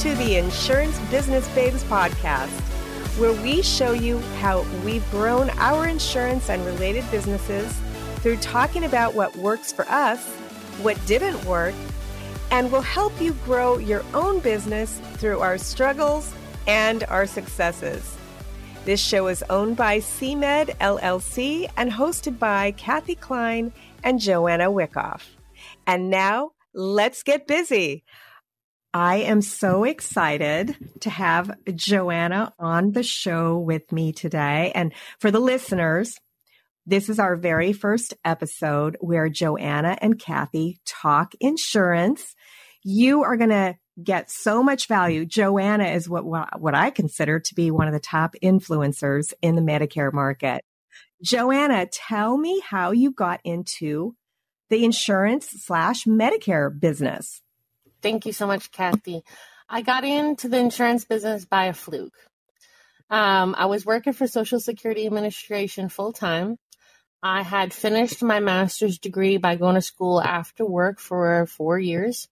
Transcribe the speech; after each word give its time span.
to 0.00 0.14
the 0.14 0.36
Insurance 0.36 0.98
Business 1.10 1.46
Babes 1.54 1.84
podcast, 1.84 2.48
where 3.18 3.34
we 3.42 3.60
show 3.60 3.92
you 3.92 4.18
how 4.38 4.62
we've 4.82 5.08
grown 5.10 5.50
our 5.58 5.86
insurance 5.88 6.48
and 6.48 6.64
related 6.64 7.04
businesses 7.10 7.78
through 8.20 8.38
talking 8.38 8.84
about 8.84 9.14
what 9.14 9.36
works 9.36 9.70
for 9.70 9.86
us, 9.90 10.26
what 10.80 10.98
didn't 11.04 11.44
work, 11.44 11.74
and 12.50 12.72
will 12.72 12.80
help 12.80 13.12
you 13.20 13.34
grow 13.44 13.76
your 13.76 14.02
own 14.14 14.40
business 14.40 14.98
through 15.18 15.40
our 15.40 15.58
struggles 15.58 16.32
and 16.66 17.04
our 17.04 17.26
successes. 17.26 18.16
This 18.86 19.00
show 19.00 19.26
is 19.26 19.44
owned 19.50 19.76
by 19.76 19.98
CMED 19.98 20.78
LLC 20.78 21.70
and 21.76 21.92
hosted 21.92 22.38
by 22.38 22.70
Kathe 22.72 23.20
Kline 23.20 23.70
and 24.02 24.18
Joanna 24.18 24.70
Wyckoff. 24.70 25.36
And 25.86 26.08
now, 26.08 26.52
let's 26.72 27.22
get 27.22 27.46
busy. 27.46 28.02
I 28.92 29.18
am 29.18 29.40
so 29.40 29.84
excited 29.84 30.76
to 31.00 31.10
have 31.10 31.56
Joanna 31.76 32.52
on 32.58 32.90
the 32.90 33.04
show 33.04 33.56
with 33.56 33.92
me 33.92 34.12
today. 34.12 34.72
And 34.74 34.92
for 35.20 35.30
the 35.30 35.38
listeners, 35.38 36.18
this 36.86 37.08
is 37.08 37.20
our 37.20 37.36
very 37.36 37.72
first 37.72 38.14
episode 38.24 38.96
where 39.00 39.28
Joanna 39.28 39.96
and 40.00 40.18
Kathy 40.18 40.80
talk 40.84 41.34
insurance. 41.38 42.34
You 42.82 43.22
are 43.22 43.36
going 43.36 43.50
to 43.50 43.76
get 44.02 44.28
so 44.28 44.60
much 44.60 44.88
value. 44.88 45.24
Joanna 45.24 45.84
is 45.84 46.08
what, 46.08 46.24
what 46.24 46.74
I 46.74 46.90
consider 46.90 47.38
to 47.38 47.54
be 47.54 47.70
one 47.70 47.86
of 47.86 47.92
the 47.92 48.00
top 48.00 48.34
influencers 48.42 49.32
in 49.40 49.54
the 49.54 49.62
Medicare 49.62 50.12
market. 50.12 50.64
Joanna, 51.22 51.86
tell 51.86 52.36
me 52.36 52.60
how 52.60 52.90
you 52.90 53.12
got 53.12 53.40
into 53.44 54.16
the 54.68 54.84
insurance 54.84 55.48
slash 55.48 56.06
Medicare 56.06 56.76
business. 56.76 57.40
Thank 58.02 58.26
you 58.26 58.32
so 58.32 58.46
much, 58.46 58.70
Kathy. 58.70 59.22
I 59.68 59.82
got 59.82 60.04
into 60.04 60.48
the 60.48 60.58
insurance 60.58 61.04
business 61.04 61.44
by 61.44 61.66
a 61.66 61.72
fluke. 61.72 62.14
Um, 63.10 63.54
I 63.58 63.66
was 63.66 63.84
working 63.84 64.12
for 64.12 64.26
Social 64.26 64.60
Security 64.60 65.06
Administration 65.06 65.88
full 65.88 66.12
time. 66.12 66.58
I 67.22 67.42
had 67.42 67.74
finished 67.74 68.22
my 68.22 68.40
master's 68.40 68.98
degree 68.98 69.36
by 69.36 69.56
going 69.56 69.74
to 69.74 69.82
school 69.82 70.20
after 70.20 70.64
work 70.64 70.98
for 70.98 71.46
four 71.46 71.78
years. 71.78 72.28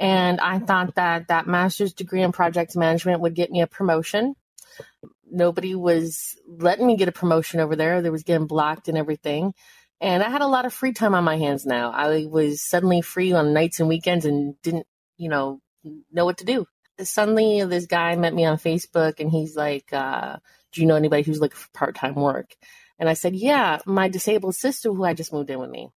And 0.00 0.40
I 0.40 0.58
thought 0.58 0.94
that 0.94 1.28
that 1.28 1.46
master's 1.46 1.92
degree 1.92 2.22
in 2.22 2.32
project 2.32 2.76
management 2.76 3.20
would 3.20 3.34
get 3.34 3.50
me 3.50 3.60
a 3.60 3.66
promotion. 3.66 4.34
Nobody 5.30 5.74
was 5.74 6.36
letting 6.46 6.86
me 6.86 6.96
get 6.96 7.08
a 7.08 7.12
promotion 7.12 7.60
over 7.60 7.76
there. 7.76 8.00
They 8.00 8.10
was 8.10 8.22
getting 8.22 8.46
blocked 8.46 8.88
and 8.88 8.96
everything. 8.96 9.54
And 10.00 10.22
I 10.22 10.28
had 10.28 10.42
a 10.42 10.46
lot 10.46 10.66
of 10.66 10.74
free 10.74 10.92
time 10.92 11.14
on 11.14 11.24
my 11.24 11.38
hands 11.38 11.64
now. 11.64 11.90
I 11.90 12.26
was 12.26 12.62
suddenly 12.62 13.00
free 13.00 13.32
on 13.32 13.54
nights 13.54 13.80
and 13.80 13.88
weekends 13.88 14.24
and 14.26 14.60
didn't, 14.62 14.86
you 15.16 15.28
know, 15.30 15.60
know 16.12 16.24
what 16.24 16.38
to 16.38 16.44
do. 16.44 16.66
Suddenly, 17.00 17.64
this 17.64 17.86
guy 17.86 18.16
met 18.16 18.34
me 18.34 18.44
on 18.44 18.58
Facebook 18.58 19.20
and 19.20 19.30
he's 19.30 19.56
like, 19.56 19.92
uh, 19.92 20.36
Do 20.72 20.80
you 20.80 20.86
know 20.86 20.96
anybody 20.96 21.22
who's 21.22 21.40
looking 21.40 21.56
for 21.56 21.68
part 21.72 21.94
time 21.94 22.14
work? 22.14 22.54
And 22.98 23.08
I 23.08 23.14
said, 23.14 23.34
Yeah, 23.34 23.78
my 23.86 24.08
disabled 24.08 24.54
sister 24.54 24.92
who 24.92 25.04
I 25.04 25.14
just 25.14 25.32
moved 25.32 25.50
in 25.50 25.58
with 25.58 25.70
me. 25.70 25.88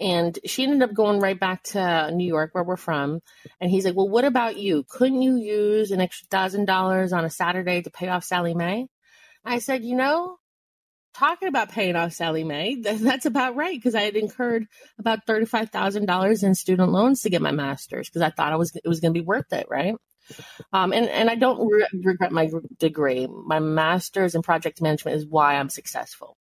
And 0.00 0.38
she 0.44 0.62
ended 0.62 0.82
up 0.82 0.94
going 0.94 1.18
right 1.18 1.38
back 1.38 1.64
to 1.64 2.12
New 2.12 2.26
York, 2.26 2.54
where 2.54 2.62
we're 2.62 2.76
from. 2.76 3.20
And 3.60 3.70
he's 3.70 3.84
like, 3.84 3.96
Well, 3.96 4.08
what 4.08 4.24
about 4.24 4.56
you? 4.56 4.84
Couldn't 4.88 5.22
you 5.22 5.36
use 5.36 5.90
an 5.90 6.00
extra 6.00 6.26
thousand 6.30 6.66
dollars 6.66 7.12
on 7.12 7.24
a 7.24 7.30
Saturday 7.30 7.82
to 7.82 7.90
pay 7.90 8.08
off 8.08 8.24
Sallie 8.24 8.54
Mae? 8.54 8.88
I 9.44 9.58
said, 9.58 9.84
You 9.84 9.96
know, 9.96 10.38
talking 11.18 11.48
about 11.48 11.70
paying 11.70 11.96
off 11.96 12.12
Sallie 12.12 12.44
Mae, 12.44 12.76
that's 12.76 13.26
about 13.26 13.56
right 13.56 13.76
because 13.76 13.94
I 13.94 14.02
had 14.02 14.16
incurred 14.16 14.66
about 14.98 15.26
thirty-five 15.26 15.70
thousand 15.70 16.06
dollars 16.06 16.42
in 16.42 16.54
student 16.54 16.92
loans 16.92 17.22
to 17.22 17.30
get 17.30 17.42
my 17.42 17.52
master's 17.52 18.08
because 18.08 18.22
I 18.22 18.30
thought 18.30 18.52
I 18.52 18.56
was 18.56 18.74
it 18.74 18.88
was 18.88 19.00
going 19.00 19.12
to 19.12 19.20
be 19.20 19.24
worth 19.26 19.52
it, 19.52 19.66
right? 19.68 19.94
Um, 20.72 20.92
and 20.92 21.08
and 21.08 21.30
I 21.30 21.34
don't 21.34 21.68
re- 21.68 21.86
regret 21.92 22.32
my 22.32 22.50
degree. 22.78 23.26
My 23.26 23.58
master's 23.58 24.34
in 24.34 24.42
project 24.42 24.80
management 24.80 25.16
is 25.16 25.26
why 25.26 25.56
I'm 25.56 25.70
successful. 25.70 26.36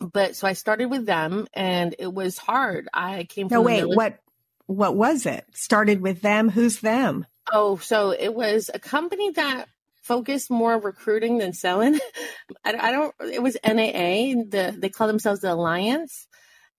But 0.00 0.36
so 0.36 0.46
I 0.46 0.52
started 0.52 0.86
with 0.86 1.06
them, 1.06 1.46
and 1.54 1.94
it 1.98 2.12
was 2.12 2.36
hard. 2.36 2.88
I 2.92 3.24
came. 3.24 3.48
From 3.48 3.56
no, 3.56 3.62
wait. 3.62 3.88
What 3.88 4.18
what 4.66 4.96
was 4.96 5.26
it? 5.26 5.44
Started 5.54 6.00
with 6.00 6.20
them. 6.20 6.48
Who's 6.48 6.80
them? 6.80 7.26
Oh, 7.52 7.76
so 7.76 8.10
it 8.10 8.34
was 8.34 8.70
a 8.74 8.80
company 8.80 9.30
that 9.32 9.66
focused 10.06 10.50
more 10.50 10.74
on 10.74 10.82
recruiting 10.82 11.38
than 11.38 11.52
selling. 11.52 11.98
I, 12.64 12.74
I, 12.74 12.90
don't. 12.92 13.14
It 13.20 13.42
was 13.42 13.56
NAA. 13.64 14.44
The 14.48 14.74
they 14.76 14.88
call 14.88 15.06
themselves 15.06 15.40
the 15.40 15.52
Alliance, 15.52 16.26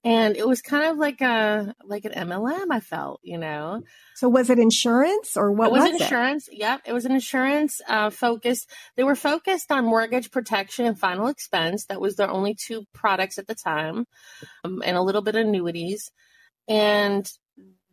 and 0.04 0.38
it 0.38 0.48
was 0.48 0.62
kind 0.62 0.86
of 0.86 0.98
like 0.98 1.22
a 1.22 1.76
like 1.84 2.06
an 2.06 2.14
MLM. 2.14 2.68
I 2.72 2.80
felt, 2.80 3.20
you 3.24 3.38
know. 3.38 3.82
So 4.16 4.30
was 4.30 4.50
it 4.50 4.60
insurance 4.60 5.36
or 5.36 5.52
what? 5.52 5.68
It 5.68 5.74
was, 5.74 5.92
was 5.92 6.02
insurance. 6.02 6.48
It? 6.48 6.60
Yep, 6.60 6.82
it 6.86 6.94
was 6.94 7.06
an 7.06 7.12
insurance 7.12 7.82
uh, 7.88 8.10
focus. 8.10 8.66
They 8.96 9.04
were 9.04 9.16
focused 9.16 9.72
on 9.72 9.86
mortgage 9.86 10.32
protection 10.32 10.86
and 10.86 10.98
final 10.98 11.28
expense. 11.28 11.86
That 11.86 12.02
was 12.02 12.16
their 12.16 12.30
only 12.30 12.56
two 12.56 12.86
products 12.94 13.38
at 13.38 13.48
the 13.48 13.56
time, 13.56 14.06
um, 14.64 14.82
and 14.86 14.98
a 14.98 15.02
little 15.02 15.22
bit 15.22 15.36
of 15.36 15.46
annuities. 15.46 16.12
And 16.70 17.30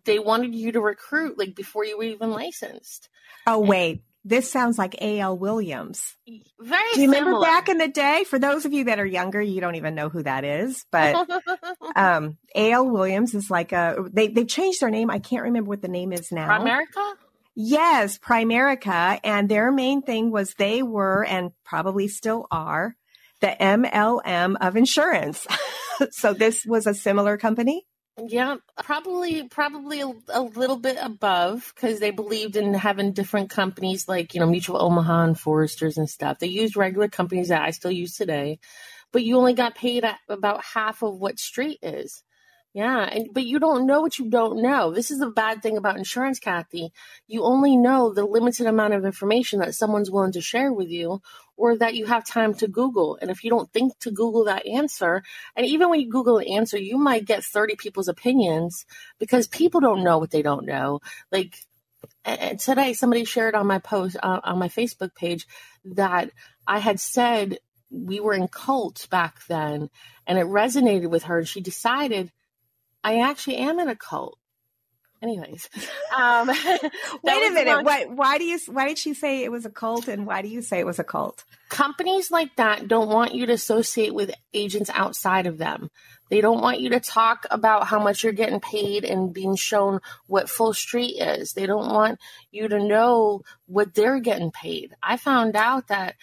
they 0.04 0.18
wanted 0.18 0.54
you 0.54 0.72
to 0.72 0.80
recruit 0.80 1.38
like 1.38 1.54
before 1.54 1.84
you 1.84 1.98
were 1.98 2.04
even 2.04 2.30
licensed. 2.30 3.08
Oh 3.46 3.58
wait, 3.58 4.02
this 4.24 4.50
sounds 4.50 4.78
like 4.78 4.94
A.L. 5.00 5.36
Williams. 5.36 6.16
Very 6.58 6.82
Do 6.94 7.00
you 7.02 7.10
remember 7.10 7.40
back 7.40 7.68
in 7.68 7.76
the 7.76 7.88
day? 7.88 8.24
For 8.24 8.38
those 8.38 8.64
of 8.64 8.72
you 8.72 8.84
that 8.84 8.98
are 8.98 9.06
younger, 9.06 9.40
you 9.40 9.60
don't 9.60 9.74
even 9.74 9.94
know 9.94 10.08
who 10.08 10.22
that 10.22 10.44
is. 10.44 10.84
But 10.90 11.28
um, 11.96 12.38
A.L. 12.54 12.88
Williams 12.88 13.34
is 13.34 13.50
like 13.50 13.72
a 13.72 13.96
they 14.10 14.28
they 14.28 14.44
changed 14.44 14.80
their 14.80 14.90
name. 14.90 15.10
I 15.10 15.18
can't 15.18 15.42
remember 15.42 15.68
what 15.68 15.82
the 15.82 15.88
name 15.88 16.12
is 16.12 16.32
now. 16.32 16.48
Primerica. 16.48 17.14
Yes, 17.54 18.18
Primerica, 18.18 19.20
and 19.22 19.48
their 19.48 19.70
main 19.70 20.02
thing 20.02 20.32
was 20.32 20.54
they 20.54 20.82
were 20.82 21.24
and 21.24 21.52
probably 21.64 22.08
still 22.08 22.46
are 22.50 22.96
the 23.40 23.54
MLM 23.60 24.56
of 24.60 24.76
insurance. 24.76 25.46
so 26.10 26.32
this 26.32 26.64
was 26.66 26.86
a 26.86 26.94
similar 26.94 27.36
company. 27.36 27.86
Yeah, 28.16 28.56
probably 28.84 29.48
probably 29.48 30.00
a, 30.00 30.12
a 30.28 30.42
little 30.42 30.76
bit 30.78 30.98
above 31.02 31.72
because 31.74 31.98
they 31.98 32.12
believed 32.12 32.54
in 32.56 32.72
having 32.72 33.12
different 33.12 33.50
companies 33.50 34.06
like 34.06 34.34
you 34.34 34.40
know 34.40 34.46
Mutual 34.46 34.80
Omaha 34.80 35.24
and 35.24 35.38
Foresters 35.40 35.98
and 35.98 36.08
stuff. 36.08 36.38
They 36.38 36.46
used 36.46 36.76
regular 36.76 37.08
companies 37.08 37.48
that 37.48 37.62
I 37.62 37.72
still 37.72 37.90
use 37.90 38.16
today, 38.16 38.60
but 39.12 39.24
you 39.24 39.36
only 39.36 39.54
got 39.54 39.74
paid 39.74 40.04
about 40.28 40.64
half 40.64 41.02
of 41.02 41.18
what 41.18 41.40
Street 41.40 41.80
is. 41.82 42.22
Yeah, 42.72 43.00
and 43.02 43.28
but 43.32 43.44
you 43.44 43.58
don't 43.58 43.86
know 43.86 44.00
what 44.00 44.18
you 44.18 44.30
don't 44.30 44.62
know. 44.62 44.92
This 44.92 45.10
is 45.10 45.18
the 45.18 45.30
bad 45.30 45.62
thing 45.62 45.76
about 45.76 45.96
insurance, 45.96 46.38
Kathy. 46.38 46.92
You 47.26 47.42
only 47.44 47.76
know 47.76 48.12
the 48.14 48.24
limited 48.24 48.66
amount 48.66 48.94
of 48.94 49.04
information 49.04 49.58
that 49.60 49.74
someone's 49.74 50.10
willing 50.10 50.32
to 50.32 50.40
share 50.40 50.72
with 50.72 50.88
you 50.88 51.20
or 51.56 51.76
that 51.76 51.94
you 51.94 52.06
have 52.06 52.26
time 52.26 52.54
to 52.54 52.68
Google. 52.68 53.18
And 53.20 53.30
if 53.30 53.44
you 53.44 53.50
don't 53.50 53.72
think 53.72 53.98
to 54.00 54.10
Google 54.10 54.44
that 54.44 54.66
answer, 54.66 55.22
and 55.56 55.66
even 55.66 55.88
when 55.90 56.00
you 56.00 56.10
Google 56.10 56.38
an 56.38 56.48
answer, 56.48 56.78
you 56.78 56.98
might 56.98 57.26
get 57.26 57.44
30 57.44 57.76
people's 57.76 58.08
opinions 58.08 58.86
because 59.18 59.46
people 59.46 59.80
don't 59.80 60.04
know 60.04 60.18
what 60.18 60.30
they 60.30 60.42
don't 60.42 60.66
know. 60.66 61.00
Like 61.30 61.56
today 62.58 62.92
somebody 62.92 63.24
shared 63.24 63.54
on 63.54 63.66
my 63.66 63.78
post 63.78 64.16
uh, 64.22 64.40
on 64.42 64.58
my 64.58 64.68
Facebook 64.68 65.14
page 65.14 65.46
that 65.84 66.30
I 66.66 66.78
had 66.78 67.00
said 67.00 67.58
we 67.90 68.20
were 68.20 68.34
in 68.34 68.48
cult 68.48 69.06
back 69.10 69.46
then 69.46 69.90
and 70.26 70.38
it 70.38 70.46
resonated 70.46 71.10
with 71.10 71.24
her 71.24 71.38
and 71.38 71.48
she 71.48 71.60
decided 71.60 72.32
I 73.02 73.20
actually 73.20 73.58
am 73.58 73.78
in 73.78 73.88
a 73.88 73.96
cult. 73.96 74.38
Anyways, 75.22 75.70
um, 76.16 76.48
wait 77.22 77.50
a 77.50 77.54
minute. 77.54 77.84
Why, 77.84 78.04
why 78.04 78.36
do 78.38 78.44
you? 78.44 78.58
Why 78.66 78.88
did 78.88 78.98
she 78.98 79.14
say 79.14 79.42
it 79.42 79.50
was 79.50 79.64
a 79.64 79.70
cult, 79.70 80.08
and 80.08 80.26
why 80.26 80.42
do 80.42 80.48
you 80.48 80.60
say 80.60 80.80
it 80.80 80.86
was 80.86 80.98
a 80.98 81.04
cult? 81.04 81.44
Companies 81.70 82.30
like 82.30 82.54
that 82.56 82.88
don't 82.88 83.08
want 83.08 83.34
you 83.34 83.46
to 83.46 83.52
associate 83.52 84.14
with 84.14 84.32
agents 84.52 84.90
outside 84.92 85.46
of 85.46 85.56
them. 85.56 85.90
They 86.30 86.40
don't 86.40 86.60
want 86.60 86.80
you 86.80 86.90
to 86.90 87.00
talk 87.00 87.46
about 87.50 87.86
how 87.86 88.02
much 88.02 88.22
you're 88.22 88.32
getting 88.32 88.60
paid 88.60 89.04
and 89.04 89.32
being 89.32 89.56
shown 89.56 90.00
what 90.26 90.50
full 90.50 90.74
street 90.74 91.16
is. 91.20 91.52
They 91.52 91.66
don't 91.66 91.92
want 91.92 92.18
you 92.50 92.68
to 92.68 92.78
know 92.78 93.42
what 93.66 93.94
they're 93.94 94.20
getting 94.20 94.50
paid. 94.50 94.94
I 95.02 95.16
found 95.16 95.54
out 95.54 95.88
that 95.88 96.16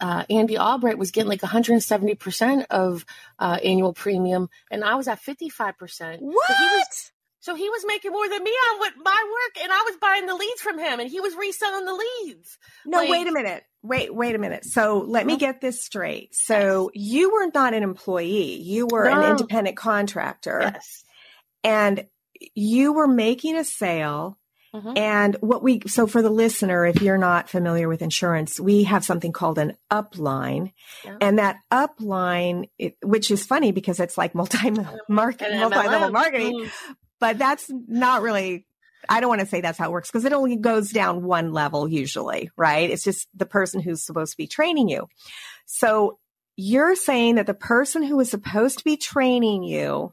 uh, 0.00 0.24
Andy 0.28 0.58
Albright 0.58 0.98
was 0.98 1.12
getting 1.12 1.28
like 1.28 1.42
170% 1.42 2.66
of 2.70 3.04
uh, 3.38 3.58
annual 3.62 3.92
premium, 3.92 4.48
and 4.70 4.84
I 4.84 4.96
was 4.96 5.06
at 5.06 5.22
55%. 5.22 6.18
What? 6.20 6.46
So 6.48 6.54
he, 6.54 6.64
was, 6.64 7.11
so 7.42 7.56
he 7.56 7.68
was 7.68 7.84
making 7.84 8.12
more 8.12 8.28
than 8.28 8.42
me 8.42 8.52
on 8.52 8.78
what 8.78 8.92
my 9.04 9.10
work, 9.10 9.64
and 9.64 9.72
I 9.72 9.82
was 9.82 9.96
buying 10.00 10.26
the 10.26 10.34
leads 10.36 10.60
from 10.60 10.78
him, 10.78 11.00
and 11.00 11.10
he 11.10 11.20
was 11.20 11.34
reselling 11.34 11.84
the 11.84 11.92
leads. 11.92 12.56
No, 12.86 12.98
like, 12.98 13.10
wait 13.10 13.26
a 13.26 13.32
minute. 13.32 13.64
Wait, 13.82 14.14
wait 14.14 14.36
a 14.36 14.38
minute. 14.38 14.64
So 14.64 15.04
let 15.04 15.26
me 15.26 15.36
get 15.36 15.60
this 15.60 15.84
straight. 15.84 16.36
So 16.36 16.92
you 16.94 17.32
were 17.32 17.50
not 17.52 17.74
an 17.74 17.82
employee; 17.82 18.62
you 18.62 18.86
were 18.86 19.10
no. 19.10 19.20
an 19.20 19.30
independent 19.32 19.76
contractor, 19.76 20.60
yes, 20.60 21.02
and 21.64 22.06
you 22.54 22.92
were 22.92 23.08
making 23.08 23.56
a 23.56 23.64
sale 23.64 24.38
Mm-hmm. 24.74 24.96
And 24.96 25.36
what 25.40 25.62
we, 25.62 25.82
so 25.86 26.06
for 26.06 26.22
the 26.22 26.30
listener, 26.30 26.86
if 26.86 27.02
you're 27.02 27.18
not 27.18 27.50
familiar 27.50 27.88
with 27.88 28.00
insurance, 28.00 28.58
we 28.58 28.84
have 28.84 29.04
something 29.04 29.30
called 29.30 29.58
an 29.58 29.76
upline. 29.90 30.72
Yeah. 31.04 31.16
And 31.20 31.38
that 31.38 31.56
upline, 31.70 32.70
it, 32.78 32.96
which 33.02 33.30
is 33.30 33.44
funny 33.44 33.72
because 33.72 34.00
it's 34.00 34.16
like 34.16 34.34
multi 34.34 34.70
market, 35.10 35.54
multi 35.54 35.76
level 35.76 36.10
marketing, 36.10 36.64
mm. 36.64 36.70
But 37.22 37.38
that's 37.38 37.70
not 37.86 38.20
really 38.20 38.66
I 39.08 39.20
don't 39.20 39.28
want 39.28 39.40
to 39.42 39.46
say 39.46 39.60
that's 39.60 39.78
how 39.78 39.88
it 39.88 39.92
works 39.92 40.10
because 40.10 40.24
it 40.24 40.32
only 40.32 40.56
goes 40.56 40.90
down 40.90 41.22
one 41.22 41.52
level 41.52 41.88
usually, 41.88 42.50
right? 42.56 42.90
It's 42.90 43.04
just 43.04 43.28
the 43.32 43.46
person 43.46 43.80
who's 43.80 44.02
supposed 44.02 44.32
to 44.32 44.36
be 44.36 44.48
training 44.48 44.88
you. 44.88 45.08
So 45.66 46.18
you're 46.56 46.96
saying 46.96 47.36
that 47.36 47.46
the 47.46 47.54
person 47.54 48.02
who 48.02 48.16
was 48.16 48.28
supposed 48.28 48.78
to 48.78 48.84
be 48.84 48.96
training 48.96 49.62
you 49.62 50.12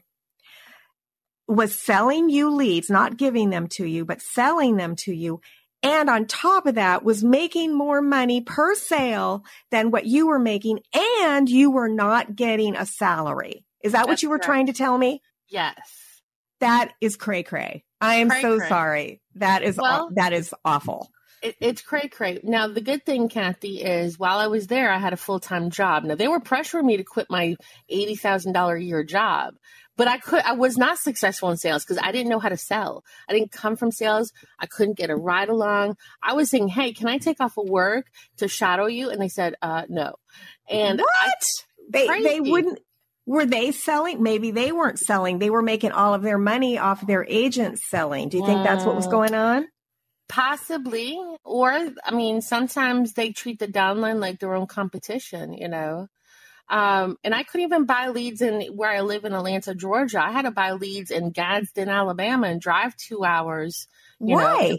was 1.48 1.76
selling 1.76 2.30
you 2.30 2.50
leads, 2.50 2.88
not 2.88 3.16
giving 3.16 3.50
them 3.50 3.66
to 3.68 3.84
you, 3.84 4.04
but 4.04 4.22
selling 4.22 4.76
them 4.76 4.94
to 4.96 5.12
you. 5.12 5.40
And 5.82 6.08
on 6.08 6.26
top 6.26 6.66
of 6.66 6.76
that 6.76 7.02
was 7.04 7.24
making 7.24 7.74
more 7.76 8.00
money 8.00 8.40
per 8.40 8.76
sale 8.76 9.44
than 9.72 9.90
what 9.90 10.06
you 10.06 10.28
were 10.28 10.38
making. 10.38 10.80
And 10.94 11.48
you 11.48 11.72
were 11.72 11.88
not 11.88 12.36
getting 12.36 12.76
a 12.76 12.86
salary. 12.86 13.64
Is 13.82 13.92
that 13.92 13.98
That's 13.98 14.08
what 14.08 14.22
you 14.22 14.30
were 14.30 14.36
correct. 14.38 14.46
trying 14.46 14.66
to 14.66 14.72
tell 14.72 14.96
me? 14.96 15.22
Yes. 15.48 16.09
That 16.60 16.92
is 17.00 17.16
cray 17.16 17.42
cray. 17.42 17.84
I 18.00 18.16
am 18.16 18.28
cray, 18.28 18.42
so 18.42 18.58
cray. 18.58 18.68
sorry. 18.68 19.22
That 19.36 19.62
is 19.62 19.76
well, 19.76 20.10
that 20.14 20.32
is 20.32 20.54
awful. 20.64 21.10
It, 21.42 21.56
it's 21.60 21.80
cray 21.80 22.08
cray. 22.08 22.40
Now 22.42 22.68
the 22.68 22.82
good 22.82 23.04
thing, 23.04 23.28
Kathy, 23.28 23.82
is 23.82 24.18
while 24.18 24.38
I 24.38 24.48
was 24.48 24.66
there, 24.66 24.90
I 24.90 24.98
had 24.98 25.12
a 25.12 25.18
full 25.18 25.40
time 25.40 25.70
job. 25.70 26.04
Now 26.04 26.14
they 26.14 26.28
were 26.28 26.40
pressuring 26.40 26.84
me 26.84 26.98
to 26.98 27.04
quit 27.04 27.26
my 27.30 27.56
eighty 27.88 28.14
thousand 28.14 28.52
dollar 28.52 28.76
a 28.76 28.82
year 28.82 29.04
job, 29.04 29.54
but 29.96 30.06
I 30.06 30.18
could. 30.18 30.42
I 30.42 30.52
was 30.52 30.76
not 30.76 30.98
successful 30.98 31.50
in 31.50 31.56
sales 31.56 31.84
because 31.84 31.98
I 32.02 32.12
didn't 32.12 32.30
know 32.30 32.38
how 32.38 32.50
to 32.50 32.58
sell. 32.58 33.04
I 33.28 33.32
didn't 33.32 33.52
come 33.52 33.76
from 33.76 33.90
sales. 33.90 34.32
I 34.58 34.66
couldn't 34.66 34.98
get 34.98 35.10
a 35.10 35.16
ride 35.16 35.48
along. 35.48 35.96
I 36.22 36.34
was 36.34 36.50
saying, 36.50 36.68
"Hey, 36.68 36.92
can 36.92 37.08
I 37.08 37.18
take 37.18 37.40
off 37.40 37.56
of 37.56 37.68
work 37.68 38.06
to 38.38 38.48
shadow 38.48 38.86
you?" 38.86 39.08
And 39.08 39.20
they 39.20 39.28
said, 39.28 39.54
uh, 39.62 39.84
"No." 39.88 40.14
And 40.68 41.00
what? 41.00 41.10
I, 41.10 41.32
they 41.90 42.06
crazy. 42.06 42.28
they 42.28 42.40
wouldn't 42.40 42.78
were 43.30 43.46
they 43.46 43.70
selling? 43.70 44.24
Maybe 44.24 44.50
they 44.50 44.72
weren't 44.72 44.98
selling. 44.98 45.38
They 45.38 45.50
were 45.50 45.62
making 45.62 45.92
all 45.92 46.14
of 46.14 46.22
their 46.22 46.36
money 46.36 46.78
off 46.78 47.06
their 47.06 47.24
agents 47.28 47.88
selling. 47.88 48.28
Do 48.28 48.38
you 48.38 48.44
think 48.44 48.64
that's 48.64 48.84
what 48.84 48.96
was 48.96 49.06
going 49.06 49.34
on? 49.34 49.68
Possibly. 50.28 51.16
Or, 51.44 51.70
I 51.70 52.10
mean, 52.10 52.40
sometimes 52.40 53.12
they 53.12 53.30
treat 53.30 53.60
the 53.60 53.68
downline 53.68 54.18
like 54.20 54.40
their 54.40 54.56
own 54.56 54.66
competition, 54.66 55.52
you 55.52 55.68
know? 55.68 56.08
Um, 56.68 57.18
and 57.22 57.32
I 57.32 57.44
couldn't 57.44 57.66
even 57.66 57.84
buy 57.84 58.08
leads 58.08 58.42
in 58.42 58.62
where 58.74 58.90
I 58.90 59.02
live 59.02 59.24
in 59.24 59.32
Atlanta, 59.32 59.76
Georgia. 59.76 60.20
I 60.20 60.32
had 60.32 60.42
to 60.42 60.50
buy 60.50 60.72
leads 60.72 61.12
in 61.12 61.30
Gadsden, 61.30 61.88
Alabama 61.88 62.48
and 62.48 62.60
drive 62.60 62.96
two 62.96 63.22
hours. 63.22 63.86
Why? 64.18 64.70
Know, 64.70 64.78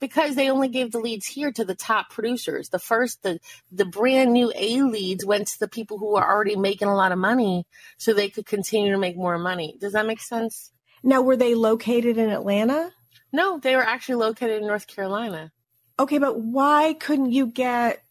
because 0.00 0.34
they 0.34 0.50
only 0.50 0.68
gave 0.68 0.90
the 0.90 0.98
leads 0.98 1.26
here 1.26 1.52
to 1.52 1.64
the 1.64 1.74
top 1.74 2.10
producers. 2.10 2.70
The 2.70 2.78
first, 2.78 3.22
the 3.22 3.38
the 3.70 3.84
brand 3.84 4.32
new 4.32 4.52
A 4.54 4.82
leads 4.82 5.24
went 5.24 5.48
to 5.48 5.60
the 5.60 5.68
people 5.68 5.98
who 5.98 6.12
were 6.12 6.26
already 6.26 6.56
making 6.56 6.88
a 6.88 6.96
lot 6.96 7.12
of 7.12 7.18
money, 7.18 7.66
so 7.98 8.12
they 8.12 8.30
could 8.30 8.46
continue 8.46 8.92
to 8.92 8.98
make 8.98 9.16
more 9.16 9.38
money. 9.38 9.76
Does 9.80 9.92
that 9.92 10.06
make 10.06 10.20
sense? 10.20 10.72
Now, 11.02 11.22
were 11.22 11.36
they 11.36 11.54
located 11.54 12.18
in 12.18 12.30
Atlanta? 12.30 12.92
No, 13.32 13.58
they 13.58 13.76
were 13.76 13.86
actually 13.86 14.16
located 14.16 14.60
in 14.60 14.66
North 14.66 14.86
Carolina. 14.86 15.52
Okay, 15.98 16.18
but 16.18 16.40
why 16.40 16.94
couldn't 16.98 17.32
you 17.32 17.46
get 17.46 18.02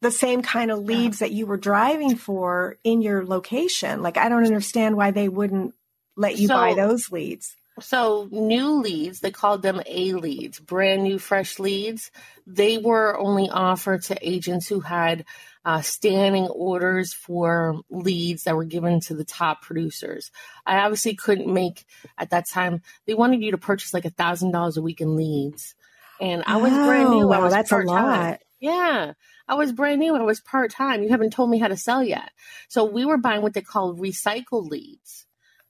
the 0.00 0.10
same 0.10 0.42
kind 0.42 0.70
of 0.70 0.78
leads 0.78 1.18
that 1.18 1.32
you 1.32 1.46
were 1.46 1.56
driving 1.56 2.16
for 2.16 2.76
in 2.84 3.02
your 3.02 3.26
location? 3.26 4.02
Like, 4.02 4.16
I 4.16 4.28
don't 4.28 4.44
understand 4.44 4.96
why 4.96 5.10
they 5.10 5.28
wouldn't 5.28 5.74
let 6.16 6.38
you 6.38 6.48
so, 6.48 6.54
buy 6.54 6.74
those 6.74 7.10
leads. 7.10 7.56
So 7.80 8.28
new 8.30 8.80
leads, 8.80 9.20
they 9.20 9.30
called 9.30 9.62
them 9.62 9.80
A 9.86 10.12
leads, 10.12 10.60
brand 10.60 11.02
new 11.02 11.18
fresh 11.18 11.58
leads. 11.58 12.10
They 12.46 12.78
were 12.78 13.18
only 13.18 13.48
offered 13.48 14.02
to 14.04 14.18
agents 14.20 14.68
who 14.68 14.80
had 14.80 15.24
uh, 15.64 15.82
standing 15.82 16.46
orders 16.46 17.12
for 17.12 17.80
leads 17.90 18.44
that 18.44 18.56
were 18.56 18.64
given 18.64 19.00
to 19.00 19.14
the 19.14 19.24
top 19.24 19.62
producers. 19.62 20.30
I 20.64 20.78
obviously 20.78 21.14
couldn't 21.14 21.52
make 21.52 21.84
at 22.16 22.30
that 22.30 22.48
time. 22.48 22.82
They 23.06 23.14
wanted 23.14 23.42
you 23.42 23.50
to 23.50 23.58
purchase 23.58 23.92
like 23.92 24.04
a 24.04 24.10
thousand 24.10 24.52
dollars 24.52 24.76
a 24.76 24.82
week 24.82 25.00
in 25.00 25.16
leads, 25.16 25.74
and 26.20 26.42
I 26.46 26.56
was 26.56 26.72
oh, 26.72 26.86
brand 26.86 27.10
new. 27.10 27.28
Wow, 27.28 27.48
that's 27.48 27.70
part-time. 27.70 28.04
a 28.04 28.08
lot. 28.08 28.40
Yeah. 28.60 29.12
I 29.46 29.54
was 29.54 29.72
brand 29.72 30.00
new. 30.00 30.14
I 30.16 30.22
was 30.22 30.40
part 30.40 30.72
time. 30.72 31.02
You 31.02 31.08
haven't 31.10 31.32
told 31.32 31.48
me 31.48 31.58
how 31.58 31.68
to 31.68 31.76
sell 31.76 32.02
yet. 32.02 32.30
So 32.68 32.84
we 32.84 33.04
were 33.04 33.16
buying 33.16 33.40
what 33.40 33.54
they 33.54 33.62
call 33.62 33.94
recycled 33.94 34.68
leads. 34.68 35.26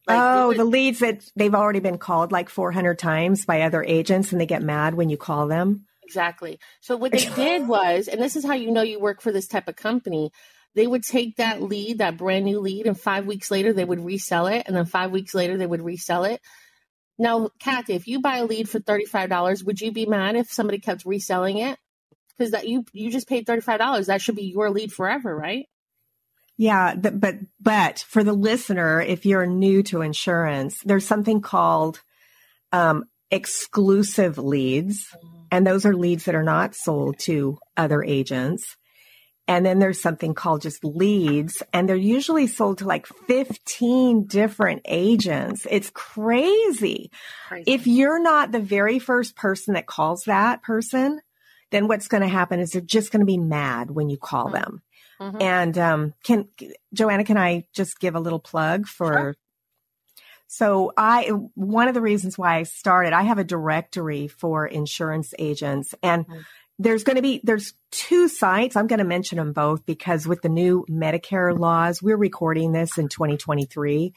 Like 0.08 0.18
oh, 0.20 0.54
the 0.54 0.64
leads 0.64 1.00
that 1.00 1.30
they've 1.36 1.54
already 1.54 1.80
been 1.80 1.98
called 1.98 2.32
like 2.32 2.48
400 2.48 2.98
times 2.98 3.44
by 3.44 3.62
other 3.62 3.84
agents 3.84 4.32
and 4.32 4.40
they 4.40 4.46
get 4.46 4.62
mad 4.62 4.94
when 4.94 5.10
you 5.10 5.18
call 5.18 5.46
them. 5.46 5.86
Exactly. 6.02 6.58
So 6.80 6.96
what 6.96 7.12
they 7.12 7.26
did 7.36 7.68
was, 7.68 8.08
and 8.08 8.20
this 8.20 8.34
is 8.34 8.44
how 8.44 8.54
you 8.54 8.70
know 8.70 8.80
you 8.80 8.98
work 8.98 9.20
for 9.20 9.30
this 9.30 9.46
type 9.46 9.68
of 9.68 9.76
company, 9.76 10.30
they 10.74 10.86
would 10.86 11.02
take 11.02 11.36
that 11.36 11.60
lead, 11.60 11.98
that 11.98 12.16
brand 12.16 12.46
new 12.46 12.60
lead, 12.60 12.86
and 12.86 12.98
five 12.98 13.26
weeks 13.26 13.50
later 13.50 13.74
they 13.74 13.84
would 13.84 14.02
resell 14.02 14.46
it, 14.46 14.62
and 14.66 14.74
then 14.74 14.86
five 14.86 15.10
weeks 15.10 15.34
later 15.34 15.58
they 15.58 15.66
would 15.66 15.82
resell 15.82 16.24
it. 16.24 16.40
Now, 17.18 17.50
Kathy, 17.58 17.94
if 17.94 18.06
you 18.06 18.20
buy 18.20 18.38
a 18.38 18.46
lead 18.46 18.68
for 18.68 18.78
thirty-five 18.78 19.28
dollars, 19.28 19.64
would 19.64 19.80
you 19.80 19.92
be 19.92 20.06
mad 20.06 20.36
if 20.36 20.52
somebody 20.52 20.78
kept 20.78 21.04
reselling 21.04 21.58
it? 21.58 21.78
Because 22.36 22.52
that 22.52 22.68
you 22.68 22.84
you 22.92 23.10
just 23.10 23.28
paid 23.28 23.44
thirty-five 23.44 23.78
dollars. 23.78 24.06
That 24.06 24.22
should 24.22 24.36
be 24.36 24.44
your 24.44 24.70
lead 24.70 24.92
forever, 24.92 25.36
right? 25.36 25.66
Yeah, 26.60 26.96
but 26.96 27.36
but 27.60 28.00
for 28.00 28.24
the 28.24 28.32
listener, 28.32 29.00
if 29.00 29.24
you're 29.24 29.46
new 29.46 29.84
to 29.84 30.02
insurance, 30.02 30.82
there's 30.84 31.06
something 31.06 31.40
called 31.40 32.02
um, 32.72 33.04
exclusive 33.30 34.38
leads, 34.38 35.06
and 35.52 35.64
those 35.64 35.86
are 35.86 35.94
leads 35.94 36.24
that 36.24 36.34
are 36.34 36.42
not 36.42 36.74
sold 36.74 37.20
to 37.20 37.58
other 37.76 38.02
agents. 38.02 38.76
And 39.46 39.64
then 39.64 39.78
there's 39.78 40.02
something 40.02 40.34
called 40.34 40.62
just 40.62 40.84
leads, 40.84 41.62
and 41.72 41.88
they're 41.88 41.96
usually 41.96 42.48
sold 42.48 42.78
to 42.78 42.86
like 42.86 43.06
15 43.06 44.26
different 44.26 44.82
agents. 44.84 45.64
It's 45.70 45.90
crazy. 45.90 47.12
crazy. 47.46 47.70
If 47.70 47.86
you're 47.86 48.20
not 48.20 48.50
the 48.50 48.60
very 48.60 48.98
first 48.98 49.36
person 49.36 49.74
that 49.74 49.86
calls 49.86 50.24
that 50.24 50.62
person, 50.62 51.20
then 51.70 51.86
what's 51.86 52.08
going 52.08 52.22
to 52.22 52.28
happen 52.28 52.60
is 52.60 52.72
they're 52.72 52.82
just 52.82 53.12
going 53.12 53.20
to 53.20 53.26
be 53.26 53.38
mad 53.38 53.90
when 53.90 54.10
you 54.10 54.18
call 54.18 54.46
mm-hmm. 54.46 54.54
them. 54.54 54.82
Mm-hmm. 55.20 55.42
And 55.42 55.78
um, 55.78 56.14
can 56.22 56.48
Joanna, 56.94 57.24
can 57.24 57.36
I 57.36 57.66
just 57.72 57.98
give 57.98 58.14
a 58.14 58.20
little 58.20 58.38
plug 58.38 58.86
for? 58.86 59.12
Sure. 59.12 59.36
So 60.48 60.92
I, 60.96 61.24
one 61.54 61.88
of 61.88 61.94
the 61.94 62.00
reasons 62.00 62.38
why 62.38 62.56
I 62.56 62.62
started, 62.62 63.12
I 63.12 63.22
have 63.22 63.38
a 63.38 63.44
directory 63.44 64.28
for 64.28 64.66
insurance 64.66 65.34
agents 65.38 65.94
and 66.02 66.26
mm-hmm. 66.26 66.40
there's 66.78 67.04
going 67.04 67.16
to 67.16 67.22
be, 67.22 67.42
there's 67.44 67.74
two 67.90 68.28
sites. 68.28 68.74
I'm 68.74 68.86
going 68.86 69.00
to 69.00 69.04
mention 69.04 69.36
them 69.36 69.52
both 69.52 69.84
because 69.84 70.26
with 70.26 70.40
the 70.40 70.48
new 70.48 70.86
Medicare 70.88 71.56
laws, 71.56 72.02
we're 72.02 72.16
recording 72.16 72.72
this 72.72 72.96
in 72.96 73.08
2023 73.08 74.14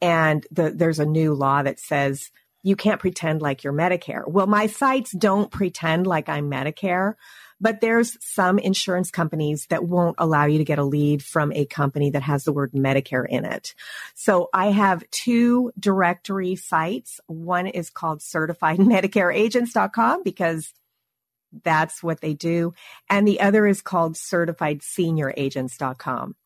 and 0.00 0.46
the, 0.52 0.70
there's 0.70 1.00
a 1.00 1.06
new 1.06 1.34
law 1.34 1.62
that 1.62 1.80
says 1.80 2.30
you 2.62 2.76
can't 2.76 3.00
pretend 3.00 3.42
like 3.42 3.64
you're 3.64 3.72
Medicare. 3.72 4.26
Well, 4.26 4.46
my 4.46 4.68
sites 4.68 5.10
don't 5.12 5.50
pretend 5.50 6.06
like 6.06 6.28
I'm 6.28 6.50
Medicare. 6.50 7.14
But 7.60 7.80
there's 7.80 8.16
some 8.20 8.58
insurance 8.58 9.10
companies 9.10 9.66
that 9.66 9.84
won't 9.84 10.16
allow 10.18 10.46
you 10.46 10.58
to 10.58 10.64
get 10.64 10.78
a 10.78 10.84
lead 10.84 11.22
from 11.22 11.52
a 11.52 11.66
company 11.66 12.10
that 12.10 12.22
has 12.22 12.44
the 12.44 12.52
word 12.52 12.72
Medicare 12.72 13.26
in 13.28 13.44
it. 13.44 13.74
So 14.14 14.48
I 14.52 14.72
have 14.72 15.08
two 15.10 15.72
directory 15.78 16.56
sites. 16.56 17.20
One 17.26 17.66
is 17.66 17.90
called 17.90 18.20
certifiedmedicareagents.com 18.20 20.22
because 20.22 20.72
that's 21.62 22.02
what 22.02 22.20
they 22.20 22.34
do. 22.34 22.74
And 23.08 23.28
the 23.28 23.40
other 23.40 23.66
is 23.66 23.80
called 23.82 24.14
certifiedsenioragents.com. 24.14 26.36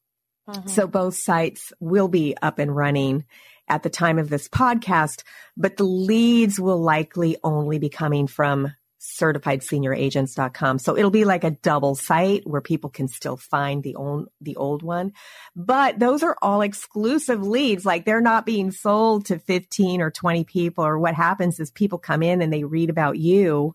Mm-hmm. 0.48 0.68
So 0.68 0.86
both 0.86 1.16
sites 1.16 1.72
will 1.80 2.08
be 2.08 2.34
up 2.40 2.58
and 2.58 2.74
running 2.74 3.26
at 3.68 3.82
the 3.82 3.90
time 3.90 4.18
of 4.18 4.30
this 4.30 4.48
podcast, 4.48 5.22
but 5.56 5.76
the 5.76 5.84
leads 5.84 6.58
will 6.58 6.80
likely 6.80 7.36
only 7.44 7.78
be 7.78 7.90
coming 7.90 8.26
from 8.26 8.72
certifiedsenioragents.com. 9.08 10.78
So 10.78 10.96
it'll 10.96 11.10
be 11.10 11.24
like 11.24 11.44
a 11.44 11.50
double 11.50 11.94
site 11.94 12.46
where 12.46 12.60
people 12.60 12.90
can 12.90 13.08
still 13.08 13.36
find 13.36 13.82
the 13.82 13.94
old, 13.94 14.28
the 14.40 14.56
old 14.56 14.82
one. 14.82 15.12
But 15.56 15.98
those 15.98 16.22
are 16.22 16.36
all 16.42 16.60
exclusive 16.60 17.46
leads. 17.46 17.86
Like 17.86 18.04
they're 18.04 18.20
not 18.20 18.46
being 18.46 18.70
sold 18.70 19.26
to 19.26 19.38
15 19.38 20.00
or 20.00 20.10
20 20.10 20.44
people 20.44 20.84
or 20.84 20.98
what 20.98 21.14
happens 21.14 21.58
is 21.58 21.70
people 21.70 21.98
come 21.98 22.22
in 22.22 22.42
and 22.42 22.52
they 22.52 22.64
read 22.64 22.90
about 22.90 23.18
you 23.18 23.74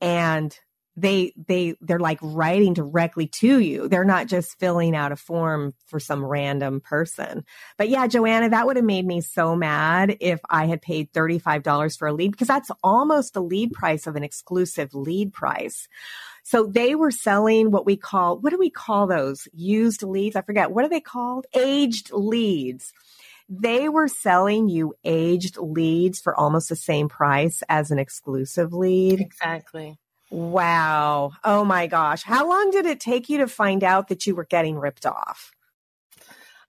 and 0.00 0.58
they 1.00 1.32
they 1.36 1.74
they're 1.80 1.98
like 1.98 2.18
writing 2.22 2.74
directly 2.74 3.26
to 3.26 3.58
you. 3.58 3.88
They're 3.88 4.04
not 4.04 4.26
just 4.26 4.58
filling 4.58 4.94
out 4.94 5.12
a 5.12 5.16
form 5.16 5.74
for 5.86 5.98
some 5.98 6.24
random 6.24 6.80
person. 6.80 7.44
But 7.78 7.88
yeah, 7.88 8.06
Joanna, 8.06 8.50
that 8.50 8.66
would 8.66 8.76
have 8.76 8.84
made 8.84 9.06
me 9.06 9.20
so 9.20 9.56
mad 9.56 10.16
if 10.20 10.40
I 10.48 10.66
had 10.66 10.82
paid 10.82 11.12
$35 11.12 11.98
for 11.98 12.08
a 12.08 12.12
lead 12.12 12.32
because 12.32 12.48
that's 12.48 12.70
almost 12.82 13.34
the 13.34 13.42
lead 13.42 13.72
price 13.72 14.06
of 14.06 14.16
an 14.16 14.24
exclusive 14.24 14.94
lead 14.94 15.32
price. 15.32 15.88
So 16.42 16.66
they 16.66 16.94
were 16.94 17.10
selling 17.10 17.70
what 17.70 17.86
we 17.86 17.96
call 17.96 18.38
what 18.38 18.50
do 18.50 18.58
we 18.58 18.70
call 18.70 19.06
those? 19.06 19.48
Used 19.52 20.02
leads? 20.02 20.36
I 20.36 20.42
forget. 20.42 20.70
What 20.70 20.84
are 20.84 20.90
they 20.90 21.00
called? 21.00 21.46
Aged 21.54 22.12
leads 22.12 22.92
they 23.52 23.88
were 23.88 24.06
selling 24.06 24.68
you 24.68 24.94
aged 25.04 25.56
leads 25.56 26.20
for 26.20 26.38
almost 26.38 26.68
the 26.68 26.76
same 26.76 27.08
price 27.08 27.64
as 27.68 27.90
an 27.90 27.98
exclusive 27.98 28.72
lead. 28.72 29.20
Exactly. 29.20 29.98
Wow. 30.30 31.32
Oh 31.42 31.64
my 31.64 31.86
gosh. 31.88 32.22
How 32.22 32.48
long 32.48 32.70
did 32.70 32.86
it 32.86 33.00
take 33.00 33.28
you 33.28 33.38
to 33.38 33.48
find 33.48 33.82
out 33.82 34.08
that 34.08 34.26
you 34.26 34.34
were 34.34 34.44
getting 34.44 34.78
ripped 34.78 35.04
off? 35.04 35.52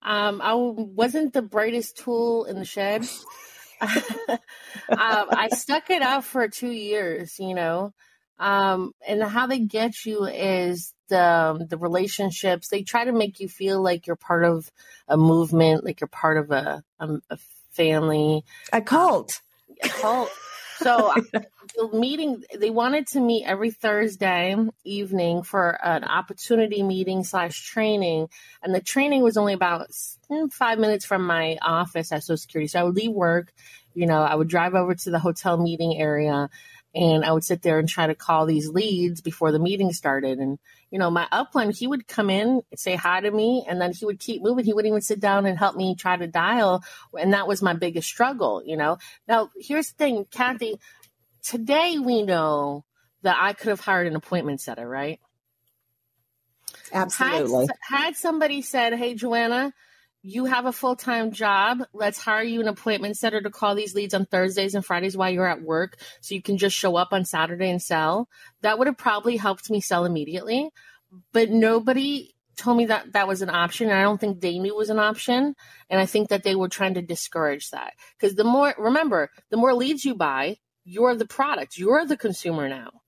Um, 0.01 0.41
I 0.43 0.55
wasn't 0.55 1.33
the 1.33 1.43
brightest 1.43 1.97
tool 1.97 2.45
in 2.45 2.57
the 2.57 2.65
shed. 2.65 3.07
um, 3.81 4.39
I 4.89 5.49
stuck 5.51 5.89
it 5.91 6.01
out 6.01 6.23
for 6.23 6.47
two 6.47 6.71
years, 6.71 7.37
you 7.39 7.53
know. 7.53 7.93
Um, 8.39 8.93
and 9.07 9.21
how 9.21 9.45
they 9.45 9.59
get 9.59 10.03
you 10.03 10.25
is 10.25 10.95
the 11.09 11.23
um, 11.23 11.67
the 11.67 11.77
relationships. 11.77 12.69
They 12.69 12.81
try 12.81 13.05
to 13.05 13.11
make 13.11 13.39
you 13.39 13.47
feel 13.47 13.79
like 13.79 14.07
you're 14.07 14.15
part 14.15 14.43
of 14.43 14.71
a 15.07 15.17
movement, 15.17 15.85
like 15.85 16.01
you're 16.01 16.07
part 16.07 16.37
of 16.37 16.49
a, 16.49 16.83
a, 16.99 17.09
a 17.29 17.37
family, 17.73 18.43
a 18.73 18.81
cult, 18.81 19.41
a 19.83 19.89
cult. 19.89 20.31
So 20.77 21.13
the 21.75 21.89
meeting, 21.97 22.43
they 22.57 22.69
wanted 22.69 23.07
to 23.07 23.19
meet 23.19 23.45
every 23.45 23.71
Thursday 23.71 24.55
evening 24.83 25.43
for 25.43 25.79
an 25.83 26.03
opportunity 26.03 26.83
meeting 26.83 27.23
slash 27.23 27.65
training, 27.65 28.29
and 28.61 28.73
the 28.73 28.81
training 28.81 29.23
was 29.23 29.37
only 29.37 29.53
about 29.53 29.89
mm, 30.29 30.51
five 30.51 30.79
minutes 30.79 31.05
from 31.05 31.25
my 31.25 31.57
office 31.61 32.11
at 32.11 32.23
Social 32.23 32.37
Security. 32.37 32.67
So 32.67 32.79
I 32.79 32.83
would 32.83 32.95
leave 32.95 33.11
work, 33.11 33.53
you 33.93 34.05
know, 34.05 34.21
I 34.21 34.35
would 34.35 34.47
drive 34.47 34.75
over 34.75 34.95
to 34.95 35.11
the 35.11 35.19
hotel 35.19 35.57
meeting 35.57 35.97
area 35.97 36.49
and 36.93 37.23
I 37.23 37.31
would 37.31 37.43
sit 37.43 37.61
there 37.61 37.79
and 37.79 37.87
try 37.87 38.07
to 38.07 38.15
call 38.15 38.45
these 38.45 38.67
leads 38.67 39.21
before 39.21 39.51
the 39.51 39.59
meeting 39.59 39.93
started. 39.93 40.39
And, 40.39 40.59
you 40.89 40.99
know, 40.99 41.09
my 41.09 41.25
upline, 41.31 41.75
he 41.75 41.87
would 41.87 42.07
come 42.07 42.29
in, 42.29 42.63
say 42.75 42.95
hi 42.95 43.21
to 43.21 43.31
me, 43.31 43.65
and 43.67 43.79
then 43.79 43.93
he 43.93 44.05
would 44.05 44.19
keep 44.19 44.41
moving. 44.41 44.65
He 44.65 44.73
wouldn't 44.73 44.91
even 44.91 45.01
sit 45.01 45.21
down 45.21 45.45
and 45.45 45.57
help 45.57 45.77
me 45.77 45.95
try 45.95 46.17
to 46.17 46.27
dial. 46.27 46.83
And 47.17 47.33
that 47.33 47.47
was 47.47 47.61
my 47.61 47.73
biggest 47.73 48.09
struggle, 48.09 48.61
you 48.65 48.75
know. 48.75 48.97
Now, 49.25 49.51
here's 49.57 49.91
the 49.91 49.97
thing, 49.97 50.25
Kathy, 50.31 50.79
today 51.43 51.97
we 51.99 52.23
know 52.23 52.85
that 53.23 53.37
I 53.39 53.53
could 53.53 53.69
have 53.69 53.79
hired 53.79 54.07
an 54.07 54.15
appointment 54.15 54.61
setter, 54.61 54.87
right? 54.87 55.19
Absolutely. 56.91 57.67
Had, 57.89 58.03
had 58.03 58.15
somebody 58.15 58.61
said, 58.61 58.93
Hey, 58.93 59.13
Joanna, 59.13 59.73
you 60.23 60.45
have 60.45 60.65
a 60.65 60.71
full 60.71 60.95
time 60.95 61.31
job. 61.31 61.83
Let's 61.93 62.19
hire 62.19 62.43
you 62.43 62.61
an 62.61 62.67
appointment 62.67 63.17
setter 63.17 63.41
to 63.41 63.49
call 63.49 63.75
these 63.75 63.95
leads 63.95 64.13
on 64.13 64.25
Thursdays 64.25 64.75
and 64.75 64.85
Fridays 64.85 65.17
while 65.17 65.31
you're 65.31 65.47
at 65.47 65.61
work 65.61 65.97
so 66.21 66.35
you 66.35 66.41
can 66.41 66.57
just 66.57 66.75
show 66.75 66.95
up 66.95 67.09
on 67.11 67.25
Saturday 67.25 67.69
and 67.69 67.81
sell. 67.81 68.29
That 68.61 68.77
would 68.77 68.87
have 68.87 68.97
probably 68.97 69.37
helped 69.37 69.69
me 69.69 69.81
sell 69.81 70.05
immediately. 70.05 70.69
But 71.33 71.49
nobody 71.49 72.35
told 72.55 72.77
me 72.77 72.85
that 72.85 73.13
that 73.13 73.27
was 73.27 73.41
an 73.41 73.49
option. 73.49 73.89
And 73.89 73.97
I 73.97 74.03
don't 74.03 74.19
think 74.19 74.39
they 74.39 74.59
knew 74.59 74.73
it 74.73 74.77
was 74.77 74.89
an 74.89 74.99
option. 74.99 75.55
And 75.89 75.99
I 75.99 76.05
think 76.05 76.29
that 76.29 76.43
they 76.43 76.55
were 76.55 76.69
trying 76.69 76.93
to 76.93 77.01
discourage 77.01 77.71
that. 77.71 77.93
Because 78.17 78.35
the 78.35 78.43
more, 78.43 78.73
remember, 78.77 79.31
the 79.49 79.57
more 79.57 79.73
leads 79.73 80.05
you 80.05 80.15
buy, 80.15 80.57
you're 80.83 81.15
the 81.15 81.27
product, 81.27 81.77
you're 81.77 82.05
the 82.05 82.17
consumer 82.17 82.67
now. 82.67 83.01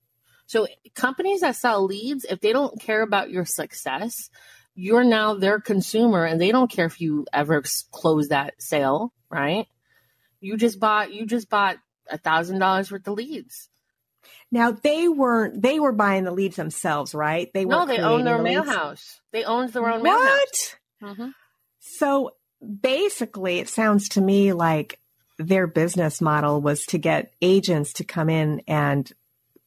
So 0.46 0.66
companies 0.94 1.40
that 1.40 1.56
sell 1.56 1.84
leads, 1.84 2.24
if 2.24 2.40
they 2.40 2.52
don't 2.52 2.80
care 2.80 3.02
about 3.02 3.30
your 3.30 3.44
success, 3.44 4.30
you're 4.74 5.04
now 5.04 5.34
their 5.34 5.60
consumer 5.60 6.24
and 6.24 6.40
they 6.40 6.50
don't 6.50 6.70
care 6.70 6.86
if 6.86 7.00
you 7.00 7.26
ever 7.32 7.62
close 7.90 8.28
that 8.28 8.54
sale, 8.58 9.12
right? 9.30 9.66
You 10.40 10.56
just 10.56 10.78
bought 10.78 11.12
you 11.12 11.26
just 11.26 11.48
bought 11.48 11.78
a 12.10 12.18
thousand 12.18 12.58
dollars 12.58 12.90
worth 12.90 13.06
of 13.08 13.14
leads. 13.14 13.68
Now 14.50 14.72
they 14.72 15.08
weren't 15.08 15.62
they 15.62 15.80
were 15.80 15.92
buying 15.92 16.24
the 16.24 16.32
leads 16.32 16.56
themselves, 16.56 17.14
right? 17.14 17.50
They 17.54 17.64
no, 17.64 17.86
they 17.86 17.98
own 17.98 18.24
their 18.24 18.38
the 18.38 18.42
mail 18.42 18.64
house. 18.64 19.20
They 19.32 19.44
owned 19.44 19.70
their 19.72 19.88
own 19.88 20.02
mail 20.02 20.18
house. 20.18 20.76
What? 21.00 21.10
Mm-hmm. 21.10 21.28
So 21.80 22.32
basically, 22.80 23.58
it 23.58 23.68
sounds 23.68 24.10
to 24.10 24.20
me 24.20 24.52
like 24.52 24.98
their 25.38 25.66
business 25.66 26.20
model 26.20 26.60
was 26.60 26.84
to 26.86 26.98
get 26.98 27.32
agents 27.42 27.94
to 27.94 28.04
come 28.04 28.28
in 28.28 28.62
and 28.66 29.10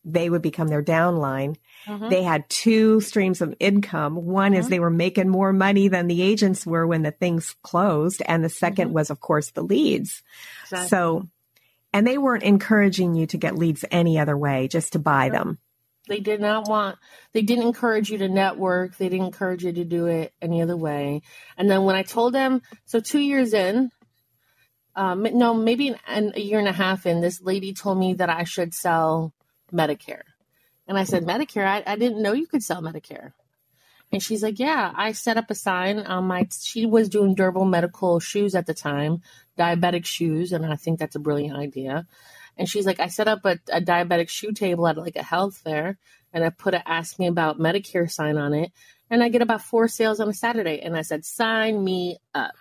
they 0.07 0.29
would 0.29 0.41
become 0.41 0.69
their 0.69 0.83
downline. 0.83 1.57
Mm-hmm. 1.85 2.09
They 2.09 2.23
had 2.23 2.49
two 2.49 3.01
streams 3.01 3.41
of 3.41 3.53
income. 3.59 4.15
One 4.15 4.53
mm-hmm. 4.53 4.59
is 4.61 4.69
they 4.69 4.79
were 4.79 4.89
making 4.89 5.27
more 5.27 5.51
money 5.51 5.89
than 5.89 6.07
the 6.07 6.21
agents 6.21 6.65
were 6.65 6.87
when 6.87 7.03
the 7.03 7.11
things 7.11 7.55
closed. 7.61 8.21
And 8.25 8.43
the 8.43 8.47
2nd 8.47 8.75
mm-hmm. 8.75 8.93
was, 8.93 9.09
of 9.09 9.19
course, 9.19 9.51
the 9.51 9.63
leads. 9.63 10.23
Exactly. 10.63 10.87
So, 10.87 11.27
and 11.91 12.07
they 12.07 12.17
weren't 12.17 12.43
encouraging 12.43 13.15
you 13.15 13.27
to 13.27 13.37
get 13.37 13.57
leads 13.57 13.83
any 13.91 14.17
other 14.17 14.37
way, 14.37 14.69
just 14.69 14.93
to 14.93 14.99
buy 14.99 15.29
them. 15.29 15.59
They 16.07 16.21
did 16.21 16.39
not 16.39 16.69
want, 16.69 16.97
they 17.33 17.41
didn't 17.41 17.67
encourage 17.67 18.09
you 18.09 18.17
to 18.19 18.29
network. 18.29 18.95
They 18.97 19.09
didn't 19.09 19.25
encourage 19.25 19.65
you 19.65 19.73
to 19.73 19.83
do 19.83 20.05
it 20.05 20.33
any 20.41 20.61
other 20.61 20.77
way. 20.77 21.21
And 21.57 21.69
then 21.69 21.83
when 21.83 21.97
I 21.97 22.03
told 22.03 22.33
them, 22.33 22.61
so 22.85 23.01
two 23.01 23.19
years 23.19 23.53
in, 23.53 23.91
um, 24.97 25.23
no, 25.31 25.53
maybe 25.53 25.89
an, 25.89 25.97
an, 26.07 26.33
a 26.35 26.41
year 26.41 26.59
and 26.59 26.67
a 26.67 26.73
half 26.73 27.05
in, 27.05 27.21
this 27.21 27.39
lady 27.39 27.73
told 27.73 27.99
me 27.99 28.15
that 28.15 28.29
I 28.29 28.43
should 28.43 28.73
sell 28.73 29.31
Medicare. 29.71 30.23
And 30.87 30.97
I 30.97 31.03
said, 31.03 31.23
Medicare? 31.23 31.67
I, 31.67 31.83
I 31.85 31.95
didn't 31.97 32.21
know 32.21 32.33
you 32.33 32.47
could 32.47 32.63
sell 32.63 32.81
Medicare. 32.81 33.33
And 34.11 34.23
she's 34.23 34.41
like, 34.41 34.57
Yeah, 34.57 34.91
I 34.95 35.11
set 35.11 35.37
up 35.37 35.51
a 35.51 35.55
sign 35.55 35.99
on 35.99 36.25
my. 36.25 36.47
She 36.59 36.85
was 36.85 37.09
doing 37.09 37.35
durable 37.35 37.65
medical 37.65 38.19
shoes 38.19 38.55
at 38.55 38.65
the 38.65 38.73
time, 38.73 39.21
diabetic 39.57 40.05
shoes, 40.05 40.53
and 40.53 40.65
I 40.65 40.77
think 40.77 40.97
that's 40.97 41.15
a 41.15 41.19
brilliant 41.19 41.57
idea. 41.57 42.07
And 42.57 42.67
she's 42.67 42.85
like, 42.85 42.99
I 42.99 43.07
set 43.07 43.27
up 43.27 43.45
a, 43.45 43.59
a 43.71 43.81
diabetic 43.81 44.29
shoe 44.29 44.53
table 44.53 44.87
at 44.87 44.97
like 44.97 45.17
a 45.17 45.23
health 45.23 45.57
fair, 45.57 45.97
and 46.33 46.43
I 46.43 46.49
put 46.49 46.73
a 46.73 46.89
ask 46.89 47.19
me 47.19 47.27
about 47.27 47.59
Medicare 47.59 48.09
sign 48.09 48.37
on 48.37 48.53
it, 48.53 48.71
and 49.09 49.21
I 49.21 49.29
get 49.29 49.41
about 49.41 49.61
four 49.61 49.89
sales 49.89 50.21
on 50.21 50.29
a 50.29 50.33
Saturday. 50.33 50.79
And 50.79 50.95
I 50.95 51.01
said, 51.01 51.25
Sign 51.25 51.83
me 51.83 52.17
up. 52.33 52.55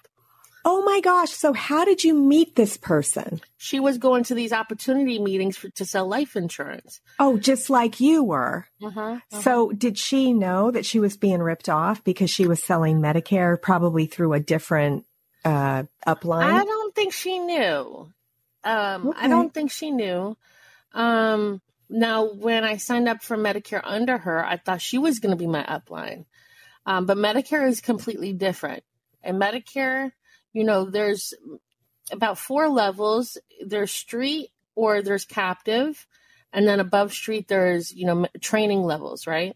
Oh 0.68 0.82
my 0.82 1.00
gosh. 1.00 1.30
So 1.30 1.52
how 1.52 1.84
did 1.84 2.02
you 2.02 2.12
meet 2.12 2.56
this 2.56 2.76
person? 2.76 3.40
She 3.56 3.78
was 3.78 3.98
going 3.98 4.24
to 4.24 4.34
these 4.34 4.52
opportunity 4.52 5.20
meetings 5.20 5.56
for, 5.56 5.68
to 5.70 5.84
sell 5.84 6.08
life 6.08 6.34
insurance. 6.34 7.00
Oh, 7.20 7.38
just 7.38 7.70
like 7.70 8.00
you 8.00 8.24
were. 8.24 8.66
Uh-huh, 8.82 9.00
uh-huh. 9.00 9.40
So 9.42 9.70
did 9.70 9.96
she 9.96 10.32
know 10.32 10.72
that 10.72 10.84
she 10.84 10.98
was 10.98 11.16
being 11.16 11.40
ripped 11.40 11.68
off 11.68 12.02
because 12.02 12.30
she 12.30 12.48
was 12.48 12.60
selling 12.60 13.00
Medicare 13.00 13.62
probably 13.62 14.06
through 14.06 14.32
a 14.32 14.40
different 14.40 15.06
uh, 15.44 15.84
upline? 16.04 16.42
I 16.42 16.64
don't 16.64 16.94
think 16.96 17.12
she 17.12 17.38
knew. 17.38 18.12
Um, 18.64 19.08
okay. 19.10 19.18
I 19.20 19.28
don't 19.28 19.54
think 19.54 19.70
she 19.70 19.92
knew. 19.92 20.36
Um, 20.92 21.62
now, 21.88 22.32
when 22.32 22.64
I 22.64 22.78
signed 22.78 23.08
up 23.08 23.22
for 23.22 23.36
Medicare 23.36 23.82
under 23.84 24.18
her, 24.18 24.44
I 24.44 24.56
thought 24.56 24.82
she 24.82 24.98
was 24.98 25.20
going 25.20 25.30
to 25.30 25.38
be 25.38 25.46
my 25.46 25.62
upline. 25.62 26.24
Um, 26.84 27.06
but 27.06 27.18
Medicare 27.18 27.68
is 27.68 27.80
completely 27.80 28.32
different. 28.32 28.82
And 29.22 29.40
Medicare, 29.40 30.10
you 30.56 30.64
know, 30.64 30.88
there's 30.88 31.34
about 32.10 32.38
four 32.38 32.70
levels. 32.70 33.36
There's 33.60 33.90
street 33.90 34.48
or 34.74 35.02
there's 35.02 35.26
captive, 35.26 36.06
and 36.50 36.66
then 36.66 36.80
above 36.80 37.12
street 37.12 37.46
there's 37.46 37.92
you 37.92 38.06
know 38.06 38.26
training 38.40 38.82
levels, 38.82 39.26
right? 39.26 39.54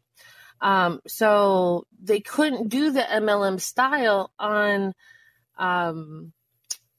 Um, 0.60 1.00
so 1.06 1.86
they 2.02 2.20
couldn't 2.20 2.68
do 2.68 2.90
the 2.90 3.00
MLM 3.00 3.58
style 3.62 4.30
on 4.38 4.92
um, 5.58 6.34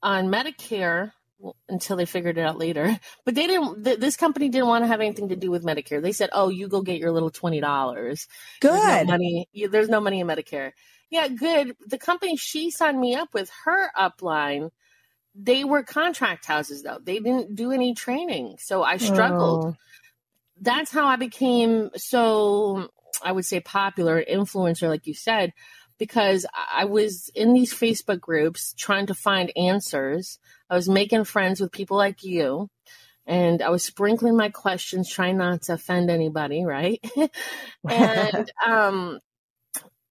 on 0.01 0.31
Medicare 0.31 1.11
until 1.69 1.95
they 1.95 2.05
figured 2.05 2.39
it 2.39 2.41
out 2.41 2.57
later. 2.57 2.99
But 3.23 3.35
they 3.35 3.45
didn't. 3.45 3.83
Th- 3.83 3.99
this 3.99 4.17
company 4.17 4.49
didn't 4.49 4.67
want 4.67 4.83
to 4.83 4.87
have 4.87 4.99
anything 4.99 5.29
to 5.29 5.35
do 5.35 5.51
with 5.51 5.63
Medicare. 5.63 6.01
They 6.01 6.11
said, 6.11 6.31
"Oh, 6.33 6.49
you 6.49 6.67
go 6.67 6.81
get 6.81 6.97
your 6.97 7.11
little 7.11 7.29
twenty 7.29 7.59
dollars. 7.59 8.27
Good 8.61 8.71
there's 8.71 9.05
no 9.05 9.11
money. 9.11 9.49
There's 9.69 9.89
no 9.89 10.01
money 10.01 10.21
in 10.21 10.27
Medicare." 10.27 10.71
Yeah, 11.11 11.27
good. 11.27 11.75
The 11.85 11.97
company 11.97 12.37
she 12.37 12.71
signed 12.71 12.99
me 12.99 13.15
up 13.15 13.33
with, 13.33 13.51
her 13.65 13.91
upline, 13.97 14.71
they 15.35 15.65
were 15.65 15.83
contract 15.83 16.45
houses 16.45 16.83
though. 16.83 16.99
They 17.03 17.19
didn't 17.19 17.53
do 17.55 17.71
any 17.71 17.93
training. 17.93 18.55
So 18.59 18.81
I 18.81 18.97
struggled. 18.97 19.65
Oh. 19.65 19.75
That's 20.59 20.91
how 20.91 21.07
I 21.07 21.17
became 21.17 21.89
so 21.95 22.89
I 23.23 23.31
would 23.31 23.45
say 23.45 23.59
popular 23.59 24.23
influencer 24.23 24.87
like 24.87 25.05
you 25.05 25.13
said 25.13 25.53
because 25.97 26.45
I 26.73 26.85
was 26.85 27.29
in 27.35 27.53
these 27.53 27.73
Facebook 27.73 28.21
groups 28.21 28.73
trying 28.77 29.07
to 29.07 29.13
find 29.13 29.51
answers. 29.55 30.39
I 30.69 30.75
was 30.75 30.87
making 30.87 31.25
friends 31.25 31.59
with 31.59 31.71
people 31.71 31.97
like 31.97 32.23
you 32.23 32.69
and 33.25 33.61
I 33.61 33.69
was 33.69 33.83
sprinkling 33.83 34.37
my 34.37 34.49
questions 34.49 35.09
trying 35.09 35.37
not 35.37 35.63
to 35.63 35.73
offend 35.73 36.09
anybody, 36.09 36.63
right? 36.63 37.03
and 37.89 38.51
um 38.65 39.19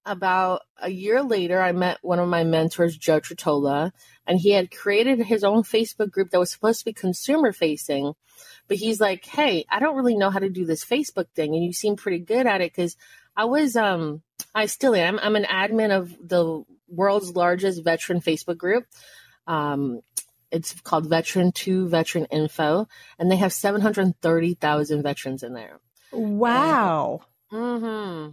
about 0.05 0.63
a 0.81 0.91
year 0.91 1.23
later, 1.23 1.61
I 1.61 1.73
met 1.73 1.99
one 2.03 2.19
of 2.19 2.29
my 2.29 2.45
mentors, 2.45 2.97
Joe 2.97 3.21
Tritola, 3.21 3.93
and 4.27 4.39
he 4.39 4.51
had 4.51 4.71
created 4.71 5.21
his 5.21 5.45
own 5.45 5.63
Facebook 5.63 6.11
group 6.11 6.31
that 6.31 6.39
was 6.39 6.51
supposed 6.51 6.81
to 6.81 6.85
be 6.87 6.93
consumer 6.93 7.53
facing. 7.53 8.15
But 8.69 8.79
he's 8.79 9.01
like, 9.01 9.25
Hey, 9.25 9.65
I 9.71 9.79
don't 9.79 9.97
really 9.97 10.17
know 10.17 10.31
how 10.31 10.39
to 10.39 10.49
do 10.49 10.65
this 10.65 10.85
Facebook 10.85 11.27
thing. 11.35 11.55
And 11.55 11.65
you 11.65 11.73
seem 11.73 11.97
pretty 11.97 12.21
good 12.21 12.47
at 12.47 12.61
it 12.61 12.73
because 12.73 12.97
I 13.37 13.45
was, 13.45 13.77
um, 13.77 14.23
I 14.55 14.67
still 14.67 14.95
am. 14.95 15.19
I'm 15.19 15.37
an 15.37 15.45
admin 15.45 15.97
of 15.97 16.17
the 16.27 16.65
world's 16.89 17.35
largest 17.35 17.85
veteran 17.85 18.21
Facebook 18.21 18.57
group. 18.59 18.87
Um, 19.47 20.01
it's 20.51 20.79
called 20.81 21.09
Veteran 21.09 21.53
2 21.53 21.89
Veteran 21.89 22.27
Info, 22.27 22.89
and 23.19 23.31
they 23.31 23.37
have 23.37 23.53
730,000 23.53 25.03
veterans 25.03 25.43
in 25.43 25.55
there. 25.55 25.81
Wow. 26.13 27.21
And, 27.53 27.61
mm-hmm. 27.61 28.31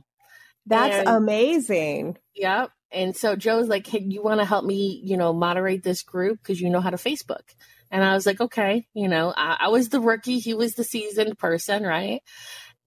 That's 0.68 0.96
and, 0.96 1.08
amazing. 1.08 2.18
Yep. 2.36 2.72
And 2.92 3.16
so 3.16 3.36
Joe's 3.36 3.68
like, 3.68 3.88
Hey, 3.88 4.06
you 4.08 4.22
want 4.22 4.40
to 4.40 4.46
help 4.46 4.66
me, 4.66 5.02
you 5.04 5.18
know, 5.18 5.34
moderate 5.34 5.84
this 5.84 6.04
group 6.04 6.40
because 6.42 6.62
you 6.62 6.70
know 6.70 6.82
how 6.82 6.90
to 6.90 6.98
Facebook. 6.98 7.44
And 7.92 8.04
I 8.04 8.14
was 8.14 8.26
like, 8.26 8.42
okay, 8.42 8.86
you 8.94 9.08
know, 9.08 9.34
I, 9.36 9.58
I, 9.62 9.68
was 9.70 9.90
the 9.90 10.02
rookie. 10.02 10.40
He 10.40 10.54
was 10.54 10.76
the 10.76 10.84
seasoned 10.84 11.38
person, 11.38 11.84
right? 11.84 12.22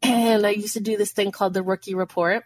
And 0.02 0.46
I 0.46 0.50
used 0.50 0.74
to 0.74 0.80
do 0.80 0.96
this 0.96 1.12
thing 1.12 1.30
called 1.30 1.52
the 1.52 1.62
rookie 1.62 1.94
report. 1.94 2.44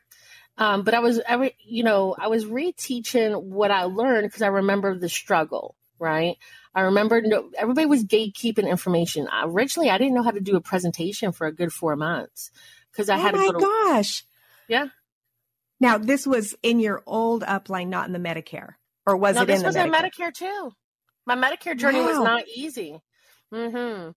Um, 0.58 0.82
but 0.82 0.92
I 0.92 0.98
was, 0.98 1.20
every, 1.24 1.56
you 1.64 1.84
know, 1.84 2.16
I 2.18 2.26
was 2.26 2.44
reteaching 2.44 3.40
what 3.40 3.70
I 3.70 3.84
learned 3.84 4.26
because 4.26 4.42
I 4.42 4.48
remember 4.48 4.98
the 4.98 5.08
struggle, 5.08 5.76
right? 6.00 6.36
I 6.74 6.82
remember 6.82 7.22
no, 7.22 7.50
everybody 7.56 7.86
was 7.86 8.02
gatekeeping 8.02 8.68
information. 8.68 9.28
Originally, 9.44 9.88
I 9.88 9.98
didn't 9.98 10.14
know 10.14 10.24
how 10.24 10.32
to 10.32 10.40
do 10.40 10.56
a 10.56 10.60
presentation 10.60 11.30
for 11.30 11.46
a 11.46 11.52
good 11.52 11.72
four 11.72 11.94
months 11.94 12.50
because 12.90 13.08
I 13.08 13.18
oh 13.18 13.20
had 13.20 13.30
to 13.32 13.38
my 13.38 13.46
go 13.46 13.52
to. 13.52 13.60
gosh. 13.60 14.24
Yeah. 14.66 14.86
Now, 15.84 15.98
this 15.98 16.26
was 16.26 16.54
in 16.62 16.80
your 16.80 17.02
old 17.06 17.42
upline, 17.42 17.88
not 17.88 18.06
in 18.06 18.12
the 18.12 18.18
Medicare. 18.18 18.74
Or 19.06 19.16
was 19.16 19.36
no, 19.36 19.42
it 19.42 19.46
this 19.46 19.56
in 19.58 19.62
the 19.62 19.66
was 19.68 19.76
Medicare? 19.76 19.84
in 19.84 19.92
Medicare 19.92 20.32
too. 20.32 20.70
My 21.26 21.36
Medicare 21.36 21.76
journey 21.76 22.00
was 22.00 22.18
not 22.18 22.44
easy. 22.54 23.00
Mm-hmm. 23.52 24.10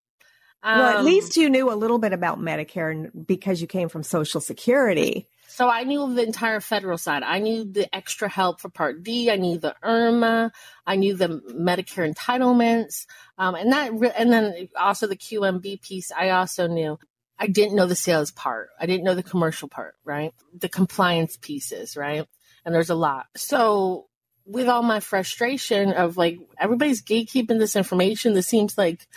well, 0.64 0.90
at 0.90 0.96
Um, 0.98 1.06
least 1.06 1.38
you 1.38 1.50
knew 1.50 1.72
a 1.72 1.76
little 1.76 2.00
bit 2.00 2.14
about 2.14 2.40
Medicare 2.40 3.10
because 3.26 3.62
you 3.62 3.68
came 3.68 3.90
from 3.90 4.04
Social 4.04 4.42
Security. 4.42 5.28
So 5.50 5.70
I 5.70 5.84
knew 5.84 6.14
the 6.14 6.24
entire 6.24 6.60
federal 6.60 6.98
side. 6.98 7.24
I 7.24 7.40
knew 7.40 7.66
the 7.66 7.94
extra 7.96 8.28
help 8.30 8.60
for 8.62 8.70
Part 8.70 9.04
D. 9.04 9.32
I 9.32 9.36
knew 9.38 9.58
the 9.58 9.76
IRMAA. 9.84 10.52
I 10.86 10.96
knew 10.96 11.16
the 11.16 11.42
Medicare 11.54 12.12
entitlements, 12.14 13.06
um, 13.38 13.56
and 13.56 13.72
that, 13.72 13.94
re- 13.94 14.12
and 14.18 14.32
then 14.32 14.70
also 14.78 15.08
the 15.08 15.16
QMB 15.16 15.82
piece. 15.82 16.12
I 16.12 16.30
also 16.32 16.68
knew. 16.68 16.98
I 17.40 17.48
didn't 17.48 17.76
know 17.76 17.86
the 17.86 17.96
sales 17.96 18.32
part. 18.32 18.70
I 18.80 18.86
didn't 18.86 19.04
know 19.04 19.16
the 19.16 19.24
commercial 19.24 19.68
part, 19.68 19.96
right? 20.04 20.34
The 20.58 20.70
compliance 20.70 21.38
pieces, 21.38 21.96
right? 21.96 22.26
And 22.66 22.74
there's 22.74 22.90
a 22.90 22.96
lot. 22.96 23.28
So 23.36 24.08
with 24.46 24.68
all 24.68 24.82
my 24.82 25.00
frustration 25.02 25.92
of 25.92 26.18
like 26.18 26.40
everybody's 26.58 27.04
gatekeeping 27.04 27.60
this 27.60 27.76
information, 27.76 28.34
this 28.34 28.48
seems 28.48 28.78
like 28.78 29.08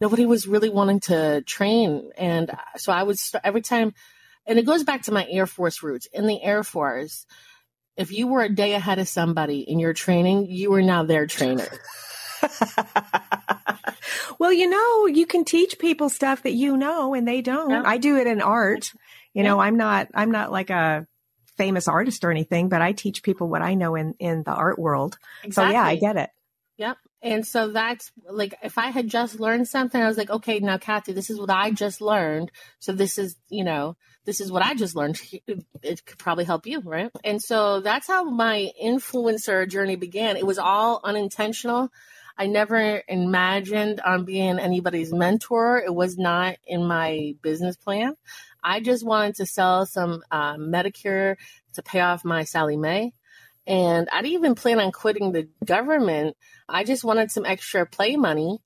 nobody 0.00 0.26
was 0.26 0.48
really 0.48 0.68
wanting 0.68 1.00
to 1.00 1.42
train. 1.42 2.10
And 2.18 2.50
so 2.76 2.92
I 2.92 3.02
would 3.02 3.18
start 3.18 3.44
every 3.44 3.62
time, 3.62 3.94
and 4.46 4.58
it 4.58 4.66
goes 4.66 4.82
back 4.82 5.02
to 5.02 5.12
my 5.12 5.26
Air 5.28 5.46
Force 5.46 5.82
roots. 5.82 6.08
In 6.12 6.26
the 6.26 6.42
Air 6.42 6.64
Force, 6.64 7.24
if 7.96 8.10
you 8.10 8.26
were 8.26 8.42
a 8.42 8.54
day 8.54 8.74
ahead 8.74 8.98
of 8.98 9.08
somebody 9.08 9.60
in 9.60 9.78
your 9.78 9.92
training, 9.92 10.46
you 10.50 10.70
were 10.70 10.82
now 10.82 11.04
their 11.04 11.26
trainer. 11.26 11.68
well, 14.42 14.52
you 14.52 14.68
know, 14.68 15.06
you 15.06 15.24
can 15.24 15.44
teach 15.44 15.78
people 15.78 16.08
stuff 16.08 16.42
that 16.42 16.52
you 16.52 16.76
know 16.76 17.14
and 17.14 17.28
they 17.28 17.42
don't. 17.42 17.70
Yeah. 17.70 17.82
I 17.86 17.98
do 17.98 18.16
it 18.16 18.26
in 18.26 18.42
art. 18.42 18.90
You 19.34 19.44
know, 19.44 19.60
I'm 19.60 19.76
not 19.76 20.08
I'm 20.14 20.32
not 20.32 20.50
like 20.50 20.68
a 20.70 21.06
famous 21.56 21.86
artist 21.86 22.24
or 22.24 22.32
anything, 22.32 22.68
but 22.68 22.82
I 22.82 22.90
teach 22.90 23.22
people 23.22 23.46
what 23.46 23.62
I 23.62 23.74
know 23.74 23.94
in 23.94 24.14
in 24.18 24.42
the 24.42 24.50
art 24.50 24.80
world. 24.80 25.16
So 25.52 25.64
yeah, 25.68 25.84
I 25.84 25.94
get 25.94 26.16
it. 26.16 26.30
Yep. 26.76 26.96
And 27.22 27.46
so 27.46 27.68
that's 27.68 28.10
like 28.28 28.54
if 28.64 28.78
I 28.78 28.88
had 28.88 29.06
just 29.06 29.38
learned 29.38 29.68
something, 29.68 30.02
I 30.02 30.08
was 30.08 30.18
like, 30.18 30.30
okay, 30.30 30.58
now 30.58 30.76
Kathy, 30.76 31.12
this 31.12 31.30
is 31.30 31.38
what 31.38 31.50
I 31.50 31.70
just 31.70 32.00
learned. 32.00 32.50
So 32.80 32.90
this 32.90 33.18
is, 33.18 33.36
you 33.48 33.62
know, 33.62 33.96
this 34.24 34.40
is 34.40 34.50
what 34.50 34.64
I 34.64 34.74
just 34.74 34.96
learned. 34.96 35.20
It 35.84 36.04
could 36.04 36.18
probably 36.18 36.44
help 36.44 36.66
you, 36.66 36.80
right? 36.80 37.10
And 37.22 37.40
so 37.40 37.80
that's 37.80 38.08
how 38.08 38.24
my 38.24 38.70
influencer 38.82 39.68
journey 39.68 39.94
began. 39.94 40.36
It 40.36 40.46
was 40.46 40.58
all 40.58 41.00
unintentional. 41.04 41.90
I 42.36 42.46
never 42.46 43.02
imagined 43.08 44.00
on 44.00 44.24
being 44.24 44.58
anybody's 44.58 45.12
mentor. 45.12 45.78
It 45.78 45.94
was 45.94 46.18
not 46.18 46.56
in 46.66 46.84
my 46.84 47.34
business 47.42 47.76
plan. 47.76 48.14
I 48.62 48.80
just 48.80 49.04
wanted 49.04 49.36
to 49.36 49.46
sell 49.46 49.86
some 49.86 50.22
uh, 50.30 50.54
Medicare 50.56 51.36
to 51.74 51.82
pay 51.82 52.00
off 52.00 52.24
my 52.24 52.44
Sallie 52.44 52.76
Mae. 52.76 53.12
And 53.66 54.08
I 54.12 54.22
didn't 54.22 54.34
even 54.34 54.54
plan 54.54 54.80
on 54.80 54.92
quitting 54.92 55.32
the 55.32 55.48
government. 55.64 56.36
I 56.68 56.84
just 56.84 57.04
wanted 57.04 57.30
some 57.30 57.46
extra 57.46 57.86
play 57.86 58.16
money 58.16 58.58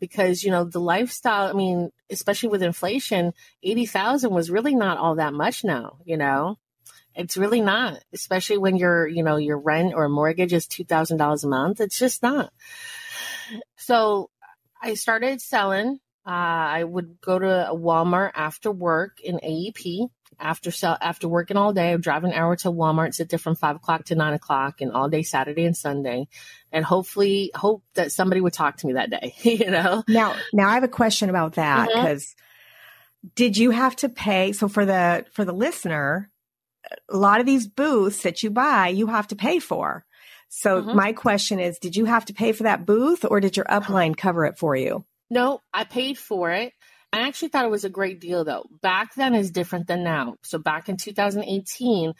because, 0.00 0.42
you 0.42 0.50
know, 0.50 0.64
the 0.64 0.80
lifestyle, 0.80 1.48
I 1.48 1.52
mean, 1.52 1.90
especially 2.10 2.48
with 2.48 2.62
inflation, 2.62 3.34
80,000 3.62 4.32
was 4.32 4.50
really 4.50 4.74
not 4.74 4.98
all 4.98 5.16
that 5.16 5.34
much 5.34 5.64
now, 5.64 5.98
you 6.04 6.16
know? 6.16 6.58
It's 7.14 7.36
really 7.36 7.60
not, 7.60 8.02
especially 8.12 8.56
when 8.58 8.76
your, 8.76 9.06
you 9.06 9.22
know, 9.22 9.36
your 9.36 9.58
rent 9.58 9.92
or 9.94 10.08
mortgage 10.08 10.52
is 10.52 10.66
$2,000 10.66 11.44
a 11.44 11.46
month. 11.46 11.80
It's 11.80 11.98
just 11.98 12.22
not. 12.22 12.52
So 13.76 14.30
I 14.80 14.94
started 14.94 15.40
selling. 15.40 15.98
Uh, 16.26 16.30
I 16.30 16.84
would 16.84 17.20
go 17.20 17.38
to 17.38 17.70
a 17.70 17.74
Walmart 17.76 18.32
after 18.34 18.70
work 18.70 19.20
in 19.22 19.38
AEP. 19.38 20.08
After 20.38 20.70
sell, 20.70 20.96
after 21.00 21.28
working 21.28 21.56
all 21.56 21.72
day, 21.72 21.90
I 21.90 21.94
would 21.94 22.02
drive 22.02 22.24
an 22.24 22.32
hour 22.32 22.56
to 22.56 22.72
Walmart, 22.72 23.14
sit 23.14 23.28
there 23.28 23.38
from 23.38 23.54
five 23.54 23.76
o'clock 23.76 24.06
to 24.06 24.14
nine 24.14 24.32
o'clock, 24.32 24.80
and 24.80 24.90
all 24.90 25.08
day 25.08 25.22
Saturday 25.22 25.64
and 25.64 25.76
Sunday, 25.76 26.26
and 26.72 26.84
hopefully 26.84 27.50
hope 27.54 27.84
that 27.94 28.12
somebody 28.12 28.40
would 28.40 28.54
talk 28.54 28.78
to 28.78 28.86
me 28.86 28.94
that 28.94 29.10
day. 29.10 29.34
you 29.42 29.70
know, 29.70 30.02
Now, 30.08 30.34
now 30.52 30.68
I 30.68 30.74
have 30.74 30.84
a 30.84 30.88
question 30.88 31.28
about 31.28 31.54
that 31.54 31.88
because 31.88 32.34
did 33.34 33.56
you 33.56 33.70
have 33.70 33.94
to 33.96 34.08
pay? 34.08 34.52
So 34.52 34.68
for 34.68 34.84
the 34.86 35.26
for 35.32 35.44
the 35.44 35.52
listener, 35.52 36.30
a 37.08 37.16
lot 37.16 37.40
of 37.40 37.46
these 37.46 37.66
booths 37.66 38.22
that 38.22 38.42
you 38.42 38.50
buy, 38.50 38.88
you 38.88 39.06
have 39.08 39.28
to 39.28 39.36
pay 39.36 39.58
for. 39.58 40.04
So 40.54 40.82
Mhm. 40.82 40.94
my 40.94 41.12
question 41.14 41.58
is, 41.58 41.78
did 41.78 41.96
you 41.96 42.04
have 42.04 42.26
to 42.26 42.34
pay 42.34 42.52
for 42.52 42.64
that 42.64 42.84
booth, 42.84 43.24
or 43.24 43.40
did 43.40 43.56
your 43.56 43.64
upline 43.66 44.14
cover 44.14 44.44
it 44.44 44.58
for 44.58 44.76
you? 44.76 45.06
No, 45.30 45.60
I 45.72 45.84
paid 45.84 46.18
for 46.18 46.50
it. 46.50 46.74
I 47.10 47.20
actually 47.20 47.48
thought 47.48 47.64
it 47.64 47.70
was 47.70 47.86
a 47.86 47.90
great 47.90 48.20
deal 48.20 48.44
though. 48.44 48.66
Back 48.82 49.14
then 49.14 49.34
is 49.34 49.50
different 49.50 49.86
than 49.86 50.04
now. 50.04 50.36
So 50.42 50.58
back 50.58 50.90
in 50.90 50.98
2018, 50.98 52.12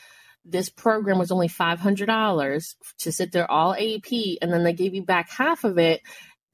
this 0.47 0.71
program 0.71 1.19
was 1.19 1.31
only 1.31 1.49
$500 1.49 2.75
to 3.01 3.13
sit 3.13 3.33
there 3.33 3.51
all 3.51 3.75
AEP 3.75 4.39
and 4.41 4.51
then 4.51 4.65
they 4.65 4.73
gave 4.73 4.95
you 4.95 5.05
back 5.05 5.29
half 5.29 5.65
of 5.65 5.79
it 5.79 6.01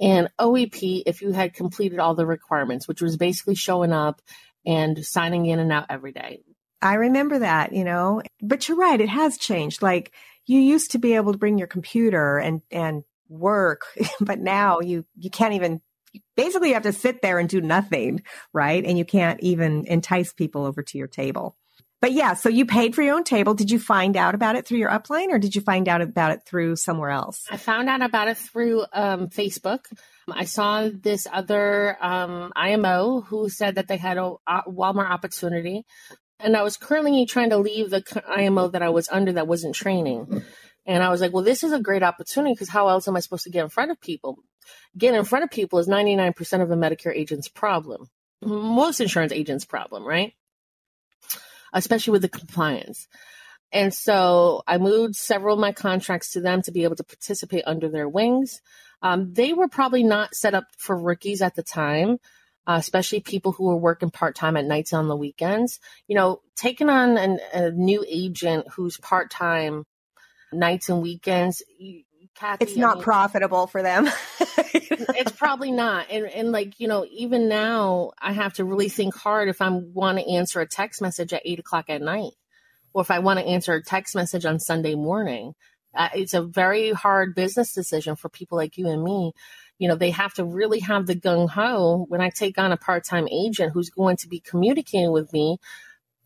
and 0.00 0.28
OEP 0.40 1.04
if 1.06 1.22
you 1.22 1.30
had 1.30 1.54
completed 1.54 2.00
all 2.00 2.16
the 2.16 2.26
requirements, 2.26 2.88
which 2.88 3.00
was 3.00 3.16
basically 3.16 3.54
showing 3.54 3.92
up 3.92 4.20
and 4.66 5.04
signing 5.06 5.46
in 5.46 5.60
and 5.60 5.72
out 5.72 5.86
every 5.90 6.12
day. 6.12 6.40
I 6.82 6.94
remember 6.94 7.40
that, 7.40 7.72
you 7.72 7.84
know. 7.84 8.22
But 8.40 8.68
you're 8.68 8.76
right, 8.76 9.00
it 9.00 9.08
has 9.08 9.38
changed. 9.38 9.80
Like 9.82 10.12
you 10.48 10.60
used 10.60 10.92
to 10.92 10.98
be 10.98 11.14
able 11.14 11.32
to 11.32 11.38
bring 11.38 11.58
your 11.58 11.68
computer 11.68 12.38
and 12.38 12.62
and 12.70 13.04
work, 13.28 13.82
but 14.20 14.40
now 14.40 14.80
you 14.80 15.04
you 15.16 15.30
can't 15.30 15.54
even 15.54 15.80
basically 16.36 16.68
you 16.68 16.74
have 16.74 16.82
to 16.84 16.92
sit 16.92 17.22
there 17.22 17.38
and 17.38 17.48
do 17.48 17.60
nothing, 17.60 18.22
right? 18.52 18.84
And 18.84 18.98
you 18.98 19.04
can't 19.04 19.40
even 19.40 19.86
entice 19.86 20.32
people 20.32 20.64
over 20.64 20.82
to 20.82 20.98
your 20.98 21.06
table. 21.06 21.56
But 22.00 22.12
yeah, 22.12 22.34
so 22.34 22.48
you 22.48 22.64
paid 22.64 22.94
for 22.94 23.02
your 23.02 23.16
own 23.16 23.24
table. 23.24 23.54
Did 23.54 23.72
you 23.72 23.80
find 23.80 24.16
out 24.16 24.36
about 24.36 24.54
it 24.54 24.66
through 24.66 24.78
your 24.78 24.90
upline 24.90 25.28
or 25.30 25.38
did 25.38 25.56
you 25.56 25.60
find 25.60 25.88
out 25.88 26.00
about 26.00 26.30
it 26.30 26.42
through 26.46 26.76
somewhere 26.76 27.10
else? 27.10 27.44
I 27.50 27.56
found 27.56 27.88
out 27.88 28.02
about 28.02 28.28
it 28.28 28.38
through 28.38 28.84
um, 28.92 29.28
Facebook. 29.28 29.80
I 30.30 30.44
saw 30.44 30.88
this 30.92 31.26
other 31.30 31.96
um, 32.00 32.52
IMO 32.54 33.22
who 33.22 33.48
said 33.48 33.76
that 33.76 33.88
they 33.88 33.96
had 33.96 34.16
a, 34.16 34.34
Walmart 34.68 35.10
opportunity. 35.10 35.84
And 36.40 36.56
I 36.56 36.62
was 36.62 36.76
currently 36.76 37.26
trying 37.26 37.50
to 37.50 37.58
leave 37.58 37.90
the 37.90 38.22
IMO 38.28 38.68
that 38.68 38.82
I 38.82 38.90
was 38.90 39.08
under 39.08 39.32
that 39.32 39.48
wasn't 39.48 39.74
training. 39.74 40.42
And 40.86 41.02
I 41.02 41.10
was 41.10 41.20
like, 41.20 41.32
well, 41.32 41.44
this 41.44 41.64
is 41.64 41.72
a 41.72 41.80
great 41.80 42.02
opportunity 42.02 42.54
because 42.54 42.68
how 42.68 42.88
else 42.88 43.08
am 43.08 43.16
I 43.16 43.20
supposed 43.20 43.44
to 43.44 43.50
get 43.50 43.62
in 43.62 43.68
front 43.68 43.90
of 43.90 44.00
people? 44.00 44.38
Getting 44.96 45.18
in 45.18 45.24
front 45.24 45.44
of 45.44 45.50
people 45.50 45.78
is 45.78 45.88
99% 45.88 46.62
of 46.62 46.70
a 46.70 46.76
Medicare 46.76 47.14
agent's 47.14 47.48
problem, 47.48 48.08
most 48.42 49.00
insurance 49.00 49.32
agents' 49.32 49.64
problem, 49.64 50.04
right? 50.04 50.32
Especially 51.72 52.12
with 52.12 52.22
the 52.22 52.28
compliance. 52.28 53.08
And 53.72 53.92
so 53.92 54.62
I 54.66 54.78
moved 54.78 55.16
several 55.16 55.54
of 55.54 55.60
my 55.60 55.72
contracts 55.72 56.32
to 56.32 56.40
them 56.40 56.62
to 56.62 56.72
be 56.72 56.84
able 56.84 56.96
to 56.96 57.04
participate 57.04 57.64
under 57.66 57.88
their 57.88 58.08
wings. 58.08 58.62
Um, 59.02 59.34
they 59.34 59.52
were 59.52 59.68
probably 59.68 60.02
not 60.02 60.34
set 60.34 60.54
up 60.54 60.64
for 60.76 60.96
rookies 60.96 61.42
at 61.42 61.54
the 61.54 61.62
time, 61.62 62.18
uh, 62.68 62.76
especially 62.78 63.20
people 63.20 63.52
who 63.52 63.70
are 63.70 63.76
working 63.76 64.10
part 64.10 64.36
time 64.36 64.56
at 64.56 64.64
nights 64.66 64.92
on 64.92 65.08
the 65.08 65.16
weekends. 65.16 65.80
You 66.06 66.16
know, 66.16 66.42
taking 66.56 66.90
on 66.90 67.16
an, 67.16 67.40
a 67.54 67.70
new 67.70 68.04
agent 68.06 68.66
who's 68.76 68.98
part 68.98 69.30
time 69.30 69.84
nights 70.52 70.88
and 70.90 71.02
weekends, 71.02 71.62
you- 71.78 72.04
Kathy, 72.34 72.64
It's 72.66 72.76
I 72.76 72.80
not 72.80 72.96
mean, 72.96 73.04
profitable 73.04 73.66
for 73.66 73.82
them. 73.82 74.08
it's 74.38 75.32
probably 75.32 75.72
not. 75.72 76.06
And 76.10 76.26
and 76.26 76.52
like, 76.52 76.78
you 76.78 76.86
know, 76.86 77.04
even 77.10 77.48
now 77.48 78.12
I 78.20 78.32
have 78.32 78.52
to 78.54 78.64
really 78.64 78.88
think 78.88 79.16
hard 79.16 79.48
if 79.48 79.60
I 79.60 79.70
want 79.70 80.18
to 80.18 80.30
answer 80.34 80.60
a 80.60 80.68
text 80.68 81.02
message 81.02 81.32
at 81.32 81.42
eight 81.44 81.58
o'clock 81.58 81.86
at 81.88 82.00
night. 82.00 82.32
Or 82.94 83.02
if 83.02 83.10
I 83.10 83.18
want 83.18 83.40
to 83.40 83.46
answer 83.46 83.74
a 83.74 83.82
text 83.82 84.14
message 84.14 84.44
on 84.44 84.60
Sunday 84.60 84.94
morning. 84.94 85.54
Uh, 85.96 86.10
it's 86.14 86.34
a 86.34 86.42
very 86.42 86.92
hard 86.92 87.34
business 87.34 87.72
decision 87.72 88.14
for 88.14 88.28
people 88.28 88.56
like 88.56 88.76
you 88.76 88.88
and 88.88 89.02
me. 89.02 89.32
You 89.78 89.88
know, 89.88 89.94
they 89.94 90.10
have 90.10 90.34
to 90.34 90.44
really 90.44 90.80
have 90.80 91.06
the 91.06 91.14
gung 91.14 91.48
ho 91.48 92.04
when 92.08 92.20
I 92.20 92.30
take 92.30 92.58
on 92.58 92.72
a 92.72 92.76
part 92.76 93.04
time 93.04 93.28
agent 93.30 93.72
who's 93.72 93.90
going 93.90 94.16
to 94.18 94.28
be 94.28 94.40
communicating 94.40 95.12
with 95.12 95.32
me 95.32 95.58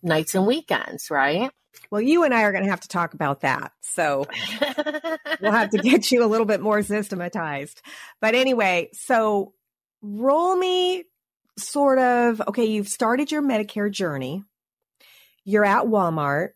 nights 0.03 0.35
and 0.35 0.47
weekends, 0.47 1.11
right? 1.11 1.51
well, 1.91 2.01
you 2.01 2.25
and 2.25 2.35
I 2.35 2.43
are 2.43 2.53
going 2.53 2.65
to 2.65 2.71
have 2.71 2.81
to 2.81 2.88
talk 2.88 3.15
about 3.15 3.41
that. 3.43 3.73
So 3.81 4.27
we'll 5.41 5.53
have 5.53 5.71
to 5.71 5.79
get 5.79 6.11
you 6.11 6.25
a 6.25 6.27
little 6.27 6.47
bit 6.47 6.61
more 6.61 6.83
systematized. 6.83 7.83
But 8.21 8.35
anyway, 8.35 8.91
so 8.93 9.55
roll 10.01 10.57
me 10.57 11.05
sort 11.59 11.99
of 11.99 12.41
okay, 12.49 12.65
you've 12.65 12.88
started 12.88 13.31
your 13.31 13.43
Medicare 13.43 13.91
journey. 13.91 14.45
You're 15.45 15.65
at 15.65 15.85
Walmart. 15.85 16.51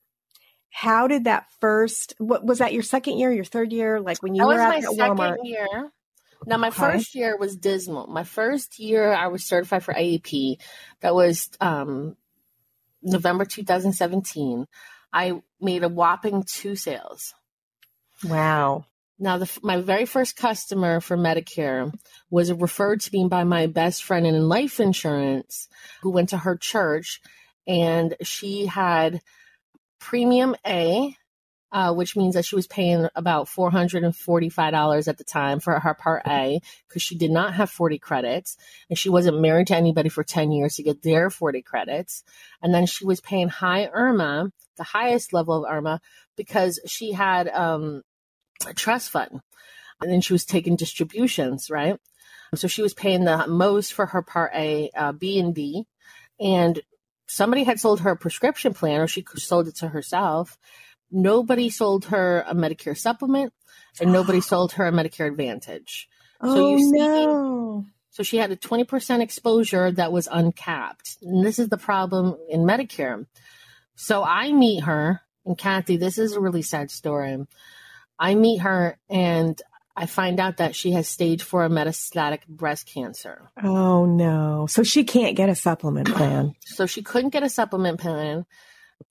How 0.71 1.07
did 1.07 1.25
that 1.25 1.47
first 1.61 2.15
what 2.19 2.45
was 2.45 2.59
that 2.59 2.73
your 2.73 2.83
second 2.83 3.19
year, 3.19 3.33
your 3.33 3.45
third 3.45 3.73
year? 3.73 4.01
Like 4.01 4.23
when 4.23 4.35
you 4.35 4.43
that 4.43 4.47
were 4.47 4.55
was 4.55 4.61
my 4.61 4.77
at 4.77 4.85
second 4.85 5.19
Walmart. 5.19 5.37
year. 5.45 5.93
Now, 6.47 6.59
my 6.59 6.71
first 6.71 7.17
year 7.17 7.37
was 7.37 7.57
dismal. 7.57 8.07
My 8.07 8.23
first 8.23 8.79
year, 8.79 9.13
I 9.13 9.27
was 9.27 9.45
certified 9.45 9.83
for 9.83 9.93
AEP. 9.93 10.59
That 11.01 11.15
was 11.15 11.51
um, 11.61 12.17
November 13.03 13.45
2017. 13.45 14.67
I 15.13 15.43
made 15.61 15.83
a 15.83 15.89
whopping 15.89 16.45
two 16.45 16.77
sales. 16.77 17.35
Wow. 18.25 18.87
Now, 19.19 19.39
the, 19.39 19.51
my 19.63 19.81
very 19.81 20.05
first 20.05 20.37
customer 20.37 21.01
for 21.01 21.17
Medicare 21.17 21.93
was 22.31 22.53
referred 22.53 23.01
to 23.01 23.11
me 23.13 23.27
by 23.29 23.45
my 23.45 23.67
best 23.67 24.05
friend 24.05 24.27
in 24.27 24.49
life 24.49 24.79
insurance 24.79 25.69
who 26.03 26.11
went 26.11 26.29
to 26.29 26.39
her 26.39 26.57
church, 26.57 27.21
and 27.67 28.15
she 28.23 28.67
had 28.67 29.21
premium 29.99 30.55
A, 30.67 31.17
uh, 31.77 31.93
which 31.93 32.17
means 32.17 32.35
that 32.35 32.47
she 32.47 32.57
was 32.57 32.67
paying 32.67 33.07
about 33.15 33.49
$445 33.49 35.09
at 35.09 35.19
the 35.19 35.25
time 35.25 35.61
for 35.61 35.79
her 35.79 35.93
Part 35.93 36.23
A 36.27 36.59
because 36.89 37.03
she 37.03 37.19
did 37.19 37.31
not 37.31 37.53
have 37.53 37.69
40 37.69 37.99
credits 37.99 38.57
and 38.89 38.99
she 38.99 39.11
wasn't 39.11 39.43
married 39.43 39.67
to 39.67 39.77
anybody 39.77 40.09
for 40.09 40.25
10 40.25 40.53
years 40.53 40.77
to 40.77 40.83
get 40.83 41.03
their 41.03 41.29
40 41.29 41.61
credits. 41.61 42.25
And 42.63 42.73
then 42.73 42.87
she 42.87 43.05
was 43.05 43.21
paying 43.21 43.51
high 43.51 43.89
IRMAA, 43.95 44.53
the 44.79 44.85
highest 44.85 45.35
level 45.35 45.67
of 45.67 45.71
IRMAA, 45.71 45.99
because 46.35 46.81
she 46.87 47.13
had 47.13 47.47
um, 47.49 48.01
a 48.67 48.73
trust 48.73 49.11
fund. 49.11 49.43
And 50.01 50.11
then 50.11 50.23
she 50.23 50.33
was 50.33 50.47
taking 50.47 50.77
distributions, 50.77 51.69
right? 51.69 52.01
So 52.55 52.69
she 52.69 52.81
was 52.81 52.95
paying 52.95 53.25
the 53.25 53.47
most 53.49 53.93
for 53.93 54.07
her 54.07 54.23
Part 54.23 54.53
A, 54.55 54.91
uh, 54.97 55.13
B, 55.13 55.39
and 55.39 55.55
D. 55.55 55.85
And 56.41 56.81
somebody 57.27 57.65
had 57.65 57.79
sold 57.79 58.01
her 58.01 58.13
a 58.13 58.17
prescription 58.17 58.73
plan 58.73 59.03
or 59.03 59.07
she 59.07 59.27
sold 59.37 59.69
it 59.69 59.77
to 59.77 59.89
herself. 59.89 60.57
Nobody 61.11 61.71
sold 61.71 62.07
her 62.07 62.45
a 62.47 62.55
Medicare 62.55 62.97
supplement 62.97 63.53
and 64.01 64.13
nobody 64.13 64.41
sold 64.53 64.73
her 64.73 64.87
a 64.87 64.93
Medicare 64.93 65.29
Advantage. 65.29 66.09
So 66.43 66.49
oh, 66.49 66.77
you 66.77 66.85
see, 66.85 66.99
no. 66.99 67.87
So 68.11 68.23
she 68.23 68.39
had 68.39 68.51
a 68.51 68.57
20% 68.57 69.21
exposure 69.21 69.93
that 69.93 70.13
was 70.13 70.29
uncapped. 70.31 71.19
And 71.23 71.45
this 71.45 71.59
is 71.59 71.69
the 71.69 71.77
problem 71.77 72.37
in 72.49 72.63
Medicare. 72.63 73.27
So 73.95 74.23
I 74.25 74.53
meet 74.53 74.85
her, 74.85 75.21
and 75.45 75.57
Kathy, 75.57 75.97
this 75.97 76.19
is 76.19 76.33
a 76.33 76.41
really 76.41 76.63
sad 76.63 76.91
story. 76.91 77.47
I 78.19 78.35
meet 78.35 78.59
her 78.59 78.99
and 79.09 79.61
I 79.95 80.07
find 80.07 80.41
out 80.41 80.59
that 80.59 80.75
she 80.75 80.93
has 80.93 81.09
stage 81.09 81.43
four 81.43 81.69
metastatic 81.69 82.47
breast 82.47 82.87
cancer. 82.87 83.51
Oh 83.63 84.05
no. 84.05 84.67
So 84.69 84.83
she 84.83 85.05
can't 85.05 85.37
get 85.37 85.49
a 85.49 85.55
supplement 85.55 86.13
plan. 86.13 86.55
so 86.61 86.87
she 86.87 87.03
couldn't 87.03 87.31
get 87.31 87.43
a 87.43 87.49
supplement 87.49 88.01
plan 88.01 88.45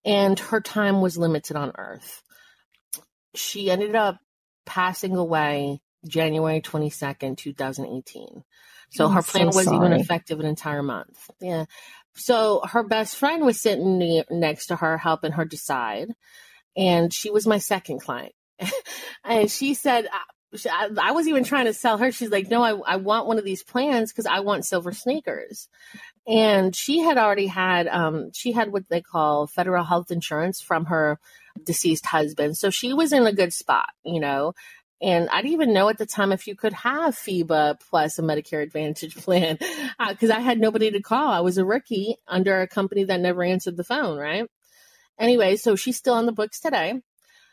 and 0.04 0.38
her 0.38 0.60
time 0.60 1.00
was 1.00 1.18
limited 1.18 1.56
on 1.56 1.72
earth. 1.76 2.22
She 3.34 3.70
ended 3.70 3.94
up 3.94 4.18
passing 4.64 5.16
away 5.16 5.80
January 6.06 6.60
22nd, 6.60 7.36
2018. 7.36 8.44
So 8.90 9.08
her 9.08 9.22
plan 9.22 9.52
so 9.52 9.56
wasn't 9.56 9.76
even 9.76 9.92
effective 9.92 10.40
an 10.40 10.46
entire 10.46 10.82
month. 10.82 11.30
Yeah. 11.40 11.64
So 12.14 12.62
her 12.64 12.82
best 12.82 13.16
friend 13.16 13.44
was 13.44 13.60
sitting 13.60 14.22
next 14.30 14.66
to 14.66 14.76
her, 14.76 14.96
helping 14.96 15.32
her 15.32 15.44
decide. 15.44 16.08
And 16.76 17.12
she 17.12 17.30
was 17.30 17.46
my 17.46 17.58
second 17.58 18.00
client. 18.00 18.32
and 19.24 19.50
she 19.50 19.74
said, 19.74 20.08
I, 20.70 20.88
I, 21.00 21.12
was 21.12 21.28
even 21.28 21.44
trying 21.44 21.66
to 21.66 21.74
sell 21.74 21.98
her. 21.98 22.12
She's 22.12 22.30
like, 22.30 22.48
no, 22.48 22.62
I, 22.62 22.94
I 22.94 22.96
want 22.96 23.26
one 23.26 23.38
of 23.38 23.44
these 23.44 23.62
plans 23.62 24.12
because 24.12 24.26
I 24.26 24.40
want 24.40 24.64
SilverSneakers. 24.64 25.68
And 26.26 26.74
she 26.74 26.98
had 26.98 27.18
already 27.18 27.46
had, 27.46 27.86
um, 27.86 28.32
she 28.32 28.52
had 28.52 28.72
what 28.72 28.88
they 28.88 29.00
call 29.00 29.46
federal 29.46 29.84
health 29.84 30.10
insurance 30.10 30.60
from 30.60 30.86
her 30.86 31.20
deceased 31.64 32.06
husband. 32.06 32.56
So 32.56 32.70
she 32.70 32.92
was 32.92 33.12
in 33.12 33.26
a 33.26 33.32
good 33.32 33.52
spot, 33.52 33.90
you 34.04 34.20
know. 34.20 34.54
And 35.00 35.28
I 35.28 35.42
didn't 35.42 35.52
even 35.52 35.74
know 35.74 35.88
at 35.88 35.98
the 35.98 36.06
time 36.06 36.32
if 36.32 36.46
you 36.46 36.56
could 36.56 36.72
have 36.72 37.14
FEBA 37.14 37.80
plus 37.90 38.18
a 38.18 38.22
Medicare 38.22 38.62
Advantage 38.62 39.14
plan 39.24 39.58
because 40.08 40.30
uh, 40.30 40.34
I 40.34 40.40
had 40.40 40.58
nobody 40.58 40.90
to 40.90 41.02
call. 41.02 41.28
I 41.30 41.40
was 41.40 41.58
a 41.58 41.64
rookie 41.64 42.16
under 42.26 42.60
a 42.60 42.68
company 42.68 43.04
that 43.04 43.20
never 43.20 43.44
answered 43.44 43.76
the 43.76 43.84
phone, 43.84 44.18
right? 44.18 44.48
Anyway, 45.18 45.56
so 45.56 45.76
she's 45.76 45.96
still 45.96 46.14
on 46.14 46.26
the 46.26 46.32
books 46.32 46.60
today. 46.60 47.00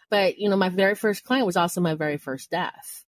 But, 0.09 0.38
you 0.38 0.49
know, 0.49 0.57
my 0.57 0.69
very 0.69 0.95
first 0.95 1.23
client 1.23 1.45
was 1.45 1.57
also 1.57 1.81
my 1.81 1.95
very 1.95 2.17
first 2.17 2.51
death. 2.51 3.02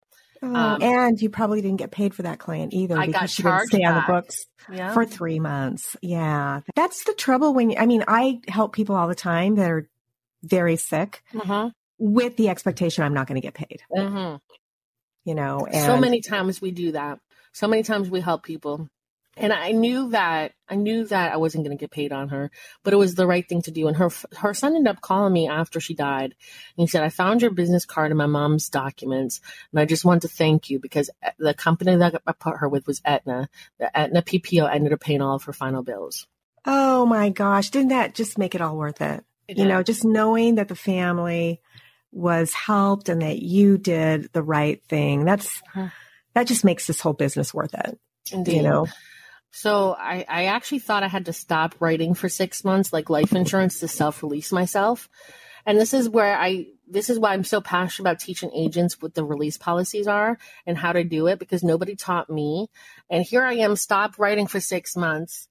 Oh, 0.45 0.55
um, 0.55 0.81
and 0.81 1.21
you 1.21 1.29
probably 1.29 1.61
didn't 1.61 1.77
get 1.77 1.91
paid 1.91 2.13
for 2.13 2.23
that 2.23 2.39
client 2.39 2.73
either 2.73 2.97
I 2.97 3.07
because 3.07 3.31
she 3.31 3.43
didn't 3.43 3.67
stay 3.67 3.79
back. 3.79 3.87
on 3.87 3.95
the 3.95 4.13
books 4.13 4.45
yeah. 4.71 4.93
for 4.93 5.05
three 5.05 5.39
months. 5.39 5.95
Yeah. 6.01 6.61
That's 6.75 7.03
the 7.05 7.13
trouble 7.13 7.53
when, 7.53 7.77
I 7.77 7.85
mean, 7.85 8.03
I 8.07 8.41
help 8.47 8.73
people 8.73 8.95
all 8.95 9.07
the 9.07 9.15
time 9.15 9.55
that 9.55 9.69
are 9.71 9.89
very 10.43 10.75
sick 10.75 11.23
mm-hmm. 11.33 11.69
with 11.97 12.37
the 12.37 12.49
expectation 12.49 13.03
I'm 13.03 13.13
not 13.13 13.27
going 13.27 13.41
to 13.41 13.45
get 13.45 13.53
paid. 13.55 13.81
Mm-hmm. 13.91 14.37
You 15.23 15.35
know, 15.35 15.65
and 15.65 15.85
so 15.85 15.97
many 15.97 16.21
times 16.21 16.61
we 16.61 16.69
do 16.69 16.91
that. 16.91 17.19
So 17.51 17.67
many 17.67 17.81
times 17.81 18.09
we 18.09 18.21
help 18.21 18.43
people 18.43 18.87
and 19.37 19.51
I 19.51 19.71
knew 19.71 20.09
that 20.09 20.53
I 20.69 20.75
knew 20.75 21.05
that 21.05 21.33
I 21.33 21.37
wasn't 21.37 21.65
going 21.65 21.77
to 21.77 21.81
get 21.81 21.91
paid 21.91 22.11
on 22.11 22.29
her, 22.29 22.49
but 22.83 22.93
it 22.93 22.97
was 22.97 23.15
the 23.15 23.27
right 23.27 23.47
thing 23.47 23.61
to 23.63 23.71
do. 23.71 23.87
And 23.87 23.97
her 23.97 24.09
her 24.37 24.53
son 24.53 24.75
ended 24.75 24.91
up 24.91 25.01
calling 25.01 25.33
me 25.33 25.47
after 25.47 25.79
she 25.79 25.93
died, 25.93 26.33
and 26.33 26.33
he 26.83 26.87
said, 26.87 27.03
"I 27.03 27.09
found 27.09 27.41
your 27.41 27.51
business 27.51 27.85
card 27.85 28.11
in 28.11 28.17
my 28.17 28.25
mom's 28.27 28.69
documents, 28.69 29.41
and 29.71 29.79
I 29.79 29.85
just 29.85 30.05
want 30.05 30.21
to 30.21 30.27
thank 30.27 30.69
you 30.69 30.79
because 30.79 31.09
the 31.37 31.53
company 31.53 31.95
that 31.97 32.21
I 32.25 32.31
put 32.31 32.57
her 32.57 32.69
with 32.69 32.87
was 32.87 33.01
Aetna. 33.03 33.49
The 33.79 33.97
Aetna 33.97 34.21
PPO 34.21 34.73
ended 34.73 34.93
up 34.93 35.01
paying 35.01 35.21
all 35.21 35.35
of 35.35 35.43
her 35.43 35.53
final 35.53 35.83
bills." 35.83 36.27
Oh 36.65 37.05
my 37.05 37.29
gosh! 37.29 37.69
Didn't 37.69 37.89
that 37.89 38.15
just 38.15 38.37
make 38.37 38.55
it 38.55 38.61
all 38.61 38.77
worth 38.77 39.01
it? 39.01 39.23
it 39.47 39.57
you 39.57 39.65
know, 39.65 39.83
just 39.83 40.05
knowing 40.05 40.55
that 40.55 40.69
the 40.69 40.75
family 40.75 41.61
was 42.11 42.53
helped 42.53 43.09
and 43.09 43.21
that 43.21 43.39
you 43.39 43.77
did 43.77 44.31
the 44.31 44.41
right 44.41 44.81
thing. 44.85 45.25
That's 45.25 45.61
uh-huh. 45.75 45.89
that 46.33 46.47
just 46.47 46.63
makes 46.63 46.87
this 46.87 47.01
whole 47.01 47.13
business 47.13 47.53
worth 47.53 47.73
it. 47.73 47.99
Indeed. 48.31 48.55
You 48.55 48.63
know. 48.63 48.87
So 49.55 49.95
I, 49.97 50.25
I 50.27 50.45
actually 50.47 50.79
thought 50.79 51.03
I 51.03 51.07
had 51.07 51.27
to 51.27 51.33
stop 51.33 51.75
writing 51.79 52.13
for 52.13 52.27
six 52.27 52.65
months, 52.65 52.91
like 52.91 53.09
life 53.09 53.31
insurance, 53.31 53.79
to 53.79 53.87
self 53.87 54.21
release 54.21 54.51
myself. 54.51 55.07
And 55.65 55.79
this 55.79 55.93
is 55.93 56.09
where 56.09 56.37
I, 56.37 56.65
this 56.89 57.09
is 57.09 57.17
why 57.17 57.31
I'm 57.31 57.45
so 57.45 57.61
passionate 57.61 58.03
about 58.03 58.19
teaching 58.19 58.51
agents 58.53 59.01
what 59.01 59.13
the 59.13 59.23
release 59.23 59.57
policies 59.57 60.07
are 60.07 60.37
and 60.65 60.77
how 60.77 60.91
to 60.91 61.05
do 61.05 61.27
it 61.27 61.39
because 61.39 61.63
nobody 61.63 61.95
taught 61.95 62.29
me. 62.29 62.67
And 63.09 63.23
here 63.23 63.43
I 63.43 63.53
am, 63.53 63.77
stop 63.77 64.19
writing 64.19 64.45
for 64.45 64.59
six 64.59 64.97
months, 64.97 65.47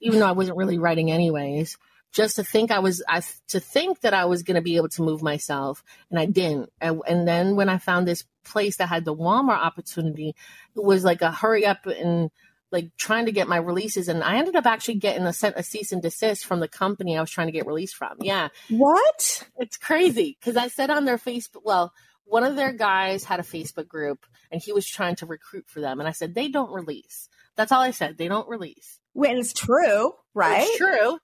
even 0.00 0.20
though 0.20 0.28
I 0.28 0.32
wasn't 0.32 0.56
really 0.56 0.78
writing 0.78 1.10
anyways, 1.10 1.78
just 2.12 2.36
to 2.36 2.44
think 2.44 2.70
I 2.70 2.78
was, 2.78 3.02
I, 3.08 3.22
to 3.48 3.58
think 3.58 4.02
that 4.02 4.14
I 4.14 4.26
was 4.26 4.44
going 4.44 4.54
to 4.54 4.62
be 4.62 4.76
able 4.76 4.90
to 4.90 5.02
move 5.02 5.20
myself. 5.20 5.82
And 6.10 6.20
I 6.20 6.26
didn't. 6.26 6.70
And, 6.80 7.02
and 7.08 7.26
then 7.26 7.56
when 7.56 7.68
I 7.68 7.78
found 7.78 8.06
this 8.06 8.24
place 8.44 8.76
that 8.76 8.88
had 8.88 9.04
the 9.04 9.16
Walmart 9.16 9.58
opportunity, 9.58 10.36
it 10.76 10.84
was 10.84 11.02
like 11.02 11.22
a 11.22 11.32
hurry 11.32 11.66
up 11.66 11.86
and, 11.86 12.30
like 12.70 12.90
trying 12.96 13.26
to 13.26 13.32
get 13.32 13.48
my 13.48 13.56
releases 13.56 14.08
and 14.08 14.22
I 14.22 14.36
ended 14.36 14.56
up 14.56 14.66
actually 14.66 14.96
getting 14.96 15.26
a 15.26 15.32
sent 15.32 15.56
a 15.56 15.62
cease 15.62 15.92
and 15.92 16.02
desist 16.02 16.44
from 16.44 16.60
the 16.60 16.68
company 16.68 17.16
I 17.16 17.20
was 17.20 17.30
trying 17.30 17.48
to 17.48 17.52
get 17.52 17.66
released 17.66 17.96
from. 17.96 18.16
Yeah. 18.20 18.48
What? 18.68 19.48
It's 19.56 19.76
crazy 19.76 20.36
because 20.38 20.56
I 20.56 20.68
said 20.68 20.90
on 20.90 21.04
their 21.04 21.18
Facebook, 21.18 21.62
well, 21.64 21.92
one 22.24 22.44
of 22.44 22.56
their 22.56 22.72
guys 22.72 23.24
had 23.24 23.40
a 23.40 23.44
Facebook 23.44 23.88
group 23.88 24.26
and 24.52 24.60
he 24.60 24.72
was 24.72 24.86
trying 24.86 25.16
to 25.16 25.26
recruit 25.26 25.64
for 25.66 25.80
them 25.80 25.98
and 25.98 26.08
I 26.08 26.12
said 26.12 26.34
they 26.34 26.48
don't 26.48 26.72
release. 26.72 27.28
That's 27.56 27.72
all 27.72 27.80
I 27.80 27.92
said. 27.92 28.18
They 28.18 28.28
don't 28.28 28.48
release. 28.48 29.00
When 29.14 29.38
it's 29.38 29.52
true, 29.52 30.12
right? 30.34 30.66
It's 30.66 30.76
true 30.76 31.18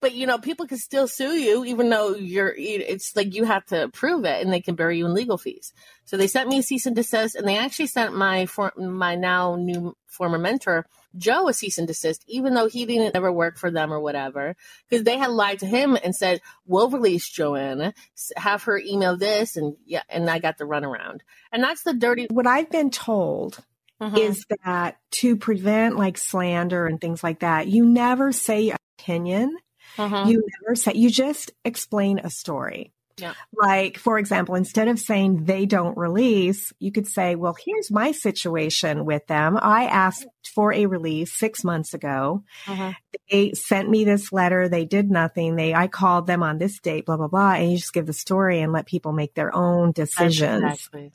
but 0.00 0.14
you 0.14 0.26
know 0.26 0.38
people 0.38 0.66
can 0.66 0.78
still 0.78 1.08
sue 1.08 1.32
you 1.32 1.64
even 1.64 1.88
though 1.88 2.14
you're 2.14 2.54
it's 2.56 3.16
like 3.16 3.34
you 3.34 3.44
have 3.44 3.64
to 3.66 3.88
prove 3.88 4.24
it 4.24 4.42
and 4.42 4.52
they 4.52 4.60
can 4.60 4.74
bury 4.74 4.98
you 4.98 5.06
in 5.06 5.14
legal 5.14 5.38
fees. 5.38 5.72
So 6.04 6.16
they 6.16 6.26
sent 6.26 6.48
me 6.48 6.58
a 6.58 6.62
cease 6.62 6.86
and 6.86 6.94
desist 6.94 7.34
and 7.34 7.48
they 7.48 7.56
actually 7.56 7.86
sent 7.86 8.14
my 8.14 8.46
for, 8.46 8.72
my 8.76 9.14
now 9.14 9.56
new 9.56 9.96
former 10.06 10.38
mentor 10.38 10.86
joe 11.16 11.48
a 11.48 11.54
cease 11.54 11.78
and 11.78 11.86
desist 11.86 12.24
even 12.26 12.54
though 12.54 12.68
he 12.68 12.86
didn't 12.86 13.16
ever 13.16 13.32
work 13.32 13.56
for 13.56 13.70
them 13.70 13.92
or 13.92 14.00
whatever. 14.00 14.56
Because 14.88 15.04
they 15.04 15.16
had 15.16 15.30
lied 15.30 15.60
to 15.60 15.66
him 15.66 15.96
and 16.02 16.14
said 16.14 16.40
we'll 16.66 16.90
release 16.90 17.28
joanna. 17.28 17.94
Have 18.36 18.64
her 18.64 18.78
email 18.78 19.16
this 19.16 19.56
and 19.56 19.76
yeah 19.86 20.02
and 20.08 20.28
i 20.28 20.38
got 20.38 20.58
the 20.58 20.64
runaround. 20.64 21.20
And 21.50 21.62
that's 21.62 21.82
the 21.82 21.94
dirty 21.94 22.26
what 22.30 22.46
i've 22.46 22.70
been 22.70 22.90
told 22.90 23.62
mm-hmm. 24.00 24.16
is 24.16 24.44
that 24.64 24.98
to 25.12 25.36
prevent 25.36 25.96
like 25.96 26.18
slander 26.18 26.86
and 26.86 27.00
things 27.00 27.22
like 27.22 27.40
that 27.40 27.68
you 27.68 27.86
never 27.86 28.32
say 28.32 28.74
opinion 28.98 29.56
uh-huh. 29.98 30.24
You 30.28 30.46
never 30.62 30.74
say, 30.74 30.92
you 30.94 31.10
just 31.10 31.52
explain 31.64 32.18
a 32.18 32.30
story. 32.30 32.92
Yeah. 33.16 33.34
Like, 33.56 33.96
for 33.96 34.18
example, 34.18 34.56
instead 34.56 34.88
of 34.88 34.98
saying 34.98 35.44
they 35.44 35.66
don't 35.66 35.96
release, 35.96 36.72
you 36.80 36.90
could 36.90 37.06
say, 37.06 37.36
well, 37.36 37.54
here's 37.64 37.88
my 37.88 38.10
situation 38.10 39.04
with 39.04 39.24
them. 39.28 39.56
I 39.56 39.84
asked 39.84 40.26
for 40.52 40.72
a 40.72 40.86
release 40.86 41.32
six 41.32 41.62
months 41.62 41.94
ago. 41.94 42.42
Uh-huh. 42.66 42.92
They 43.30 43.52
sent 43.52 43.88
me 43.88 44.04
this 44.04 44.32
letter. 44.32 44.68
They 44.68 44.84
did 44.84 45.12
nothing. 45.12 45.54
They, 45.54 45.74
I 45.74 45.86
called 45.86 46.26
them 46.26 46.42
on 46.42 46.58
this 46.58 46.80
date, 46.80 47.06
blah, 47.06 47.16
blah, 47.16 47.28
blah. 47.28 47.52
And 47.52 47.70
you 47.70 47.78
just 47.78 47.92
give 47.92 48.06
the 48.06 48.12
story 48.12 48.60
and 48.60 48.72
let 48.72 48.86
people 48.86 49.12
make 49.12 49.34
their 49.34 49.54
own 49.54 49.92
decisions. 49.92 50.64
Exactly. 50.64 51.12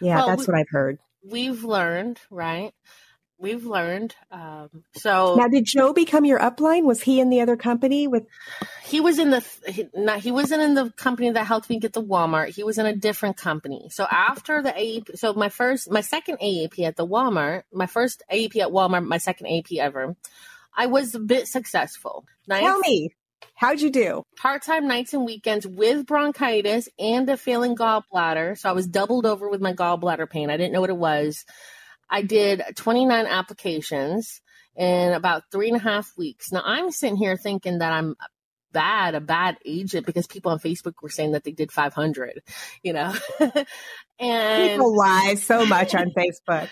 Yeah, 0.00 0.16
well, 0.16 0.28
that's 0.28 0.46
we, 0.46 0.52
what 0.52 0.60
I've 0.60 0.70
heard. 0.70 0.98
We've 1.22 1.64
learned, 1.64 2.18
right? 2.30 2.72
We've 3.42 3.66
learned. 3.66 4.14
Um, 4.30 4.70
so 4.94 5.34
now, 5.36 5.48
did 5.48 5.66
Joe 5.66 5.92
become 5.92 6.24
your 6.24 6.38
upline? 6.38 6.84
Was 6.84 7.02
he 7.02 7.20
in 7.20 7.28
the 7.28 7.42
other 7.42 7.56
company 7.56 8.06
with? 8.06 8.24
He 8.84 9.00
was 9.00 9.18
in 9.18 9.30
the 9.30 9.44
he, 9.66 9.88
not. 9.94 10.20
He 10.20 10.30
wasn't 10.30 10.62
in 10.62 10.74
the 10.74 10.90
company 10.92 11.30
that 11.30 11.44
helped 11.44 11.68
me 11.68 11.78
get 11.78 11.92
the 11.92 12.02
Walmart. 12.02 12.54
He 12.54 12.64
was 12.64 12.78
in 12.78 12.86
a 12.86 12.96
different 12.96 13.36
company. 13.36 13.88
So 13.90 14.06
after 14.10 14.62
the 14.62 14.70
AEP, 14.70 15.18
so 15.18 15.34
my 15.34 15.50
first, 15.50 15.90
my 15.90 16.00
second 16.00 16.38
AEP 16.38 16.80
at 16.84 16.96
the 16.96 17.06
Walmart, 17.06 17.64
my 17.72 17.86
first 17.86 18.22
AEP 18.32 18.56
at 18.56 18.68
Walmart, 18.68 19.06
my 19.06 19.18
second 19.18 19.46
AEP 19.48 19.78
ever. 19.78 20.16
I 20.74 20.86
was 20.86 21.14
a 21.14 21.20
bit 21.20 21.48
successful. 21.48 22.24
Nice. 22.46 22.62
Tell 22.62 22.78
me. 22.78 23.10
How'd 23.54 23.80
you 23.80 23.90
do? 23.90 24.24
Part 24.36 24.62
time 24.62 24.88
nights 24.88 25.14
and 25.14 25.24
weekends 25.24 25.66
with 25.66 26.06
bronchitis 26.06 26.88
and 26.98 27.28
a 27.28 27.36
failing 27.36 27.76
gallbladder. 27.76 28.58
So 28.58 28.68
I 28.68 28.72
was 28.72 28.86
doubled 28.86 29.26
over 29.26 29.48
with 29.48 29.60
my 29.60 29.72
gallbladder 29.72 30.28
pain. 30.30 30.50
I 30.50 30.56
didn't 30.56 30.72
know 30.72 30.80
what 30.80 30.90
it 30.90 30.96
was. 30.96 31.44
I 32.12 32.20
did 32.20 32.62
29 32.76 33.26
applications 33.26 34.42
in 34.76 35.14
about 35.14 35.44
three 35.50 35.68
and 35.68 35.78
a 35.78 35.82
half 35.82 36.12
weeks. 36.16 36.52
Now 36.52 36.62
I'm 36.64 36.90
sitting 36.90 37.16
here 37.16 37.36
thinking 37.38 37.78
that 37.78 37.92
I'm 37.92 38.14
bad, 38.70 39.14
a 39.14 39.20
bad 39.20 39.56
agent 39.64 40.04
because 40.04 40.26
people 40.26 40.52
on 40.52 40.58
Facebook 40.58 40.94
were 41.02 41.08
saying 41.08 41.32
that 41.32 41.44
they 41.44 41.52
did 41.52 41.72
500, 41.72 42.42
you 42.82 42.92
know? 42.92 43.14
and 44.20 44.70
people 44.70 44.96
lie 44.96 45.36
so 45.38 45.64
much 45.64 45.94
on 45.94 46.10
Facebook. 46.10 46.68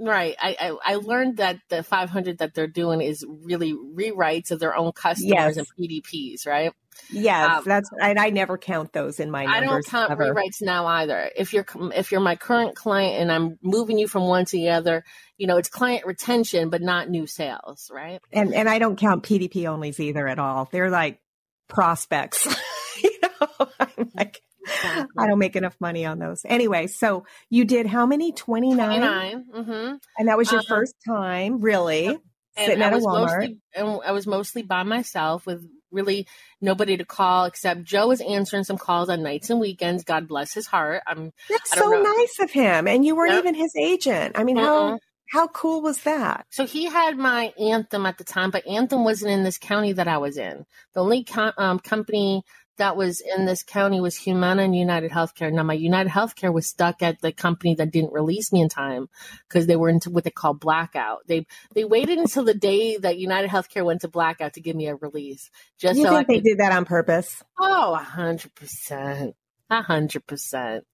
Right. 0.00 0.34
I, 0.40 0.56
I, 0.58 0.92
I 0.92 0.94
learned 0.94 1.36
that 1.36 1.58
the 1.68 1.82
500 1.82 2.38
that 2.38 2.54
they're 2.54 2.66
doing 2.66 3.02
is 3.02 3.24
really 3.28 3.74
rewrites 3.74 4.50
of 4.50 4.58
their 4.58 4.74
own 4.74 4.92
customers 4.92 5.56
yes. 5.56 5.58
and 5.58 5.66
PDPs, 5.78 6.46
right? 6.46 6.72
Yes, 7.10 7.58
um, 7.58 7.64
that's 7.64 7.90
and 7.98 8.18
I 8.18 8.30
never 8.30 8.58
count 8.58 8.92
those 8.92 9.20
in 9.20 9.30
my 9.30 9.44
numbers. 9.44 9.62
I 9.62 9.64
don't 9.64 9.86
count 9.86 10.10
ever. 10.10 10.34
rewrites 10.34 10.62
now 10.62 10.86
either. 10.86 11.30
If 11.34 11.52
you're 11.52 11.66
if 11.94 12.12
you're 12.12 12.20
my 12.20 12.36
current 12.36 12.76
client 12.76 13.20
and 13.20 13.32
I'm 13.32 13.58
moving 13.62 13.98
you 13.98 14.06
from 14.06 14.24
one 14.24 14.44
to 14.44 14.52
the 14.52 14.70
other, 14.70 15.04
you 15.36 15.46
know, 15.46 15.56
it's 15.56 15.68
client 15.68 16.06
retention 16.06 16.70
but 16.70 16.82
not 16.82 17.08
new 17.08 17.26
sales, 17.26 17.90
right? 17.92 18.20
And 18.32 18.54
and 18.54 18.68
I 18.68 18.78
don't 18.78 18.96
count 18.96 19.24
PDP 19.24 19.62
onlys 19.64 19.98
either 19.98 20.26
at 20.28 20.38
all. 20.38 20.68
They're 20.70 20.90
like 20.90 21.20
prospects. 21.68 22.46
you 23.02 23.18
know, 23.22 23.68
I'm 23.78 24.10
like 24.14 24.42
Exactly. 24.70 25.06
I 25.18 25.26
don't 25.26 25.38
make 25.38 25.56
enough 25.56 25.76
money 25.80 26.04
on 26.04 26.18
those. 26.18 26.42
Anyway, 26.44 26.86
so 26.86 27.24
you 27.48 27.64
did 27.64 27.86
how 27.86 28.06
many? 28.06 28.32
29? 28.32 28.76
29. 28.76 29.44
Mm-hmm. 29.54 29.94
And 30.18 30.28
that 30.28 30.38
was 30.38 30.50
your 30.50 30.60
um, 30.60 30.66
first 30.66 30.94
time, 31.06 31.60
really, 31.60 32.06
and 32.06 32.20
sitting 32.56 32.82
at 32.82 32.92
a 32.92 32.96
Walmart. 32.96 33.40
Mostly, 33.40 33.58
and 33.74 34.00
I 34.04 34.12
was 34.12 34.26
mostly 34.26 34.62
by 34.62 34.82
myself 34.82 35.46
with 35.46 35.66
really 35.90 36.26
nobody 36.60 36.96
to 36.96 37.04
call 37.04 37.46
except 37.46 37.84
Joe 37.84 38.08
was 38.08 38.20
answering 38.20 38.64
some 38.64 38.78
calls 38.78 39.08
on 39.08 39.22
nights 39.22 39.50
and 39.50 39.60
weekends. 39.60 40.04
God 40.04 40.28
bless 40.28 40.54
his 40.54 40.66
heart. 40.66 41.02
I'm 41.06 41.32
That's 41.48 41.70
so 41.70 41.90
know. 41.90 42.02
nice 42.02 42.38
of 42.40 42.50
him. 42.50 42.86
And 42.86 43.04
you 43.04 43.16
weren't 43.16 43.32
yep. 43.32 43.40
even 43.40 43.54
his 43.54 43.74
agent. 43.76 44.38
I 44.38 44.44
mean, 44.44 44.56
how 44.56 44.98
how 45.30 45.46
cool 45.46 45.80
was 45.80 46.02
that? 46.02 46.46
So 46.50 46.66
he 46.66 46.86
had 46.86 47.16
my 47.16 47.52
Anthem 47.58 48.04
at 48.04 48.18
the 48.18 48.24
time, 48.24 48.50
but 48.50 48.66
Anthem 48.66 49.04
wasn't 49.04 49.30
in 49.30 49.44
this 49.44 49.58
county 49.58 49.92
that 49.92 50.08
I 50.08 50.18
was 50.18 50.36
in. 50.36 50.66
The 50.94 51.00
only 51.00 51.24
co- 51.24 51.52
um, 51.56 51.78
company 51.78 52.42
that 52.80 52.96
was 52.96 53.20
in 53.20 53.44
this 53.44 53.62
county 53.62 54.00
was 54.00 54.16
Humana 54.16 54.62
and 54.62 54.74
United 54.74 55.10
Healthcare. 55.10 55.52
Now, 55.52 55.62
my 55.62 55.74
United 55.74 56.10
Healthcare 56.10 56.52
was 56.52 56.66
stuck 56.66 57.02
at 57.02 57.20
the 57.20 57.30
company 57.30 57.74
that 57.74 57.92
didn't 57.92 58.12
release 58.12 58.52
me 58.52 58.62
in 58.62 58.68
time 58.68 59.08
because 59.48 59.66
they 59.66 59.76
were 59.76 59.90
into 59.90 60.10
what 60.10 60.24
they 60.24 60.30
call 60.30 60.54
blackout. 60.54 61.26
They 61.26 61.46
they 61.74 61.84
waited 61.84 62.18
until 62.18 62.44
the 62.44 62.54
day 62.54 62.96
that 62.96 63.18
United 63.18 63.50
Healthcare 63.50 63.84
went 63.84 64.00
to 64.00 64.08
blackout 64.08 64.54
to 64.54 64.60
give 64.60 64.74
me 64.74 64.88
a 64.88 64.96
release. 64.96 65.50
Just 65.78 65.98
you 65.98 66.04
so 66.06 66.10
think 66.10 66.28
they 66.28 66.40
did 66.40 66.58
that 66.58 66.72
on 66.72 66.86
purpose? 66.86 67.42
Oh, 67.58 67.94
a 67.94 68.02
hundred 68.02 68.54
percent, 68.54 69.36
a 69.68 69.82
hundred 69.82 70.26
percent, 70.26 70.84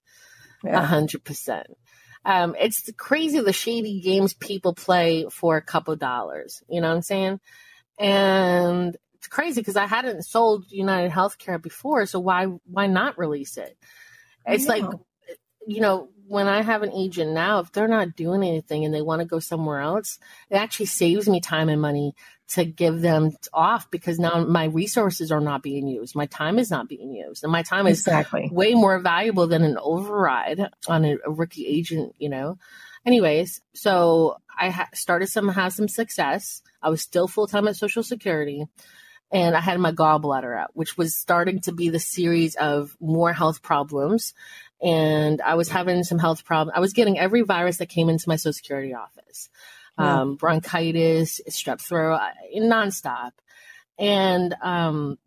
a 0.65 0.83
hundred 0.83 1.25
percent. 1.25 1.69
Um, 2.25 2.57
it's 2.59 2.91
crazy 2.97 3.39
the 3.41 3.53
shady 3.53 4.01
games 4.01 4.35
people 4.35 4.75
play 4.75 5.27
for 5.31 5.57
a 5.57 5.63
couple 5.63 5.95
dollars. 5.95 6.65
You 6.69 6.81
know 6.81 6.89
what 6.89 6.97
I'm 6.97 7.03
saying? 7.03 7.41
And 7.99 8.97
it's 9.17 9.29
crazy 9.29 9.61
because 9.61 9.77
I 9.77 9.87
hadn't 9.87 10.25
sold 10.25 10.71
United 10.71 11.11
Healthcare 11.11 11.61
before, 11.61 12.07
so 12.07 12.21
why 12.21 12.45
why 12.65 12.87
not 12.87 13.19
release 13.19 13.57
it? 13.57 13.77
It's 14.47 14.67
like 14.67 14.85
you 15.67 15.81
know, 15.81 16.09
when 16.29 16.47
I 16.47 16.63
have 16.63 16.83
an 16.83 16.93
agent 16.93 17.33
now, 17.33 17.61
if 17.61 17.73
they're 17.73 17.89
not 17.89 18.17
doing 18.17 18.43
anything 18.43 18.85
and 18.85 18.95
they 18.95 19.03
want 19.03 19.21
to 19.21 19.27
go 19.27 19.39
somewhere 19.39 19.81
else, 19.81 20.19
it 20.51 20.57
actually 20.57 20.87
saves 20.87 21.29
me 21.29 21.41
time 21.41 21.69
and 21.69 21.81
money 21.81 22.15
to 22.49 22.65
give 22.65 23.01
them 23.01 23.33
off 23.53 23.91
because 23.91 24.19
now 24.19 24.45
my 24.45 24.65
resources 24.65 25.33
are 25.33 25.41
not 25.41 25.63
being 25.63 25.89
used. 25.89 26.15
My 26.15 26.27
time 26.27 26.59
is 26.59 26.71
not 26.71 26.89
being 26.89 27.13
used. 27.13 27.43
And 27.43 27.53
my 27.53 27.63
time 27.63 27.87
is 27.87 28.01
exactly. 28.01 28.49
way 28.53 28.75
more 28.75 28.99
valuable 29.01 29.49
than 29.49 29.65
an 29.65 29.79
override 29.81 30.69
on 30.89 31.05
a, 31.05 31.17
a 31.25 31.31
rookie 31.31 31.67
agent, 31.67 32.15
you 32.19 32.29
know? 32.29 32.59
Anyways, 33.05 33.61
so 33.75 34.37
I 34.57 34.71
ha- 34.71 34.89
started 34.95 35.27
some, 35.29 35.49
have 35.49 35.73
some 35.73 35.89
success. 35.89 36.63
I 36.81 36.91
was 36.91 37.03
still 37.03 37.29
full 37.29 37.49
time 37.49 37.67
at 37.67 37.77
Social 37.77 38.03
Security 38.03 38.67
and 39.33 39.57
I 39.57 39.61
had 39.61 39.79
my 39.81 39.93
gallbladder 39.93 40.57
out, 40.57 40.71
which 40.75 40.97
was 40.97 41.17
starting 41.17 41.61
to 41.63 41.73
be 41.73 41.89
the 41.89 41.99
series 41.99 42.55
of 42.55 42.97
more 43.01 43.33
health 43.33 43.63
problems. 43.63 44.35
And 44.83 45.41
I 45.41 45.55
was 45.55 45.69
having 45.69 46.05
some 46.05 46.19
health 46.19 46.45
problems. 46.45 46.75
I 46.77 46.81
was 46.81 46.93
getting 46.93 47.19
every 47.19 47.43
virus 47.43 47.79
that 47.79 47.89
came 47.89 48.09
into 48.09 48.29
my 48.29 48.37
Social 48.37 48.53
Security 48.53 48.95
office 48.95 49.49
yeah. 49.99 50.23
um, 50.23 50.37
bronchitis, 50.37 51.41
strep 51.49 51.81
throat, 51.81 52.21
nonstop. 52.57 53.33
And 53.99 54.55
um, 54.61 55.19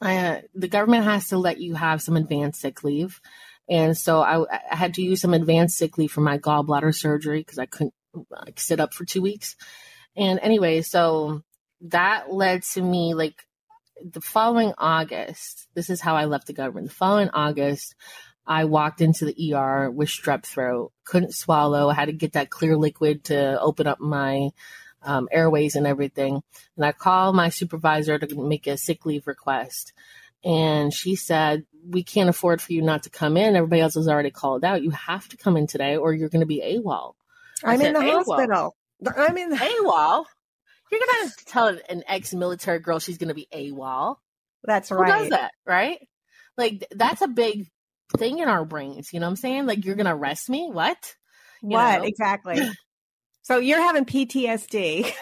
I, 0.00 0.42
the 0.54 0.68
government 0.68 1.04
has 1.04 1.28
to 1.28 1.38
let 1.38 1.58
you 1.58 1.74
have 1.74 2.02
some 2.02 2.16
advanced 2.16 2.60
sick 2.60 2.84
leave. 2.84 3.20
And 3.68 3.96
so 3.96 4.20
I, 4.20 4.42
I 4.70 4.76
had 4.76 4.94
to 4.94 5.02
use 5.02 5.20
some 5.20 5.34
advanced 5.34 5.76
sick 5.76 5.98
leave 5.98 6.12
for 6.12 6.20
my 6.20 6.38
gallbladder 6.38 6.94
surgery 6.94 7.40
because 7.40 7.58
I 7.58 7.66
couldn't 7.66 7.94
like, 8.30 8.58
sit 8.58 8.80
up 8.80 8.94
for 8.94 9.04
two 9.04 9.20
weeks. 9.20 9.56
And 10.16 10.40
anyway, 10.40 10.82
so 10.82 11.42
that 11.82 12.32
led 12.32 12.62
to 12.74 12.82
me 12.82 13.14
like 13.14 13.46
the 14.02 14.20
following 14.20 14.72
August. 14.78 15.68
This 15.74 15.90
is 15.90 16.00
how 16.00 16.16
I 16.16 16.26
left 16.26 16.46
the 16.46 16.52
government. 16.52 16.88
The 16.88 16.94
following 16.94 17.30
August, 17.30 17.94
I 18.46 18.64
walked 18.64 19.00
into 19.00 19.24
the 19.24 19.54
ER 19.54 19.90
with 19.90 20.08
strep 20.08 20.44
throat, 20.44 20.92
couldn't 21.04 21.34
swallow. 21.34 21.88
I 21.88 21.94
had 21.94 22.06
to 22.06 22.12
get 22.12 22.32
that 22.32 22.50
clear 22.50 22.76
liquid 22.76 23.24
to 23.24 23.60
open 23.60 23.86
up 23.86 24.00
my 24.00 24.50
um, 25.02 25.28
airways 25.30 25.76
and 25.76 25.86
everything. 25.86 26.42
And 26.76 26.84
I 26.84 26.92
called 26.92 27.36
my 27.36 27.50
supervisor 27.50 28.18
to 28.18 28.42
make 28.42 28.66
a 28.66 28.76
sick 28.76 29.04
leave 29.06 29.26
request. 29.26 29.92
And 30.44 30.92
she 30.94 31.16
said, 31.16 31.64
We 31.88 32.02
can't 32.02 32.30
afford 32.30 32.62
for 32.62 32.72
you 32.72 32.82
not 32.82 33.04
to 33.04 33.10
come 33.10 33.36
in. 33.36 33.56
Everybody 33.56 33.82
else 33.82 33.94
has 33.94 34.08
already 34.08 34.30
called 34.30 34.64
out. 34.64 34.82
You 34.82 34.90
have 34.90 35.28
to 35.28 35.36
come 35.36 35.56
in 35.56 35.66
today 35.66 35.96
or 35.96 36.12
you're 36.12 36.28
going 36.28 36.40
to 36.40 36.46
be 36.46 36.60
AWOL. 36.60 37.14
I'm 37.64 37.80
in 37.80 37.92
the 37.92 38.00
AWOL. 38.00 38.24
hospital. 38.24 38.76
I'm 39.16 39.36
in 39.36 39.50
the 39.50 39.56
AWOL. 39.56 40.24
You're 40.90 41.00
gonna 41.00 41.32
tell 41.46 41.78
an 41.88 42.02
ex-military 42.06 42.78
girl 42.80 42.98
she's 42.98 43.18
gonna 43.18 43.34
be 43.34 43.48
AWOL. 43.52 44.16
That's 44.64 44.90
right. 44.90 45.12
Who 45.12 45.18
does 45.18 45.30
that, 45.30 45.52
right? 45.66 45.98
Like 46.56 46.86
that's 46.90 47.22
a 47.22 47.28
big 47.28 47.68
thing 48.16 48.38
in 48.38 48.48
our 48.48 48.64
brains. 48.64 49.12
You 49.12 49.20
know 49.20 49.26
what 49.26 49.30
I'm 49.30 49.36
saying? 49.36 49.66
Like 49.66 49.84
you're 49.84 49.96
gonna 49.96 50.16
arrest 50.16 50.48
me? 50.48 50.68
What? 50.70 51.14
You 51.62 51.70
what 51.70 51.98
know? 51.98 52.04
exactly? 52.04 52.60
so 53.42 53.58
you're 53.58 53.80
having 53.80 54.04
PTSD 54.04 55.12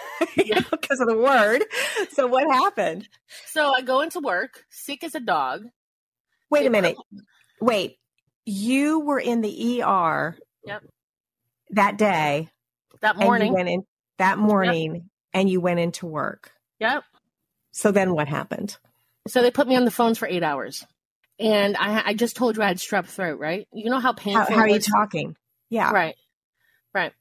because 0.71 1.01
of 1.01 1.09
the 1.09 1.17
word. 1.17 1.65
So 2.13 2.27
what 2.27 2.45
happened? 2.51 3.09
So 3.47 3.73
I 3.73 3.83
go 3.83 4.01
into 4.01 4.21
work 4.21 4.65
sick 4.71 5.05
as 5.05 5.15
a 5.15 5.21
dog. 5.21 5.65
Wait 6.51 6.67
a 6.67 6.71
minute. 6.71 6.97
Wait. 7.61 7.99
You 8.45 9.01
were 9.01 9.19
in 9.19 9.41
the 9.41 9.83
ER. 9.83 10.39
Yep. 10.65 10.83
That 11.71 11.99
day. 11.99 12.49
That 13.01 13.17
morning. 13.17 13.53
went 13.53 13.69
in 13.69 13.83
that 14.19 14.39
morning. 14.39 14.95
Yep 14.95 15.03
and 15.37 15.51
you 15.51 15.61
went 15.61 15.79
into 15.79 16.07
work. 16.07 16.51
Yep. 16.81 17.05
So 17.73 17.93
then 17.93 18.15
what 18.15 18.27
happened? 18.27 18.79
So 19.29 19.43
they 19.43 19.51
put 19.51 19.69
me 19.69 19.77
on 19.77 19.85
the 19.85 19.91
phones 19.91 20.17
for 20.17 20.27
eight 20.27 20.43
hours. 20.43 20.83
And 21.39 21.77
I, 21.77 22.03
I 22.07 22.15
just 22.15 22.37
told 22.37 22.57
you 22.57 22.63
I 22.63 22.69
had 22.69 22.79
strep 22.79 23.05
throat, 23.05 23.39
right? 23.39 23.69
You 23.71 23.91
know 23.91 23.99
how 23.99 24.15
painful. 24.15 24.45
How, 24.45 24.55
how 24.55 24.61
are 24.63 24.69
you 24.69 24.81
talking? 24.81 25.37
Yeah. 25.69 25.93
Right. 25.93 26.15
Right. 26.95 27.13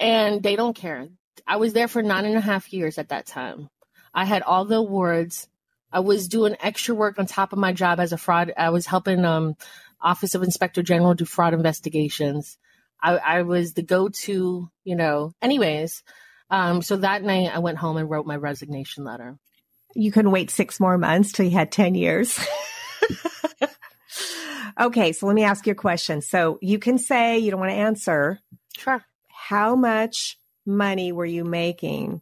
And 0.00 0.42
they 0.42 0.56
don't 0.56 0.74
care. 0.74 1.08
I 1.46 1.56
was 1.56 1.74
there 1.74 1.88
for 1.88 2.02
nine 2.02 2.24
and 2.24 2.36
a 2.36 2.40
half 2.40 2.72
years 2.72 2.96
at 2.96 3.10
that 3.10 3.26
time. 3.26 3.68
I 4.14 4.24
had 4.24 4.40
all 4.42 4.64
the 4.64 4.76
awards. 4.76 5.46
I 5.92 6.00
was 6.00 6.28
doing 6.28 6.56
extra 6.58 6.94
work 6.94 7.18
on 7.18 7.26
top 7.26 7.52
of 7.52 7.58
my 7.58 7.74
job 7.74 8.00
as 8.00 8.14
a 8.14 8.18
fraud. 8.18 8.50
I 8.56 8.70
was 8.70 8.86
helping 8.86 9.26
um, 9.26 9.56
Office 10.00 10.34
of 10.34 10.42
Inspector 10.42 10.82
General 10.82 11.12
do 11.12 11.26
fraud 11.26 11.52
investigations. 11.52 12.56
I, 13.02 13.18
I 13.18 13.42
was 13.42 13.74
the 13.74 13.82
go-to, 13.82 14.70
you 14.84 14.96
know. 14.96 15.34
Anyways, 15.42 16.02
um, 16.50 16.82
so 16.82 16.96
that 16.96 17.22
night 17.22 17.50
I 17.54 17.58
went 17.58 17.78
home 17.78 17.96
and 17.96 18.08
wrote 18.08 18.26
my 18.26 18.36
resignation 18.36 19.04
letter. 19.04 19.38
You 19.94 20.12
couldn't 20.12 20.30
wait 20.30 20.50
six 20.50 20.80
more 20.80 20.98
months 20.98 21.32
till 21.32 21.44
you 21.44 21.52
had 21.52 21.70
10 21.70 21.94
years. 21.94 22.38
okay, 24.80 25.12
so 25.12 25.26
let 25.26 25.34
me 25.34 25.44
ask 25.44 25.66
you 25.66 25.72
a 25.72 25.76
question. 25.76 26.22
So 26.22 26.58
you 26.62 26.78
can 26.78 26.98
say 26.98 27.38
you 27.38 27.50
don't 27.50 27.60
want 27.60 27.72
to 27.72 27.76
answer. 27.76 28.38
Sure. 28.76 29.04
How 29.28 29.76
much 29.76 30.38
money 30.64 31.12
were 31.12 31.26
you 31.26 31.44
making 31.44 32.20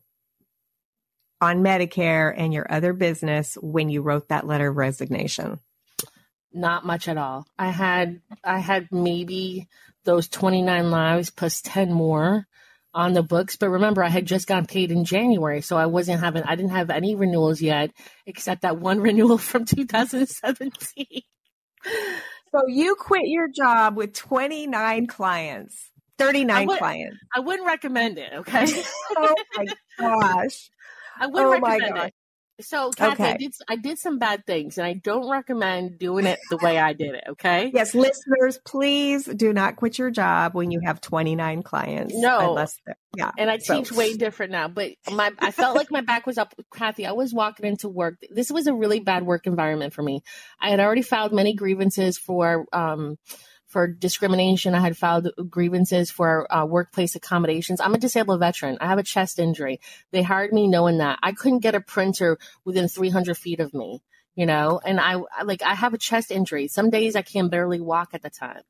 on 1.40 1.62
Medicare 1.62 2.32
and 2.36 2.52
your 2.52 2.70
other 2.70 2.92
business 2.92 3.56
when 3.60 3.88
you 3.88 4.02
wrote 4.02 4.28
that 4.28 4.46
letter 4.46 4.70
of 4.70 4.76
resignation? 4.76 5.60
Not 6.52 6.84
much 6.84 7.08
at 7.08 7.16
all. 7.16 7.46
I 7.58 7.70
had 7.70 8.20
I 8.42 8.58
had 8.58 8.88
maybe 8.90 9.68
those 10.04 10.28
29 10.28 10.90
lives 10.90 11.30
plus 11.30 11.60
10 11.62 11.92
more 11.92 12.46
on 12.94 13.12
the 13.12 13.22
books. 13.22 13.56
But 13.56 13.70
remember, 13.70 14.02
I 14.02 14.08
had 14.08 14.26
just 14.26 14.46
gotten 14.46 14.66
paid 14.66 14.90
in 14.90 15.04
January, 15.04 15.60
so 15.60 15.76
I 15.76 15.86
wasn't 15.86 16.20
having, 16.20 16.42
I 16.42 16.56
didn't 16.56 16.72
have 16.72 16.90
any 16.90 17.14
renewals 17.14 17.60
yet, 17.60 17.90
except 18.26 18.62
that 18.62 18.78
one 18.78 19.00
renewal 19.00 19.38
from 19.38 19.64
2017. 19.64 21.22
So 22.52 22.62
you 22.66 22.96
quit 22.96 23.26
your 23.26 23.48
job 23.48 23.96
with 23.96 24.12
29 24.12 25.06
clients, 25.06 25.90
39 26.18 26.66
would, 26.66 26.78
clients. 26.78 27.16
I 27.34 27.40
wouldn't 27.40 27.66
recommend 27.66 28.18
it, 28.18 28.32
okay? 28.34 28.66
oh 29.16 29.34
my 29.56 29.66
gosh. 29.98 30.70
I 31.18 31.26
wouldn't 31.26 31.48
oh 31.48 31.60
recommend 31.60 31.98
it. 32.06 32.14
So, 32.60 32.90
Kathy, 32.90 33.22
Okay. 33.22 33.32
I 33.32 33.36
did 33.36 33.54
I 33.68 33.76
did 33.76 33.98
some 33.98 34.18
bad 34.18 34.46
things, 34.46 34.78
and 34.78 34.86
I 34.86 34.94
don't 34.94 35.30
recommend 35.30 35.98
doing 35.98 36.26
it 36.26 36.38
the 36.50 36.56
way 36.58 36.78
I 36.78 36.92
did 36.92 37.14
it. 37.14 37.24
Okay. 37.30 37.70
Yes, 37.74 37.94
listeners, 37.94 38.58
please 38.64 39.24
do 39.24 39.52
not 39.52 39.76
quit 39.76 39.98
your 39.98 40.10
job 40.10 40.54
when 40.54 40.70
you 40.70 40.80
have 40.84 41.00
29 41.00 41.62
clients. 41.62 42.14
No. 42.16 42.50
Unless, 42.50 42.76
yeah. 43.16 43.30
and 43.38 43.50
I 43.50 43.58
So- 43.58 43.78
teach 43.78 43.92
way 43.92 44.14
different 44.16 44.52
now. 44.52 44.68
But 44.68 44.92
my, 45.10 45.30
I 45.38 45.50
felt 45.50 45.76
like 45.76 45.90
my 45.90 46.00
back 46.02 46.26
was 46.26 46.38
up. 46.38 46.54
Kathy, 46.72 47.06
I 47.06 47.12
was 47.12 47.32
walking 47.34 47.66
into 47.66 47.88
work. 47.88 48.16
This 48.30 48.50
was 48.50 48.66
a 48.66 48.74
really 48.74 49.00
bad 49.00 49.24
work 49.24 49.46
environment 49.46 49.92
for 49.92 50.02
me. 50.02 50.22
I 50.60 50.70
had 50.70 50.80
already 50.80 51.02
filed 51.02 51.32
many 51.32 51.54
grievances 51.54 52.18
for, 52.18 52.66
um, 52.72 53.16
for 53.70 53.86
discrimination. 53.86 54.74
I 54.74 54.80
had 54.80 54.96
filed 54.96 55.30
grievances 55.48 56.10
for 56.10 56.52
uh, 56.54 56.66
workplace 56.66 57.14
accommodations. 57.14 57.80
I'm 57.80 57.94
a 57.94 57.98
disabled 57.98 58.40
veteran. 58.40 58.76
I 58.80 58.86
have 58.88 58.98
a 58.98 59.02
chest 59.02 59.38
injury. 59.38 59.80
They 60.10 60.22
hired 60.22 60.52
me 60.52 60.68
knowing 60.68 60.98
that 60.98 61.18
I 61.22 61.32
couldn't 61.32 61.60
get 61.60 61.74
a 61.74 61.80
printer 61.80 62.38
within 62.64 62.88
300 62.88 63.36
feet 63.38 63.60
of 63.60 63.72
me. 63.72 64.02
You 64.36 64.46
know, 64.46 64.80
and 64.84 65.00
I 65.00 65.16
like 65.44 65.62
I 65.62 65.74
have 65.74 65.92
a 65.94 65.98
chest 65.98 66.30
injury. 66.30 66.68
Some 66.68 66.90
days 66.90 67.16
I 67.16 67.22
can 67.22 67.48
barely 67.48 67.80
walk 67.80 68.10
at 68.14 68.22
the 68.22 68.30
time 68.30 68.62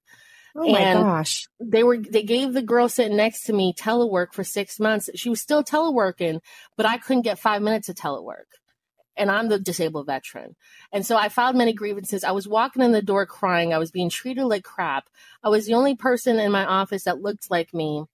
Oh 0.56 0.68
my 0.72 0.78
and- 0.80 1.00
gosh. 1.00 1.48
they 1.60 1.82
were 1.84 1.98
they 1.98 2.22
gave 2.22 2.52
the 2.54 2.62
girl 2.62 2.88
sitting 2.88 3.16
next 3.16 3.44
to 3.44 3.52
me 3.52 3.72
telework 3.74 4.32
for 4.32 4.42
six 4.42 4.80
months. 4.80 5.10
She 5.14 5.28
was 5.28 5.40
still 5.40 5.62
teleworking, 5.62 6.40
but 6.76 6.86
I 6.86 6.96
couldn't 6.98 7.22
get 7.22 7.38
five 7.38 7.62
minutes 7.62 7.88
of 7.88 7.94
telework. 7.96 8.48
And 9.20 9.30
I'm 9.30 9.48
the 9.48 9.58
disabled 9.58 10.06
veteran. 10.06 10.56
And 10.92 11.04
so 11.04 11.16
I 11.16 11.28
filed 11.28 11.54
many 11.54 11.74
grievances. 11.74 12.24
I 12.24 12.32
was 12.32 12.48
walking 12.48 12.82
in 12.82 12.92
the 12.92 13.02
door 13.02 13.26
crying. 13.26 13.74
I 13.74 13.78
was 13.78 13.90
being 13.90 14.08
treated 14.08 14.46
like 14.46 14.64
crap. 14.64 15.08
I 15.44 15.50
was 15.50 15.66
the 15.66 15.74
only 15.74 15.94
person 15.94 16.40
in 16.40 16.50
my 16.50 16.64
office 16.64 17.04
that 17.04 17.20
looked 17.20 17.50
like 17.50 17.74
me. 17.74 18.04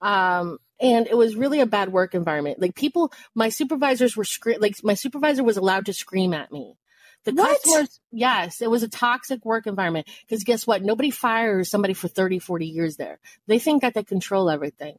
Um, 0.00 0.58
and 0.80 1.06
it 1.06 1.16
was 1.16 1.36
really 1.36 1.60
a 1.60 1.66
bad 1.66 1.92
work 1.92 2.14
environment. 2.14 2.60
Like 2.60 2.74
people, 2.74 3.12
my 3.34 3.48
supervisors 3.48 4.16
were 4.16 4.24
scre- 4.24 4.60
like 4.60 4.76
my 4.84 4.94
supervisor 4.94 5.42
was 5.42 5.56
allowed 5.56 5.86
to 5.86 5.92
scream 5.92 6.32
at 6.32 6.52
me. 6.52 6.76
The 7.24 7.32
What? 7.32 7.60
customers, 7.60 8.00
yes, 8.12 8.62
it 8.62 8.70
was 8.70 8.84
a 8.84 8.88
toxic 8.88 9.44
work 9.44 9.66
environment. 9.66 10.06
Because 10.22 10.44
guess 10.44 10.64
what? 10.64 10.82
Nobody 10.82 11.10
fires 11.10 11.68
somebody 11.68 11.92
for 11.94 12.06
30, 12.06 12.38
40 12.38 12.66
years 12.66 12.96
there. 12.96 13.18
They 13.48 13.58
think 13.58 13.82
that 13.82 13.94
they 13.94 14.04
control 14.04 14.48
everything. 14.48 14.96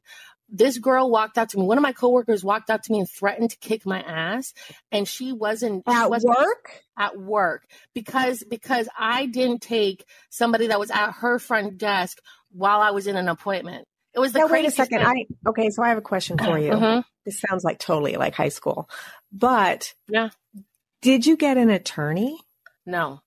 This 0.49 0.77
girl 0.77 1.09
walked 1.11 1.37
out 1.37 1.49
to 1.49 1.57
me. 1.57 1.65
One 1.65 1.77
of 1.77 1.81
my 1.81 1.91
coworkers 1.91 2.43
walked 2.43 2.69
out 2.69 2.83
to 2.83 2.91
me 2.91 2.99
and 2.99 3.09
threatened 3.09 3.49
to 3.51 3.57
kick 3.57 3.85
my 3.85 4.01
ass. 4.01 4.53
And 4.91 5.05
she 5.07 5.33
wasn't 5.33 5.83
she 5.87 5.93
At 5.93 6.09
wasn't 6.09 6.37
work? 6.37 6.83
at 6.97 7.17
work 7.19 7.67
because 7.93 8.43
because 8.49 8.87
I 8.97 9.25
didn't 9.25 9.61
take 9.61 10.05
somebody 10.29 10.67
that 10.67 10.79
was 10.79 10.89
at 10.91 11.11
her 11.13 11.37
front 11.39 11.77
desk 11.77 12.19
while 12.51 12.79
I 12.79 12.91
was 12.91 13.07
in 13.07 13.17
an 13.17 13.27
appointment. 13.27 13.87
It 14.13 14.19
was 14.19 14.31
the 14.31 14.39
Now, 14.39 14.45
wait 14.45 14.51
a 14.59 14.71
craziest 14.71 14.77
second. 14.77 14.99
thing. 14.99 15.27
I 15.45 15.49
okay, 15.49 15.69
so 15.69 15.83
I 15.83 15.89
have 15.89 15.97
a 15.97 16.01
question 16.01 16.37
for 16.37 16.57
you. 16.57 16.71
Mhm. 16.71 17.03
This 17.25 17.41
sounds 17.41 17.63
like 17.65 17.77
totally 17.77 18.15
like 18.15 18.33
high 18.33 18.49
school. 18.49 18.89
But 19.33 19.93
Yeah. 20.07 20.29
did 21.01 21.25
you 21.25 21.35
get 21.35 21.57
an 21.57 21.69
attorney? 21.69 22.39
No. 22.85 23.19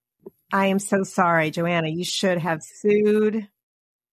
I 0.52 0.66
am 0.66 0.78
so 0.78 1.02
sorry, 1.04 1.50
Joanna. 1.50 1.88
You 1.90 2.04
should 2.04 2.38
have 2.38 2.60
sued 2.62 3.46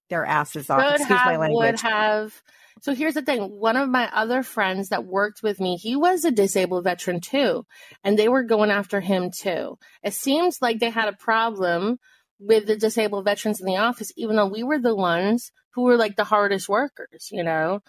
their 0.10 0.26
asses 0.26 0.70
off. 0.70 0.82
Could 0.84 1.00
Excuse 1.00 1.20
my 1.26 1.38
language. 1.38 1.72
would 1.72 1.80
have. 1.80 2.44
So 2.82 2.94
here's 2.94 3.16
the 3.16 3.22
thing. 3.22 3.44
One 3.44 3.78
of 3.78 3.90
my 3.90 4.10
other 4.14 4.44
friends 4.44 4.90
that 4.90 5.06
worked 5.06 5.44
with 5.44 5.60
me, 5.60 5.78
he 5.78 5.96
was 5.96 6.26
a 6.26 6.32
disabled 6.32 6.84
veteran 6.84 7.20
too. 7.20 7.66
And 8.04 8.18
they 8.18 8.30
were 8.30 8.44
going 8.44 8.72
after 8.72 9.00
him 9.00 9.32
too. 9.32 9.78
It 10.04 10.14
seems 10.14 10.62
like 10.62 10.80
they 10.80 10.90
had 10.90 11.10
a 11.10 11.18
problem 11.18 11.98
with 12.40 12.68
the 12.68 12.76
disabled 12.76 13.26
veterans 13.26 13.60
in 13.60 13.66
the 13.66 13.78
office, 13.78 14.12
even 14.16 14.36
though 14.36 14.48
we 14.48 14.64
were 14.64 14.80
the 14.80 14.96
ones 14.96 15.52
who 15.74 15.84
were 15.84 15.98
like 15.98 16.16
the 16.16 16.24
hardest 16.24 16.70
workers, 16.70 17.30
you 17.32 17.44
know? 17.44 17.82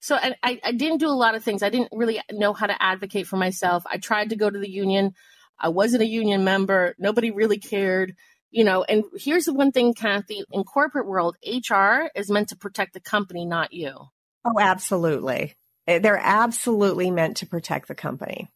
So 0.00 0.16
I, 0.16 0.60
I, 0.64 0.72
didn't 0.72 0.98
do 0.98 1.08
a 1.08 1.10
lot 1.10 1.34
of 1.34 1.42
things. 1.42 1.64
I 1.64 1.70
didn't 1.70 1.88
really 1.90 2.20
know 2.30 2.52
how 2.52 2.66
to 2.66 2.80
advocate 2.80 3.26
for 3.26 3.36
myself. 3.36 3.82
I 3.90 3.98
tried 3.98 4.30
to 4.30 4.36
go 4.36 4.48
to 4.48 4.58
the 4.58 4.70
union. 4.70 5.14
I 5.58 5.70
wasn't 5.70 6.04
a 6.04 6.06
union 6.06 6.44
member. 6.44 6.94
Nobody 6.98 7.32
really 7.32 7.58
cared 7.58 8.14
you 8.50 8.64
know 8.64 8.82
and 8.84 9.04
here's 9.16 9.44
the 9.44 9.54
one 9.54 9.72
thing 9.72 9.94
Kathe 9.94 10.24
in 10.50 10.64
corporate 10.64 11.06
world 11.06 11.36
hr 11.46 12.08
is 12.14 12.30
meant 12.30 12.48
to 12.48 12.56
protect 12.56 12.94
the 12.94 13.00
company 13.00 13.44
not 13.44 13.72
you 13.72 14.08
Oh, 14.44 14.58
absolutely. 14.58 15.54
Eh, 15.86 15.98
They're 15.98 16.20
absolutely 16.22 17.10
meant 17.10 17.38
to 17.38 17.46
protect 17.46 17.88
the 17.88 17.94
company. 17.94 18.50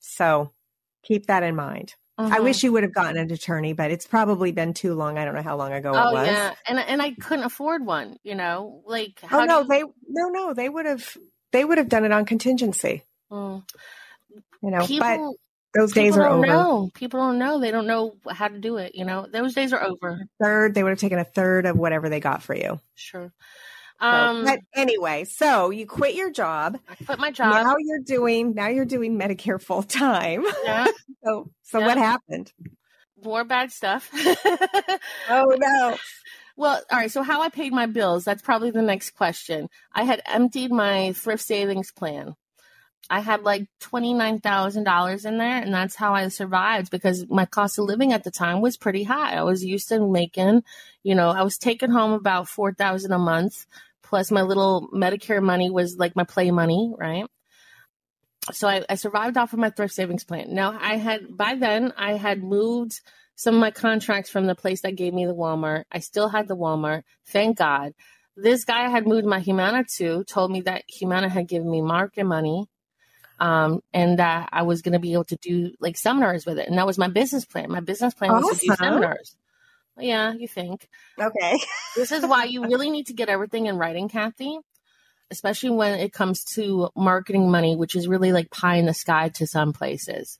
So 0.00 0.52
keep 1.02 1.26
that 1.26 1.42
in 1.42 1.56
mind. 1.56 1.94
I 2.18 2.38
Mhm. 2.38 2.42
wish 2.44 2.62
you 2.62 2.72
would 2.72 2.82
have 2.82 2.92
gotten 2.92 3.16
an 3.16 3.30
attorney, 3.32 3.72
but 3.72 3.90
it's 3.90 4.06
probably 4.06 4.52
been 4.52 4.74
too 4.74 4.92
long. 4.94 5.16
I 5.16 5.24
don't 5.24 5.34
know 5.34 5.40
how 5.42 5.56
long 5.56 5.72
ago 5.72 5.92
oh 5.94 6.10
it 6.10 6.12
was. 6.12 6.26
yeah 6.26 6.54
and 6.66 6.78
and 6.78 7.00
i 7.00 7.12
couldn't 7.12 7.46
afford 7.46 7.86
one 7.86 8.18
you 8.22 8.34
know 8.34 8.82
like 8.84 9.18
how 9.22 9.40
Oh 9.40 9.44
no, 9.46 9.60
you- 9.60 9.68
they 9.68 9.82
no 10.08 10.28
no, 10.28 10.52
they 10.52 10.68
would 10.68 10.84
have 10.84 11.16
they 11.52 11.64
would 11.64 11.78
have 11.78 11.88
done 11.88 12.04
it 12.04 12.12
on 12.12 12.26
contingency, 12.26 13.04
Mm. 13.32 13.62
you 14.62 14.70
know. 14.70 14.86
but 14.98 15.18
those 15.74 15.92
days 15.92 16.12
people 16.14 16.26
are 16.26 16.28
over. 16.28 16.46
know 16.46 16.90
people 16.92 17.20
don't 17.20 17.38
know 17.38 17.58
they 17.58 17.70
don't 17.70 17.86
know 17.86 18.16
how 18.30 18.48
to 18.48 18.58
do 18.58 18.76
it 18.76 18.94
you 18.94 19.04
know 19.06 19.26
those 19.32 19.54
days 19.54 19.72
are 19.72 19.82
over 19.82 20.20
Third, 20.42 20.74
they 20.74 20.82
would 20.82 20.90
have 20.90 20.98
taken 20.98 21.18
a 21.18 21.24
third 21.24 21.64
of 21.64 21.78
whatever 21.78 22.08
they 22.10 22.20
got 22.20 22.42
for 22.42 22.54
you. 22.54 22.80
sure 22.94 23.32
um 24.00 24.44
but 24.44 24.60
anyway, 24.74 25.24
so 25.24 25.70
you 25.70 25.86
quit 25.86 26.14
your 26.14 26.30
job. 26.30 26.78
i 26.88 26.94
quit 27.06 27.18
my 27.18 27.30
job 27.30 27.54
Now 27.62 27.76
you're 27.78 28.00
doing 28.04 28.54
now 28.54 28.68
you're 28.68 28.84
doing 28.84 29.18
Medicare 29.18 29.60
full 29.60 29.82
time. 29.82 30.44
yeah, 30.64 30.86
So 31.24 31.50
so 31.62 31.80
Yeah. 31.80 31.86
what 31.86 31.98
happened? 31.98 32.52
more 33.22 33.44
bad 33.44 33.70
stuff 33.70 34.10
Oh 35.28 35.54
no. 35.58 35.98
Well, 36.56 36.82
all 36.90 36.98
right. 36.98 37.10
So, 37.10 37.22
how 37.22 37.40
I 37.40 37.48
paid 37.48 37.72
my 37.72 37.86
bills, 37.86 38.24
that's 38.24 38.42
probably 38.42 38.70
the 38.70 38.82
next 38.82 39.12
question. 39.12 39.68
I 39.94 40.02
had 40.04 40.20
emptied 40.26 40.70
my 40.70 41.12
thrift 41.12 41.42
savings 41.42 41.90
plan. 41.90 42.34
I 43.08 43.20
had 43.20 43.42
like 43.42 43.66
$29,000 43.80 45.24
in 45.24 45.38
there, 45.38 45.56
and 45.62 45.72
that's 45.72 45.96
how 45.96 46.14
I 46.14 46.28
survived 46.28 46.90
because 46.90 47.26
my 47.28 47.46
cost 47.46 47.78
of 47.78 47.86
living 47.86 48.12
at 48.12 48.24
the 48.24 48.30
time 48.30 48.60
was 48.60 48.76
pretty 48.76 49.04
high. 49.04 49.34
I 49.36 49.42
was 49.42 49.64
used 49.64 49.88
to 49.88 50.06
making, 50.06 50.62
you 51.02 51.14
know, 51.14 51.30
I 51.30 51.42
was 51.42 51.56
taking 51.58 51.90
home 51.90 52.12
about 52.12 52.48
4000 52.48 53.10
a 53.12 53.18
month, 53.18 53.66
plus 54.10 54.32
my 54.32 54.42
little 54.42 54.88
Medicare 54.92 55.42
money 55.42 55.70
was 55.70 55.96
like 55.96 56.16
my 56.16 56.24
play 56.24 56.50
money, 56.50 56.92
right? 56.98 57.24
So 58.52 58.68
I, 58.68 58.84
I 58.88 58.96
survived 58.96 59.36
off 59.36 59.52
of 59.52 59.60
my 59.60 59.70
thrift 59.70 59.94
savings 59.94 60.24
plan. 60.24 60.52
Now, 60.52 60.76
I 60.78 60.96
had, 60.96 61.36
by 61.36 61.54
then, 61.54 61.92
I 61.96 62.14
had 62.14 62.42
moved 62.42 63.00
some 63.36 63.54
of 63.54 63.60
my 63.60 63.70
contracts 63.70 64.28
from 64.28 64.46
the 64.46 64.56
place 64.56 64.82
that 64.82 64.96
gave 64.96 65.14
me 65.14 65.26
the 65.26 65.34
Walmart. 65.34 65.84
I 65.92 66.00
still 66.00 66.28
had 66.28 66.48
the 66.48 66.56
Walmart. 66.56 67.02
Thank 67.28 67.58
God. 67.58 67.92
This 68.36 68.64
guy 68.64 68.84
I 68.84 68.88
had 68.88 69.06
moved 69.06 69.26
my 69.26 69.38
Humana 69.38 69.84
to 69.98 70.24
told 70.24 70.50
me 70.50 70.62
that 70.62 70.82
Humana 70.88 71.28
had 71.28 71.46
given 71.46 71.70
me 71.70 71.80
market 71.80 72.24
money 72.24 72.66
um, 73.38 73.80
and 73.92 74.18
that 74.18 74.48
I 74.52 74.62
was 74.62 74.82
going 74.82 74.94
to 74.94 74.98
be 74.98 75.12
able 75.12 75.24
to 75.24 75.36
do 75.36 75.72
like 75.78 75.96
seminars 75.96 76.44
with 76.44 76.58
it. 76.58 76.68
And 76.68 76.78
that 76.78 76.86
was 76.86 76.98
my 76.98 77.08
business 77.08 77.44
plan. 77.44 77.70
My 77.70 77.80
business 77.80 78.14
plan 78.14 78.32
was 78.32 78.58
to 78.58 78.66
do 78.66 78.74
seminars. 78.74 79.36
Yeah, 80.00 80.32
you 80.32 80.48
think. 80.48 80.88
Okay. 81.18 81.58
This 81.96 82.12
is 82.12 82.24
why 82.24 82.44
you 82.44 82.62
really 82.62 82.90
need 82.90 83.06
to 83.06 83.12
get 83.12 83.28
everything 83.28 83.66
in 83.66 83.76
writing, 83.76 84.08
Kathe, 84.08 84.62
especially 85.30 85.70
when 85.70 85.98
it 85.98 86.12
comes 86.12 86.44
to 86.54 86.90
marketing 86.96 87.50
money, 87.50 87.76
which 87.76 87.94
is 87.94 88.08
really 88.08 88.32
like 88.32 88.50
pie 88.50 88.76
in 88.76 88.86
the 88.86 88.94
sky 88.94 89.28
to 89.30 89.46
some 89.46 89.72
places. 89.72 90.38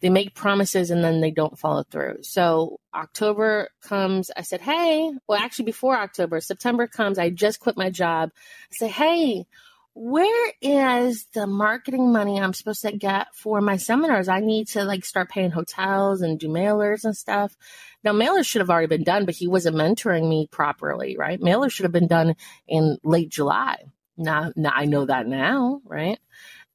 They 0.00 0.10
make 0.10 0.34
promises 0.34 0.90
and 0.90 1.04
then 1.04 1.20
they 1.20 1.30
don't 1.30 1.58
follow 1.58 1.84
through. 1.84 2.18
So 2.22 2.80
October 2.92 3.68
comes, 3.82 4.32
I 4.36 4.42
said, 4.42 4.60
Hey, 4.60 5.12
well, 5.28 5.38
actually, 5.38 5.66
before 5.66 5.96
October, 5.96 6.40
September 6.40 6.88
comes, 6.88 7.18
I 7.18 7.30
just 7.30 7.60
quit 7.60 7.76
my 7.76 7.88
job. 7.88 8.30
I 8.72 8.74
say, 8.74 8.88
Hey, 8.88 9.46
where 9.94 10.52
is 10.62 11.26
the 11.34 11.46
marketing 11.46 12.12
money 12.12 12.40
I'm 12.40 12.54
supposed 12.54 12.82
to 12.82 12.96
get 12.96 13.34
for 13.34 13.60
my 13.60 13.76
seminars? 13.76 14.28
I 14.28 14.40
need 14.40 14.68
to 14.68 14.84
like 14.84 15.04
start 15.04 15.28
paying 15.28 15.50
hotels 15.50 16.22
and 16.22 16.38
do 16.38 16.48
mailers 16.48 17.04
and 17.04 17.16
stuff. 17.16 17.56
Now, 18.02 18.12
mailers 18.12 18.46
should 18.46 18.60
have 18.60 18.70
already 18.70 18.86
been 18.86 19.04
done, 19.04 19.26
but 19.26 19.34
he 19.34 19.46
wasn't 19.46 19.76
mentoring 19.76 20.28
me 20.28 20.48
properly, 20.50 21.16
right? 21.16 21.40
Mailers 21.40 21.72
should 21.72 21.84
have 21.84 21.92
been 21.92 22.08
done 22.08 22.36
in 22.66 22.98
late 23.04 23.28
July. 23.28 23.76
Now, 24.16 24.52
now 24.56 24.72
I 24.74 24.86
know 24.86 25.04
that 25.04 25.26
now, 25.26 25.82
right? 25.84 26.18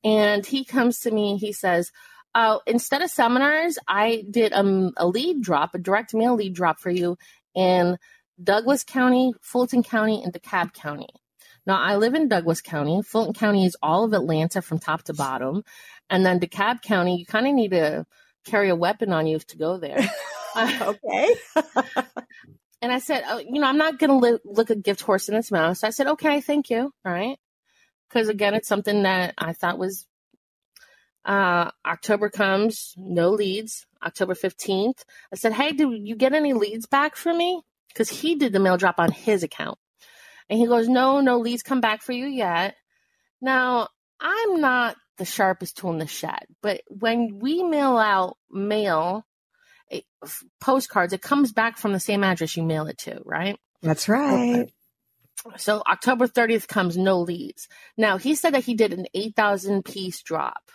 And 0.04 0.46
he 0.46 0.64
comes 0.64 1.02
to 1.02 1.12
me, 1.12 1.38
he 1.38 1.54
says, 1.54 1.92
uh, 2.36 2.60
instead 2.68 3.02
of 3.02 3.10
seminars, 3.10 3.80
I 3.88 4.26
did 4.30 4.54
um, 4.54 4.94
a 4.96 5.08
lead 5.08 5.42
drop, 5.42 5.74
a 5.74 5.80
direct 5.80 6.14
mail 6.14 6.36
lead 6.36 6.54
drop 6.54 6.80
for 6.80 6.92
you 6.92 7.18
in 7.56 7.98
Douglas 8.42 8.84
County, 8.84 9.34
Fulton 9.42 9.82
County, 9.82 10.22
and 10.24 10.32
DeKalb 10.32 10.74
County. 10.74 11.10
Now, 11.68 11.80
I 11.80 11.98
live 11.98 12.16
in 12.16 12.30
Douglas 12.30 12.62
County. 12.62 13.02
Fulton 13.04 13.34
County 13.34 13.66
is 13.66 13.76
all 13.84 14.06
of 14.06 14.14
Atlanta 14.14 14.62
from 14.62 14.80
top 14.80 15.04
to 15.04 15.14
bottom. 15.14 15.64
And 16.10 16.26
then 16.26 16.40
DeKalb 16.40 16.82
County, 16.82 17.18
you 17.18 17.26
kind 17.26 17.46
of 17.46 17.54
need 17.54 17.72
to 17.72 18.06
carry 18.46 18.70
a 18.70 18.76
weapon 18.76 19.12
on 19.12 19.28
you 19.28 19.38
to 19.38 19.58
go 19.58 19.78
there. 19.78 20.00
okay. 20.58 21.36
And 22.82 22.92
I 22.92 23.00
said, 23.00 23.24
oh, 23.28 23.40
you 23.40 23.60
know, 23.60 23.68
I'm 23.68 23.78
not 23.78 23.98
going 23.98 24.10
to 24.10 24.18
li- 24.18 24.40
look 24.46 24.70
a 24.70 24.76
gift 24.76 25.02
horse 25.02 25.30
in 25.30 25.36
its 25.36 25.52
mouth. 25.52 25.78
So 25.78 25.88
I 25.88 25.90
said, 25.90 26.08
okay, 26.08 26.42
thank 26.42 26.70
you. 26.70 26.94
All 27.04 27.12
right. 27.12 27.40
Because 28.08 28.30
again, 28.30 28.54
it's 28.54 28.68
something 28.68 29.04
that 29.04 29.34
I 29.38 29.54
thought 29.54 29.80
was 29.80 30.06
uh, 31.26 31.72
October 31.86 32.30
comes, 32.30 32.94
no 32.96 33.32
leads. 33.32 33.88
October 34.06 34.36
15th, 34.36 35.04
I 35.34 35.36
said, 35.38 35.54
hey, 35.54 35.72
did 35.72 36.08
you 36.08 36.16
get 36.16 36.34
any 36.34 36.54
leads 36.54 36.86
back 36.86 37.16
for 37.16 37.34
me? 37.34 37.64
Because 37.88 38.10
he 38.10 38.36
did 38.36 38.54
the 38.54 38.60
mail 38.60 38.78
drop 38.78 39.00
on 39.00 39.12
his 39.12 39.42
account. 39.42 39.80
And 40.50 40.60
he 40.60 40.66
goes, 40.66 40.88
no, 40.88 41.20
no 41.22 41.40
leads 41.40 41.64
come 41.64 41.82
back 41.82 42.02
for 42.02 42.14
you 42.14 42.26
yet. 42.26 42.76
Now, 43.42 43.90
I'm 44.20 44.62
not 44.62 44.96
the 45.18 45.26
sharpest 45.26 45.78
tool 45.78 45.92
in 45.92 45.98
the 45.98 46.08
shed. 46.08 46.46
But 46.62 46.82
when 46.88 47.40
we 47.40 47.64
mail 47.64 47.98
out 47.98 48.38
mail, 48.50 49.26
it, 49.90 50.06
postcards, 50.62 51.14
it 51.14 51.22
comes 51.22 51.52
back 51.52 51.78
from 51.78 51.94
the 51.94 52.00
same 52.00 52.24
address 52.24 52.56
you 52.56 52.64
mail 52.64 52.88
it 52.88 52.98
to, 53.00 53.22
right? 53.26 53.60
That's 53.82 54.08
right. 54.10 54.62
Okay. 54.62 54.72
So 55.58 55.84
October 55.88 56.28
30th 56.28 56.68
comes 56.68 56.98
no 56.98 57.20
leads. 57.20 57.68
Now 57.96 58.18
he 58.18 58.36
said 58.36 58.54
that 58.54 58.64
he 58.64 58.74
did 58.74 58.94
an 58.94 59.06
8,000 59.14 59.84
piece 59.86 60.22
drop. 60.22 60.72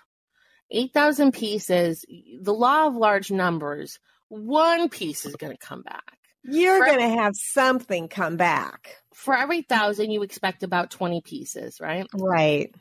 8,000 0.71 1.33
pieces, 1.33 2.05
the 2.41 2.55
law 2.55 2.87
of 2.87 2.95
large 2.95 3.31
numbers, 3.31 3.99
one 4.29 4.89
piece 4.89 5.27
is 5.27 5.37
going 5.37 5.53
to 5.53 5.59
come 5.59 5.83
back. 5.83 6.19
You're 6.45 6.85
going 6.85 6.99
to 6.99 7.21
have 7.21 7.37
something 7.37 8.09
come 8.09 8.37
back. 8.37 8.97
For 9.15 9.37
every 9.37 9.63
thousand, 9.63 10.11
you 10.11 10.23
expect 10.23 10.63
about 10.63 10.91
20 10.91 11.21
pieces, 11.21 11.81
right? 11.81 12.07
Right. 12.15 12.75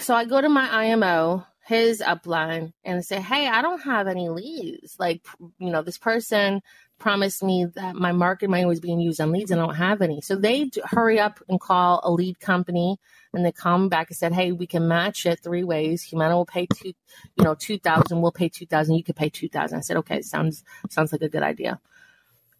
So 0.00 0.14
I 0.14 0.24
go 0.24 0.40
to 0.40 0.48
my 0.48 0.68
IMO, 0.86 1.46
his 1.66 2.00
upline, 2.00 2.72
and 2.84 3.04
say, 3.04 3.20
Hey, 3.20 3.46
I 3.46 3.62
don't 3.62 3.82
have 3.82 4.08
any 4.08 4.28
leads. 4.28 4.96
Like, 4.98 5.24
you 5.58 5.70
know, 5.70 5.82
this 5.82 5.98
person 5.98 6.62
promised 6.98 7.42
me 7.42 7.66
that 7.74 7.94
my 7.94 8.12
market 8.12 8.50
money 8.50 8.64
was 8.64 8.80
being 8.80 9.00
used 9.00 9.20
on 9.20 9.32
leads 9.32 9.50
and 9.50 9.60
I 9.60 9.66
don't 9.66 9.76
have 9.76 10.02
any. 10.02 10.20
So 10.20 10.36
they 10.36 10.70
hurry 10.84 11.18
up 11.18 11.40
and 11.48 11.60
call 11.60 12.00
a 12.02 12.10
lead 12.10 12.40
company 12.40 12.98
and 13.32 13.44
they 13.44 13.52
come 13.52 13.88
back 13.88 14.10
and 14.10 14.16
said, 14.16 14.32
Hey, 14.32 14.52
we 14.52 14.66
can 14.66 14.88
match 14.88 15.24
it 15.26 15.40
three 15.40 15.64
ways. 15.64 16.02
Humana 16.02 16.36
will 16.36 16.46
pay 16.46 16.66
two, 16.66 16.92
you 17.36 17.44
know, 17.44 17.54
2000. 17.54 18.20
We'll 18.20 18.32
pay 18.32 18.48
2000. 18.48 18.94
You 18.94 19.04
could 19.04 19.16
pay 19.16 19.30
2000. 19.30 19.78
I 19.78 19.80
said, 19.80 19.96
okay, 19.98 20.22
sounds, 20.22 20.64
sounds 20.88 21.12
like 21.12 21.22
a 21.22 21.28
good 21.28 21.42
idea. 21.42 21.80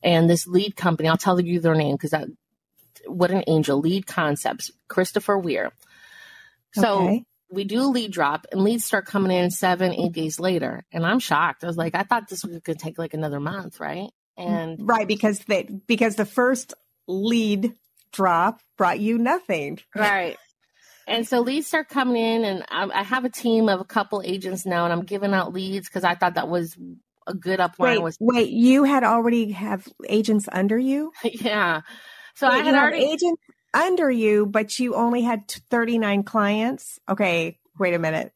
And 0.03 0.29
this 0.29 0.47
lead 0.47 0.77
company, 0.77 1.09
I'll 1.09 1.17
tell 1.17 1.41
you 1.41 1.61
their 1.61 1.75
name 1.75 1.95
because 1.95 2.11
that, 2.11 2.29
what 3.07 3.31
an 3.31 3.45
angel, 3.47 3.81
lead 3.81 4.07
concepts, 4.07 4.71
Christopher 4.89 5.39
Weir. 5.39 5.73
So 6.73 7.03
okay. 7.03 7.25
we 7.51 7.65
do 7.65 7.83
a 7.83 7.91
lead 7.91 8.13
drop 8.13 8.47
and 8.51 8.63
leads 8.63 8.85
start 8.85 9.07
coming 9.07 9.37
in 9.37 9.51
seven, 9.51 9.93
eight 9.93 10.13
days 10.13 10.41
later. 10.41 10.85
And 10.93 11.05
I'm 11.05 11.19
shocked. 11.19 11.65
I 11.65 11.67
was 11.67 11.77
like, 11.77 11.95
I 11.95 12.03
thought 12.03 12.29
this 12.29 12.45
was 12.45 12.59
going 12.59 12.79
to 12.79 12.83
take 12.83 12.99
like 12.99 13.15
another 13.15 13.41
month, 13.41 13.81
right? 13.81 14.11
And 14.37 14.79
right, 14.81 15.07
because 15.07 15.41
they, 15.41 15.65
because 15.87 16.17
the 16.17 16.25
first 16.25 16.73
lead 17.07 17.75
drop 18.13 18.61
brought 18.79 19.01
you 19.01 19.19
nothing. 19.19 19.81
Right. 19.95 20.39
And 21.07 21.27
so 21.27 21.41
leads 21.41 21.67
start 21.67 21.89
coming 21.89 22.17
in, 22.17 22.45
and 22.45 22.65
I, 22.69 22.89
I, 23.01 23.03
have 23.03 23.25
a 23.25 23.31
team 23.31 23.69
of 23.69 23.81
a 23.81 23.85
couple 23.85 24.23
agents 24.25 24.65
now, 24.65 24.85
and 24.85 24.93
I'm 24.93 25.03
giving 25.03 25.35
out 25.35 25.53
leads 25.53 25.89
because 25.89 26.05
I 26.05 26.15
thought 26.15 26.35
that 26.35 26.49
was 26.49 26.77
a 27.31 27.35
good 27.35 27.61
upline. 27.61 27.79
Wait, 27.79 28.03
was 28.03 28.17
wait, 28.21 28.51
you 28.51 28.85
had 28.85 29.05
already 29.05 29.53
have 29.53 29.87
agents 30.09 30.49
under 30.51 30.79
you? 30.79 31.13
yeah. 31.25 31.83
So 32.35 32.49
wait, 32.49 32.61
I 32.61 32.65
had 32.65 32.75
already 32.75 33.05
agents 33.05 33.43
under 33.73 34.11
you, 34.11 34.47
but 34.47 34.79
you 34.79 34.95
only 34.95 35.23
had 35.23 35.49
39 35.49 36.23
clients. 36.25 36.99
Okay, 37.09 37.59
wait 37.79 37.95
a 37.95 37.99
minute. 37.99 38.33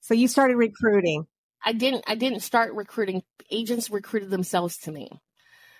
So 0.00 0.14
you 0.14 0.28
started 0.28 0.56
recruiting. 0.56 1.26
I 1.64 1.72
didn't. 1.72 2.04
I 2.06 2.16
didn't 2.16 2.40
start 2.40 2.74
recruiting. 2.74 3.22
Agents 3.50 3.90
recruited 3.90 4.30
themselves 4.30 4.78
to 4.78 4.92
me. 4.92 5.10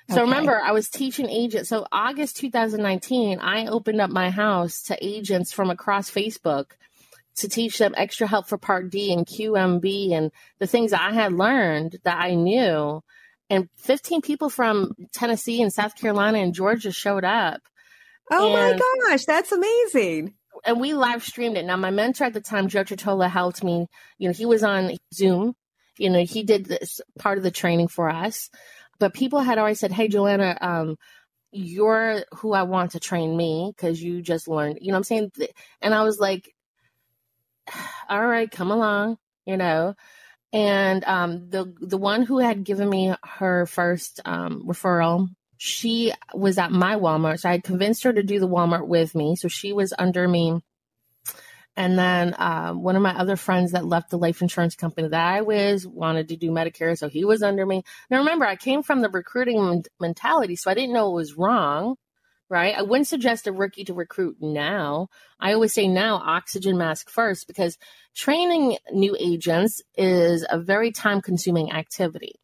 So 0.08 0.16
okay. 0.16 0.22
remember, 0.22 0.60
I 0.60 0.72
was 0.72 0.88
teaching 0.88 1.28
agents. 1.28 1.68
So 1.68 1.86
August 1.92 2.36
2019, 2.38 3.38
I 3.38 3.66
opened 3.66 4.00
up 4.00 4.10
my 4.10 4.30
house 4.30 4.82
to 4.84 5.04
agents 5.04 5.52
from 5.52 5.70
across 5.70 6.10
Facebook 6.10 6.72
to 7.36 7.48
teach 7.48 7.78
them 7.78 7.94
extra 7.96 8.26
help 8.26 8.46
for 8.48 8.58
Part 8.58 8.90
D 8.90 9.12
and 9.12 9.26
QMB 9.26 10.12
and 10.12 10.30
the 10.58 10.66
things 10.66 10.92
I 10.92 11.12
had 11.12 11.32
learned 11.32 11.98
that 12.04 12.18
I 12.18 12.34
knew. 12.34 13.02
And 13.50 13.68
15 13.78 14.22
people 14.22 14.48
from 14.48 14.92
Tennessee 15.12 15.60
and 15.62 15.72
South 15.72 15.94
Carolina 15.94 16.38
and 16.38 16.54
Georgia 16.54 16.92
showed 16.92 17.24
up. 17.24 17.60
Oh 18.30 18.54
and, 18.54 18.78
my 18.78 19.08
gosh, 19.08 19.24
that's 19.24 19.52
amazing. 19.52 20.34
And 20.64 20.80
we 20.80 20.94
live 20.94 21.22
streamed 21.22 21.56
it. 21.56 21.64
Now, 21.64 21.76
my 21.76 21.90
mentor 21.90 22.24
at 22.24 22.34
the 22.34 22.40
time, 22.40 22.68
Joe 22.68 22.84
Tritola, 22.84 23.28
helped 23.28 23.64
me. 23.64 23.86
You 24.18 24.28
know, 24.28 24.34
he 24.34 24.46
was 24.46 24.62
on 24.62 24.96
Zoom. 25.12 25.54
You 25.98 26.10
know, 26.10 26.24
he 26.24 26.44
did 26.44 26.64
this 26.66 27.00
part 27.18 27.36
of 27.38 27.44
the 27.44 27.50
training 27.50 27.88
for 27.88 28.08
us. 28.08 28.48
But 28.98 29.14
people 29.14 29.40
had 29.40 29.58
already 29.58 29.74
said, 29.74 29.92
"Hey, 29.92 30.08
Joanna, 30.08 30.56
um, 30.60 30.96
you're 31.50 32.24
who 32.36 32.52
I 32.52 32.62
want 32.62 32.92
to 32.92 33.00
train 33.00 33.36
me 33.36 33.72
because 33.76 34.02
you 34.02 34.22
just 34.22 34.48
learned." 34.48 34.78
You 34.80 34.88
know 34.88 34.94
what 34.94 34.98
I'm 34.98 35.04
saying? 35.04 35.32
And 35.80 35.94
I 35.94 36.04
was 36.04 36.18
like, 36.18 36.54
"All 38.08 38.26
right, 38.26 38.50
come 38.50 38.70
along," 38.70 39.18
you 39.46 39.56
know. 39.56 39.94
And 40.52 41.04
um, 41.04 41.50
the 41.50 41.74
the 41.80 41.98
one 41.98 42.22
who 42.22 42.38
had 42.38 42.64
given 42.64 42.88
me 42.88 43.14
her 43.24 43.66
first 43.66 44.20
um, 44.24 44.64
referral, 44.66 45.28
she 45.56 46.12
was 46.34 46.58
at 46.58 46.72
my 46.72 46.96
Walmart, 46.96 47.40
so 47.40 47.48
I 47.48 47.52
had 47.52 47.64
convinced 47.64 48.04
her 48.04 48.12
to 48.12 48.22
do 48.22 48.40
the 48.40 48.48
Walmart 48.48 48.86
with 48.86 49.14
me. 49.14 49.36
So 49.36 49.48
she 49.48 49.72
was 49.72 49.94
under 49.98 50.26
me 50.28 50.60
and 51.76 51.98
then 51.98 52.34
um, 52.38 52.82
one 52.82 52.96
of 52.96 53.02
my 53.02 53.16
other 53.16 53.36
friends 53.36 53.72
that 53.72 53.86
left 53.86 54.10
the 54.10 54.18
life 54.18 54.42
insurance 54.42 54.74
company 54.74 55.08
that 55.08 55.26
I 55.26 55.40
was 55.40 55.86
wanted 55.86 56.28
to 56.28 56.36
do 56.36 56.50
Medicare, 56.50 56.96
so 56.96 57.08
he 57.08 57.24
was 57.24 57.42
under 57.42 57.64
me. 57.64 57.82
Now 58.10 58.18
remember, 58.18 58.44
I 58.44 58.56
came 58.56 58.82
from 58.82 59.00
the 59.00 59.08
recruiting 59.08 59.84
mentality, 60.00 60.56
so 60.56 60.70
I 60.70 60.74
didn't 60.74 60.92
know 60.92 61.10
it 61.10 61.14
was 61.14 61.34
wrong, 61.34 61.96
right? 62.52 62.76
I 62.76 62.82
wouldn't 62.82 63.08
suggest 63.08 63.46
a 63.46 63.52
rookie 63.52 63.84
to 63.84 63.94
recruit 63.94 64.36
now. 64.38 65.08
I 65.40 65.54
always 65.54 65.72
say 65.72 65.88
now, 65.88 66.16
oxygen 66.16 66.76
mask 66.76 67.08
first, 67.08 67.46
because 67.46 67.78
training 68.14 68.76
new 68.92 69.16
agents 69.18 69.80
is 69.96 70.44
a 70.50 70.58
very 70.58 70.92
time 70.92 71.22
consuming 71.22 71.72
activity, 71.72 72.34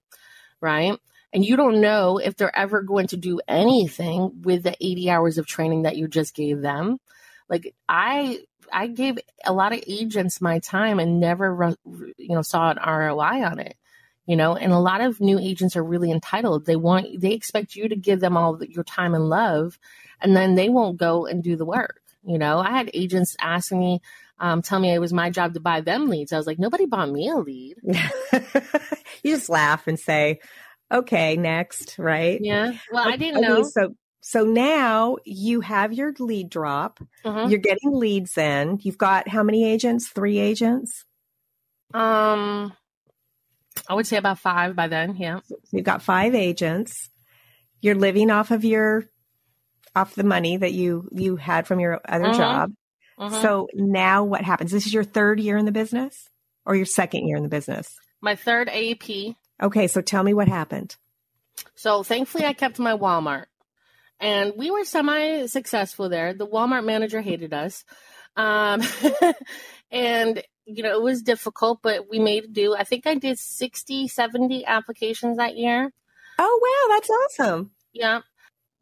right? 0.62 0.98
And 1.34 1.44
you 1.44 1.56
don't 1.56 1.82
know 1.82 2.16
if 2.16 2.36
they're 2.36 2.58
ever 2.58 2.80
going 2.80 3.08
to 3.08 3.18
do 3.18 3.42
anything 3.46 4.40
with 4.40 4.62
the 4.62 4.74
80 4.80 5.10
hours 5.10 5.36
of 5.36 5.46
training 5.46 5.82
that 5.82 5.98
you 5.98 6.08
just 6.08 6.34
gave 6.34 6.62
them. 6.62 6.96
Like 7.50 7.74
I 7.86 8.38
I 8.72 8.86
gave 8.86 9.18
a 9.44 9.52
lot 9.52 9.74
of 9.74 9.84
agents 9.86 10.40
my 10.40 10.58
time 10.60 11.00
and 11.00 11.20
never, 11.20 11.76
you 12.16 12.34
know, 12.34 12.40
saw 12.40 12.70
an 12.70 12.78
ROI 12.78 13.44
on 13.44 13.58
it. 13.58 13.76
You 14.28 14.36
know, 14.36 14.54
and 14.56 14.74
a 14.74 14.78
lot 14.78 15.00
of 15.00 15.22
new 15.22 15.38
agents 15.38 15.74
are 15.74 15.82
really 15.82 16.12
entitled. 16.12 16.66
They 16.66 16.76
want, 16.76 17.18
they 17.18 17.32
expect 17.32 17.74
you 17.74 17.88
to 17.88 17.96
give 17.96 18.20
them 18.20 18.36
all 18.36 18.62
your 18.62 18.84
time 18.84 19.14
and 19.14 19.30
love, 19.30 19.78
and 20.20 20.36
then 20.36 20.54
they 20.54 20.68
won't 20.68 20.98
go 20.98 21.24
and 21.24 21.42
do 21.42 21.56
the 21.56 21.64
work. 21.64 22.02
You 22.24 22.36
know, 22.36 22.58
I 22.58 22.70
had 22.70 22.90
agents 22.92 23.34
asking 23.40 23.80
me, 23.80 24.02
um, 24.38 24.60
tell 24.60 24.80
me 24.80 24.92
it 24.92 24.98
was 24.98 25.14
my 25.14 25.30
job 25.30 25.54
to 25.54 25.60
buy 25.60 25.80
them 25.80 26.08
leads. 26.08 26.34
I 26.34 26.36
was 26.36 26.46
like, 26.46 26.58
nobody 26.58 26.84
bought 26.84 27.10
me 27.10 27.30
a 27.30 27.36
lead. 27.36 27.76
you 27.82 29.34
just 29.34 29.48
laugh 29.48 29.86
and 29.86 29.98
say, 29.98 30.40
okay, 30.92 31.38
next, 31.38 31.98
right? 31.98 32.38
Yeah. 32.38 32.72
Well, 32.92 33.08
I 33.08 33.16
didn't 33.16 33.40
know. 33.40 33.62
So, 33.62 33.94
so 34.20 34.44
now 34.44 35.16
you 35.24 35.62
have 35.62 35.94
your 35.94 36.12
lead 36.18 36.50
drop. 36.50 37.00
Mm-hmm. 37.24 37.48
You're 37.48 37.60
getting 37.60 37.92
leads 37.92 38.36
in. 38.36 38.78
You've 38.82 38.98
got 38.98 39.26
how 39.26 39.42
many 39.42 39.64
agents? 39.64 40.08
Three 40.08 40.38
agents? 40.38 41.06
Um 41.94 42.74
I 43.88 43.94
would 43.94 44.06
say 44.06 44.16
about 44.16 44.38
5 44.38 44.76
by 44.76 44.88
then, 44.88 45.16
yeah. 45.16 45.40
So 45.44 45.56
you've 45.72 45.84
got 45.84 46.02
5 46.02 46.34
agents. 46.34 47.08
You're 47.80 47.94
living 47.94 48.30
off 48.30 48.50
of 48.50 48.64
your 48.64 49.04
off 49.96 50.14
the 50.14 50.24
money 50.24 50.56
that 50.56 50.72
you 50.72 51.08
you 51.12 51.36
had 51.36 51.66
from 51.66 51.80
your 51.80 52.00
other 52.06 52.26
mm-hmm. 52.26 52.38
job. 52.38 52.72
Mm-hmm. 53.18 53.42
So 53.42 53.68
now 53.74 54.24
what 54.24 54.42
happens? 54.42 54.70
This 54.70 54.86
is 54.86 54.94
your 54.94 55.04
third 55.04 55.40
year 55.40 55.56
in 55.56 55.64
the 55.64 55.72
business 55.72 56.28
or 56.64 56.76
your 56.76 56.86
second 56.86 57.26
year 57.26 57.36
in 57.36 57.42
the 57.42 57.48
business? 57.48 57.96
My 58.20 58.36
third 58.36 58.68
AEP. 58.68 59.34
Okay, 59.60 59.86
so 59.88 60.00
tell 60.00 60.22
me 60.22 60.34
what 60.34 60.48
happened. 60.48 60.96
So 61.74 62.02
thankfully 62.02 62.44
I 62.44 62.52
kept 62.52 62.78
my 62.78 62.96
Walmart 62.96 63.46
and 64.20 64.52
we 64.56 64.70
were 64.70 64.84
semi 64.84 65.46
successful 65.46 66.08
there. 66.08 66.32
The 66.34 66.46
Walmart 66.46 66.84
manager 66.84 67.20
hated 67.20 67.52
us. 67.52 67.84
Um, 68.36 68.82
and, 69.90 70.42
you 70.68 70.82
know, 70.82 70.92
it 70.92 71.02
was 71.02 71.22
difficult, 71.22 71.80
but 71.82 72.10
we 72.10 72.18
made 72.18 72.52
do. 72.52 72.74
I 72.74 72.84
think 72.84 73.06
I 73.06 73.14
did 73.14 73.38
60, 73.38 74.08
70 74.08 74.66
applications 74.66 75.38
that 75.38 75.56
year. 75.56 75.90
Oh, 76.38 76.60
wow. 76.62 76.94
That's 76.94 77.10
awesome. 77.10 77.70
Yeah. 77.92 78.20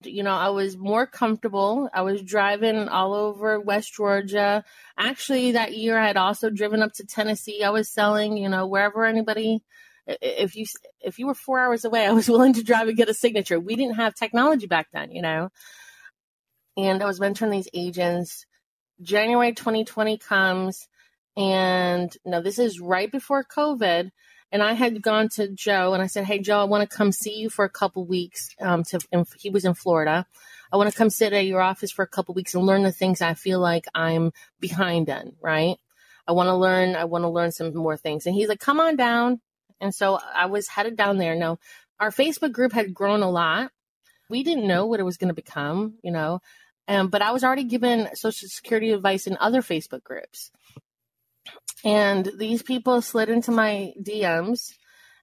You 0.03 0.23
know, 0.23 0.35
I 0.35 0.51
was 0.51 0.77
more 0.77 1.07
comfortable. 1.07 1.89
I 1.95 2.03
was 2.03 2.23
driving 2.23 2.89
all 2.89 3.15
over 3.15 3.59
West 3.61 3.95
Georgia. 3.95 4.65
Actually, 4.99 5.53
that 5.53 5.75
year 5.75 5.99
I 5.99 6.07
had 6.07 6.17
also 6.17 6.51
driven 6.51 6.83
up 6.83 6.93
to 6.95 7.07
Tennessee. 7.07 7.63
I 7.65 7.71
was 7.71 7.89
selling, 7.89 8.37
you 8.37 8.49
know, 8.49 8.67
wherever 8.67 9.05
anybody 9.05 9.63
if 10.07 10.55
you 10.57 10.67
if 11.01 11.19
you 11.19 11.27
were 11.27 11.35
four 11.35 11.59
hours 11.59 11.85
away, 11.85 12.07
I 12.07 12.13
was 12.13 12.29
willing 12.29 12.55
to 12.55 12.65
drive 12.65 12.89
and 12.89 12.97
get 12.97 13.09
a 13.09 13.15
signature. 13.15 13.59
We 13.59 13.77
didn't 13.77 13.97
have 13.97 14.15
technology 14.15 14.67
back 14.67 14.89
then, 14.93 15.11
you 15.11 15.23
know. 15.23 15.51
And 16.77 17.03
I 17.03 17.07
was 17.07 17.21
mentoring 17.21 17.51
these 17.51 17.69
agents. 17.73 18.45
January 19.01 19.53
2020 19.53 20.19
comes, 20.19 20.89
and 21.37 22.17
now 22.25 22.41
this 22.41 22.59
is 22.59 22.81
right 22.81 23.11
before 23.11 23.45
COVID. 23.45 24.11
And 24.53 24.63
I 24.63 24.75
had 24.75 25.03
gone 25.03 25.29
to 25.31 25.49
Joe 25.49 25.93
and 25.93 26.03
I 26.03 26.07
said, 26.07 26.25
"Hey, 26.25 26.39
Joe, 26.39 26.61
I 26.61 26.65
want 26.65 26.89
to 26.89 26.97
come 26.97 27.13
see 27.13 27.35
you 27.35 27.51
for 27.51 27.65
a 27.65 27.71
couple 27.71 28.07
weeks." 28.07 28.55
Um, 28.61 28.85
to 28.85 29.01
he 29.39 29.51
was 29.51 29.65
in 29.65 29.75
Florida. 29.75 30.27
I 30.73 30.77
want 30.77 30.91
to 30.91 30.97
come 30.97 31.11
sit 31.11 31.33
at 31.33 31.47
your 31.47 31.61
office 31.61 31.91
for 31.91 32.03
a 32.03 32.09
couple 32.09 32.35
weeks 32.35 32.55
and 32.55 32.65
learn 32.65 32.83
the 32.83 32.93
things 32.93 33.21
I 33.21 33.35
feel 33.35 33.61
like 33.61 33.87
I'm 33.95 34.33
behind 34.61 35.09
in. 35.09 35.35
Right? 35.41 35.77
I 36.29 36.33
want 36.33 36.49
to 36.49 36.55
learn. 36.55 36.95
I 36.95 37.05
want 37.05 37.23
to 37.23 37.29
learn 37.29 37.53
some 37.53 37.75
more 37.75 37.97
things. 37.97 38.27
And 38.27 38.35
he's 38.35 38.49
like, 38.49 38.61
"Come 38.61 38.81
on 38.81 38.97
down." 38.97 39.41
And 39.81 39.95
so 39.95 40.19
I 40.35 40.47
was 40.47 40.69
headed 40.69 40.97
down 40.97 41.19
there. 41.19 41.35
Now, 41.35 41.59
our 42.01 42.11
Facebook 42.11 42.53
group 42.53 42.73
had 42.73 42.95
grown 42.95 43.23
a 43.23 43.31
lot. 43.31 43.73
We 44.31 44.43
didn't 44.43 44.67
know 44.67 44.87
what 44.87 45.01
it 45.01 45.05
was 45.05 45.19
going 45.19 45.29
to 45.29 45.35
become, 45.35 45.95
you 46.03 46.11
know, 46.11 46.41
um, 46.89 47.09
but 47.09 47.23
I 47.23 47.33
was 47.33 47.43
already 47.43 47.65
given 47.65 48.09
Social 48.15 48.49
Security 48.49 48.93
advice 48.93 49.27
in 49.27 49.37
other 49.41 49.61
Facebook 49.61 50.05
groups. 50.05 50.51
And 51.85 52.31
these 52.39 52.63
people 52.63 53.03
slid 53.03 53.29
into 53.29 53.51
my 53.51 53.93
DMs. 54.03 54.73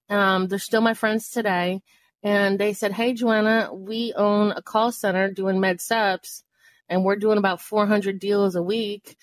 Um, 0.08 0.48
they're 0.48 0.58
still 0.58 0.80
my 0.80 0.94
friends 0.94 1.30
today. 1.30 1.82
And 2.22 2.58
they 2.58 2.72
said, 2.72 2.92
Hey, 2.92 3.12
Joanna, 3.12 3.70
we 3.72 4.14
own 4.16 4.52
a 4.52 4.62
call 4.62 4.92
center 4.92 5.30
doing 5.30 5.60
med 5.60 5.78
supps 5.78 6.42
and 6.88 7.04
we're 7.04 7.16
doing 7.16 7.38
about 7.38 7.60
400 7.60 8.18
deals 8.18 8.56
a 8.56 8.62
week. 8.62 9.16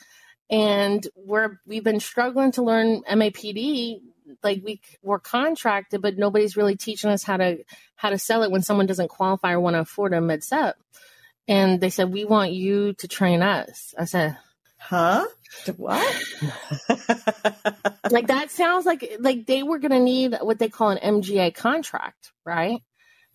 And 0.49 1.06
we're, 1.16 1.60
we've 1.66 1.84
been 1.84 1.99
struggling 1.99 2.52
to 2.54 2.64
learn 2.64 3.02
MAPD. 3.10 4.02
Like 4.43 4.62
we 4.64 4.82
we're 5.02 5.20
contracted, 5.20 6.02
but 6.02 6.18
nobody's 6.18 6.56
really 6.56 6.78
teaching 6.78 7.10
us 7.10 7.24
how 7.24 7.38
to, 7.38 7.64
how 7.95 8.12
to 8.12 8.18
sell 8.18 8.43
it 8.43 8.52
when 8.52 8.62
someone 8.62 8.86
doesn't 8.86 9.10
qualify 9.10 9.54
or 9.54 9.60
want 9.60 9.76
to 9.76 9.82
afford 9.82 10.14
a 10.14 10.22
med 10.22 10.41
supp. 10.41 10.74
And 11.47 11.82
they 11.82 11.89
said, 11.89 12.12
we 12.12 12.24
want 12.24 12.52
you 12.52 12.93
to 12.93 13.08
train 13.08 13.41
us. 13.41 13.93
I 13.97 14.06
said, 14.06 14.38
huh? 14.82 15.25
What? 15.77 16.23
like 18.11 18.27
that 18.27 18.47
sounds 18.49 18.86
like 18.86 19.17
like 19.19 19.45
they 19.45 19.63
were 19.63 19.79
going 19.79 19.91
to 19.91 19.99
need 19.99 20.36
what 20.41 20.59
they 20.59 20.69
call 20.69 20.89
an 20.89 20.97
MGA 20.97 21.53
contract, 21.53 22.32
right? 22.45 22.82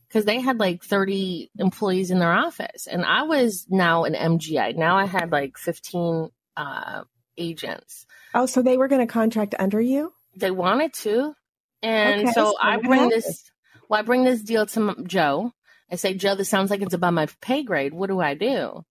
Because 0.08 0.24
they 0.24 0.40
had 0.40 0.58
like 0.58 0.82
30 0.84 1.50
employees 1.58 2.10
in 2.10 2.18
their 2.18 2.32
office, 2.32 2.86
and 2.86 3.04
I 3.04 3.22
was 3.22 3.66
now 3.68 4.04
an 4.04 4.14
MGA. 4.14 4.76
Now 4.76 4.96
I 4.96 5.06
had 5.06 5.32
like 5.32 5.56
15 5.56 6.30
uh, 6.56 7.02
agents. 7.36 8.06
Oh, 8.34 8.46
so 8.46 8.62
they 8.62 8.76
were 8.76 8.88
going 8.88 9.06
to 9.06 9.12
contract 9.12 9.54
under 9.58 9.80
you? 9.80 10.12
They 10.36 10.50
wanted 10.50 10.92
to, 10.94 11.34
and 11.82 12.22
okay, 12.22 12.32
so, 12.32 12.52
so 12.52 12.54
I 12.60 12.76
bring 12.78 13.08
this. 13.08 13.50
Well, 13.88 14.00
I 14.00 14.02
bring 14.02 14.24
this 14.24 14.42
deal 14.42 14.66
to 14.66 14.96
Joe. 15.06 15.52
I 15.90 15.96
say, 15.96 16.14
Joe, 16.14 16.34
this 16.34 16.48
sounds 16.48 16.70
like 16.70 16.82
it's 16.82 16.94
above 16.94 17.14
my 17.14 17.28
pay 17.40 17.62
grade. 17.62 17.94
What 17.94 18.08
do 18.08 18.20
I 18.20 18.34
do? 18.34 18.84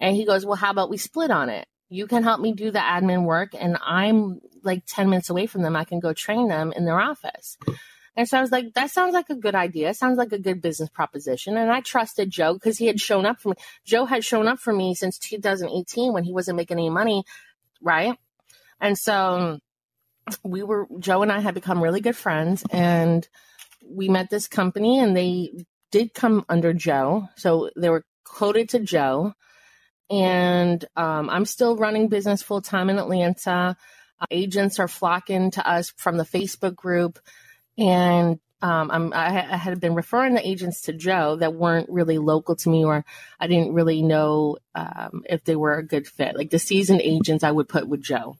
And 0.00 0.16
he 0.16 0.26
goes, 0.26 0.44
Well, 0.44 0.56
how 0.56 0.70
about 0.70 0.90
we 0.90 0.96
split 0.96 1.30
on 1.30 1.48
it? 1.48 1.66
You 1.92 2.06
can 2.06 2.22
help 2.22 2.40
me 2.40 2.52
do 2.52 2.70
the 2.70 2.78
admin 2.78 3.24
work 3.24 3.50
and 3.58 3.76
I'm 3.84 4.40
like 4.62 4.84
10 4.86 5.10
minutes 5.10 5.28
away 5.28 5.46
from 5.46 5.62
them. 5.62 5.76
I 5.76 5.84
can 5.84 6.00
go 6.00 6.14
train 6.14 6.48
them 6.48 6.72
in 6.74 6.86
their 6.86 6.98
office. 6.98 7.58
And 8.16 8.26
so 8.28 8.38
I 8.38 8.40
was 8.40 8.50
like, 8.50 8.74
that 8.74 8.90
sounds 8.90 9.12
like 9.12 9.28
a 9.28 9.34
good 9.34 9.54
idea. 9.54 9.92
Sounds 9.92 10.16
like 10.16 10.32
a 10.32 10.38
good 10.38 10.62
business 10.62 10.88
proposition. 10.88 11.56
And 11.56 11.70
I 11.70 11.80
trusted 11.80 12.30
Joe 12.30 12.54
because 12.54 12.78
he 12.78 12.86
had 12.86 13.00
shown 13.00 13.26
up 13.26 13.40
for 13.40 13.50
me. 13.50 13.54
Joe 13.84 14.06
had 14.06 14.24
shown 14.24 14.48
up 14.48 14.58
for 14.58 14.72
me 14.72 14.94
since 14.94 15.18
2018 15.18 16.12
when 16.12 16.24
he 16.24 16.32
wasn't 16.32 16.56
making 16.56 16.78
any 16.78 16.90
money. 16.90 17.24
Right. 17.82 18.16
And 18.80 18.96
so 18.96 19.58
we 20.42 20.62
were, 20.62 20.86
Joe 20.98 21.22
and 21.22 21.32
I 21.32 21.40
had 21.40 21.54
become 21.54 21.82
really 21.82 22.00
good 22.00 22.16
friends 22.16 22.64
and 22.70 23.26
we 23.86 24.08
met 24.08 24.30
this 24.30 24.48
company 24.48 24.98
and 24.98 25.16
they 25.16 25.52
did 25.90 26.14
come 26.14 26.44
under 26.48 26.72
Joe. 26.72 27.28
So 27.36 27.70
they 27.76 27.90
were 27.90 28.04
quoted 28.24 28.70
to 28.70 28.80
Joe 28.80 29.34
and 30.12 30.84
um, 30.94 31.30
I'm 31.30 31.46
still 31.46 31.74
running 31.74 32.08
business 32.08 32.42
full 32.42 32.60
time 32.60 32.90
in 32.90 32.98
Atlanta. 32.98 33.76
Uh, 34.20 34.26
agents 34.30 34.78
are 34.78 34.86
flocking 34.86 35.50
to 35.52 35.66
us 35.66 35.90
from 35.96 36.18
the 36.18 36.24
Facebook 36.24 36.76
group, 36.76 37.18
and 37.78 38.38
um, 38.60 39.12
I, 39.14 39.26
I 39.26 39.56
had 39.56 39.80
been 39.80 39.94
referring 39.94 40.34
the 40.34 40.46
agents 40.46 40.82
to 40.82 40.92
Joe 40.92 41.36
that 41.36 41.54
weren't 41.54 41.88
really 41.88 42.18
local 42.18 42.54
to 42.56 42.68
me, 42.68 42.84
or 42.84 43.06
I 43.40 43.46
didn't 43.46 43.72
really 43.72 44.02
know 44.02 44.58
um, 44.74 45.24
if 45.28 45.44
they 45.44 45.56
were 45.56 45.78
a 45.78 45.86
good 45.86 46.06
fit. 46.06 46.36
Like 46.36 46.50
the 46.50 46.58
seasoned 46.58 47.00
agents, 47.00 47.42
I 47.42 47.50
would 47.50 47.68
put 47.68 47.88
with 47.88 48.02
Joe. 48.02 48.36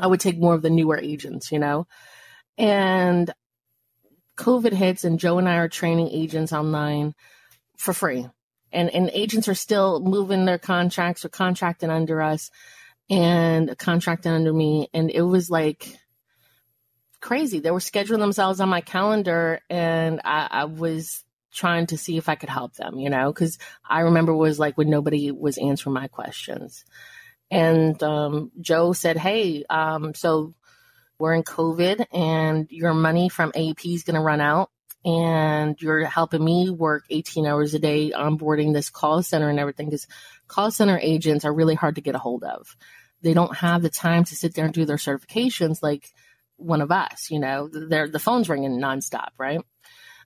I 0.00 0.06
would 0.06 0.20
take 0.20 0.38
more 0.38 0.54
of 0.54 0.62
the 0.62 0.70
newer 0.70 0.98
agents, 0.98 1.52
you 1.52 1.58
know, 1.58 1.86
and 2.56 3.30
COVID 4.38 4.72
hits, 4.72 5.04
and 5.04 5.20
Joe 5.20 5.36
and 5.36 5.48
I 5.48 5.56
are 5.56 5.68
training 5.68 6.08
agents 6.08 6.54
online 6.54 7.14
for 7.76 7.92
free 7.92 8.28
and 8.72 8.90
and 8.90 9.10
agents 9.12 9.48
are 9.48 9.54
still 9.54 10.00
moving 10.00 10.44
their 10.44 10.58
contracts 10.58 11.24
or 11.24 11.28
contracting 11.28 11.90
under 11.90 12.20
us 12.20 12.50
and 13.08 13.76
contracting 13.78 14.32
under 14.32 14.52
me. 14.52 14.88
And 14.92 15.10
it 15.10 15.22
was 15.22 15.48
like 15.48 15.96
crazy. 17.20 17.60
They 17.60 17.70
were 17.70 17.78
scheduling 17.78 18.18
themselves 18.18 18.60
on 18.60 18.68
my 18.68 18.80
calendar 18.80 19.60
and 19.68 20.20
i, 20.24 20.48
I 20.50 20.64
was 20.64 21.24
trying 21.52 21.86
to 21.86 21.96
see 21.96 22.18
if 22.18 22.28
i 22.28 22.34
could 22.34 22.50
help 22.50 22.74
them 22.74 22.98
you 22.98 23.08
know 23.08 23.32
because 23.32 23.58
i 23.88 24.00
remember 24.00 24.34
was 24.34 24.58
like 24.58 24.76
when 24.76 24.90
nobody 24.90 25.30
was 25.30 25.58
answering 25.58 25.94
my 25.94 26.08
questions. 26.08 26.84
And 27.50 28.00
um, 28.02 28.52
joe 28.60 28.92
said 28.92 29.16
hey 29.16 29.64
um, 29.70 30.14
so 30.14 30.54
we're 31.18 31.34
in 31.34 31.42
covid 31.42 32.04
and 32.12 32.70
your 32.70 32.94
money 32.94 33.28
from 33.28 33.52
AEP 33.52 33.94
is 33.94 34.04
going 34.04 34.16
to 34.16 34.20
run 34.20 34.40
out 34.40 34.70
and 35.04 35.80
you're 35.80 36.04
helping 36.04 36.44
me 36.44 36.70
work 36.70 37.04
18 37.10 37.46
hours 37.46 37.74
a 37.74 37.78
day 37.78 38.10
onboarding 38.10 38.72
this 38.72 38.90
call 38.90 39.22
center 39.22 39.48
and 39.48 39.60
everything 39.60 39.86
because 39.86 40.06
call 40.48 40.70
center 40.70 40.98
agents 41.00 41.44
are 41.44 41.54
really 41.54 41.74
hard 41.74 41.94
to 41.94 42.00
get 42.00 42.14
a 42.14 42.18
hold 42.18 42.42
of. 42.42 42.76
They 43.22 43.34
don't 43.34 43.56
have 43.56 43.82
the 43.82 43.90
time 43.90 44.24
to 44.24 44.36
sit 44.36 44.54
there 44.54 44.64
and 44.64 44.74
do 44.74 44.84
their 44.84 44.96
certifications 44.96 45.82
like 45.82 46.12
one 46.56 46.80
of 46.80 46.90
us, 46.90 47.30
you 47.30 47.38
know, 47.38 47.68
they're, 47.68 48.08
the 48.08 48.18
phone's 48.18 48.48
ringing 48.48 48.80
nonstop, 48.80 49.28
right? 49.38 49.60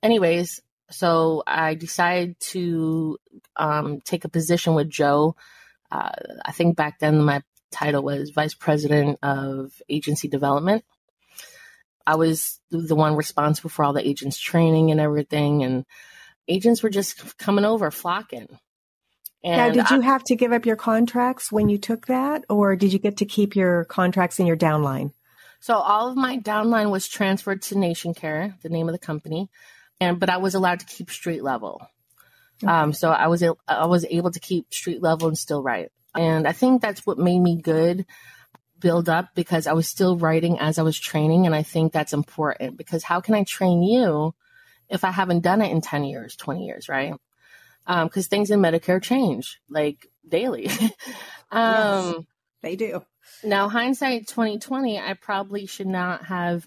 Anyways, 0.02 0.60
so 0.90 1.42
I 1.46 1.74
decided 1.74 2.38
to 2.40 3.18
um, 3.56 4.00
take 4.00 4.24
a 4.24 4.28
position 4.28 4.74
with 4.74 4.88
Joe. 4.88 5.36
Uh, 5.90 6.10
I 6.44 6.52
think 6.52 6.76
back 6.76 6.98
then 6.98 7.22
my 7.22 7.42
title 7.70 8.02
was 8.02 8.30
Vice 8.30 8.54
President 8.54 9.18
of 9.22 9.72
Agency 9.88 10.28
Development. 10.28 10.84
I 12.06 12.16
was 12.16 12.60
the 12.70 12.96
one 12.96 13.16
responsible 13.16 13.70
for 13.70 13.84
all 13.84 13.92
the 13.92 14.06
agents 14.06 14.38
training 14.38 14.90
and 14.90 15.00
everything. 15.00 15.62
And 15.62 15.84
agents 16.48 16.82
were 16.82 16.90
just 16.90 17.38
coming 17.38 17.64
over, 17.64 17.90
flocking. 17.90 18.48
And 19.42 19.56
now, 19.56 19.82
did 19.82 19.90
you 19.90 20.00
have 20.02 20.22
to 20.24 20.36
give 20.36 20.52
up 20.52 20.66
your 20.66 20.76
contracts 20.76 21.50
when 21.50 21.68
you 21.70 21.78
took 21.78 22.08
that, 22.08 22.44
or 22.50 22.76
did 22.76 22.92
you 22.92 22.98
get 22.98 23.18
to 23.18 23.24
keep 23.24 23.56
your 23.56 23.84
contracts 23.84 24.38
in 24.38 24.46
your 24.46 24.56
downline? 24.56 25.12
So 25.60 25.74
all 25.74 26.08
of 26.10 26.16
my 26.16 26.38
downline 26.38 26.90
was 26.90 27.08
transferred 27.08 27.62
to 27.62 27.78
Nation 27.78 28.12
Care, 28.12 28.54
the 28.62 28.68
name 28.68 28.88
of 28.88 28.92
the 28.92 28.98
company, 28.98 29.48
and 29.98 30.20
but 30.20 30.28
I 30.28 30.38
was 30.38 30.54
allowed 30.54 30.80
to 30.80 30.86
keep 30.86 31.10
street 31.10 31.42
level. 31.42 31.80
Okay. 32.62 32.70
Um, 32.70 32.92
so 32.92 33.10
I 33.10 33.28
was 33.28 33.42
I 33.66 33.86
was 33.86 34.04
able 34.10 34.30
to 34.30 34.40
keep 34.40 34.74
street 34.74 35.02
level 35.02 35.28
and 35.28 35.38
still 35.38 35.62
write, 35.62 35.90
and 36.14 36.46
I 36.46 36.52
think 36.52 36.82
that's 36.82 37.06
what 37.06 37.18
made 37.18 37.40
me 37.40 37.56
good 37.56 38.04
build 38.80 39.08
up 39.08 39.34
because 39.34 39.66
I 39.66 39.72
was 39.72 39.86
still 39.86 40.16
writing 40.16 40.58
as 40.58 40.78
I 40.78 40.82
was 40.82 40.98
training. 40.98 41.46
And 41.46 41.54
I 41.54 41.62
think 41.62 41.92
that's 41.92 42.12
important 42.12 42.76
because 42.76 43.04
how 43.04 43.20
can 43.20 43.34
I 43.34 43.44
train 43.44 43.82
you 43.82 44.34
if 44.88 45.04
I 45.04 45.10
haven't 45.10 45.40
done 45.40 45.62
it 45.62 45.70
in 45.70 45.80
10 45.80 46.04
years, 46.04 46.36
20 46.36 46.66
years, 46.66 46.88
right? 46.88 47.14
Because 47.86 48.26
um, 48.26 48.28
things 48.28 48.50
in 48.50 48.60
Medicare 48.60 49.02
change 49.02 49.60
like 49.68 50.08
daily. 50.28 50.68
um, 51.50 52.04
yes, 52.04 52.14
they 52.62 52.76
do. 52.76 53.02
Now, 53.44 53.68
hindsight 53.68 54.26
2020, 54.26 54.98
I 54.98 55.14
probably 55.14 55.66
should 55.66 55.86
not 55.86 56.24
have 56.26 56.66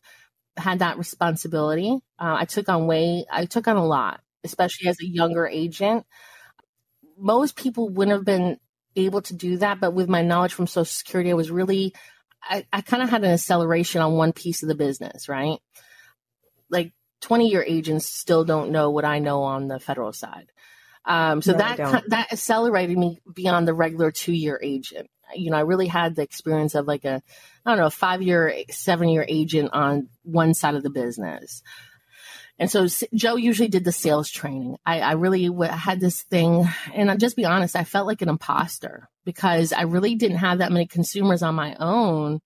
had 0.58 0.80
that 0.80 0.98
responsibility. 0.98 2.00
Uh, 2.20 2.38
I 2.40 2.46
took 2.46 2.70
on 2.70 2.88
way, 2.88 3.26
I 3.32 3.46
took 3.46 3.68
on 3.68 3.76
a 3.76 3.86
lot, 3.86 4.22
especially 4.44 4.88
as 4.88 4.98
a 5.02 5.08
younger 5.08 5.48
agent. 5.48 6.06
Most 7.18 7.56
people 7.56 7.90
wouldn't 7.90 8.16
have 8.16 8.26
been 8.26 8.58
able 8.96 9.22
to 9.24 9.34
do 9.34 9.58
that. 9.58 9.80
But 9.80 9.94
with 9.94 10.10
my 10.10 10.22
knowledge 10.22 10.54
from 10.54 10.68
Social 10.68 10.86
Security, 10.86 11.32
I 11.32 11.36
was 11.36 11.52
really, 11.52 11.94
I, 12.42 12.66
I 12.72 12.82
kind 12.82 13.04
of 13.04 13.10
had 13.10 13.24
an 13.24 13.32
acceleration 13.32 14.02
on 14.02 14.14
one 14.14 14.34
piece 14.34 14.64
of 14.64 14.70
the 14.70 14.76
business, 14.76 15.30
right? 15.30 15.60
Like 16.70 16.94
20 17.22 17.50
year 17.50 17.64
agents 17.66 18.06
still 18.08 18.44
don't 18.44 18.72
know 18.72 18.92
what 18.92 19.06
I 19.06 19.20
know 19.20 19.44
on 19.44 19.68
the 19.68 19.80
federal 19.80 20.14
side. 20.14 20.52
Um, 21.06 21.42
so 21.42 21.52
no, 21.52 21.58
that 21.58 22.04
that 22.10 22.32
accelerated 22.32 22.98
me 22.98 23.20
beyond 23.34 23.68
the 23.68 23.74
regular 23.74 24.12
two 24.12 24.34
year 24.34 24.60
agent. 24.62 25.10
You 25.36 25.52
know, 25.52 25.58
I 25.58 25.62
really 25.62 25.88
had 25.88 26.16
the 26.16 26.22
experience 26.22 26.76
of 26.76 26.88
like 26.88 27.06
a, 27.06 27.22
I 27.66 27.72
don't 27.72 27.80
know, 27.80 27.90
five 27.90 28.22
year, 28.22 28.54
seven 28.70 29.10
year 29.10 29.26
agent 29.28 29.72
on 29.74 30.10
one 30.24 30.54
side 30.54 30.76
of 30.76 30.84
the 30.84 30.90
business. 30.90 31.62
And 32.60 32.70
so 32.70 32.88
Joe 33.14 33.36
usually 33.36 33.68
did 33.68 33.84
the 33.84 33.92
sales 33.92 34.30
training. 34.30 34.78
I, 34.86 35.00
I 35.00 35.12
really 35.14 35.48
w- 35.48 35.72
had 35.72 36.00
this 36.00 36.22
thing, 36.22 36.68
and 36.94 37.10
I'll 37.10 37.18
just 37.18 37.36
be 37.36 37.46
honest, 37.46 37.76
I 37.76 37.84
felt 37.84 38.08
like 38.08 38.22
an 38.22 38.30
imposter 38.30 39.10
because 39.26 39.74
I 39.74 39.84
really 39.84 40.16
didn't 40.16 40.38
have 40.38 40.60
that 40.60 40.72
many 40.72 40.86
consumers 40.86 41.42
on 41.42 41.56
my 41.56 41.76
own, 41.80 42.42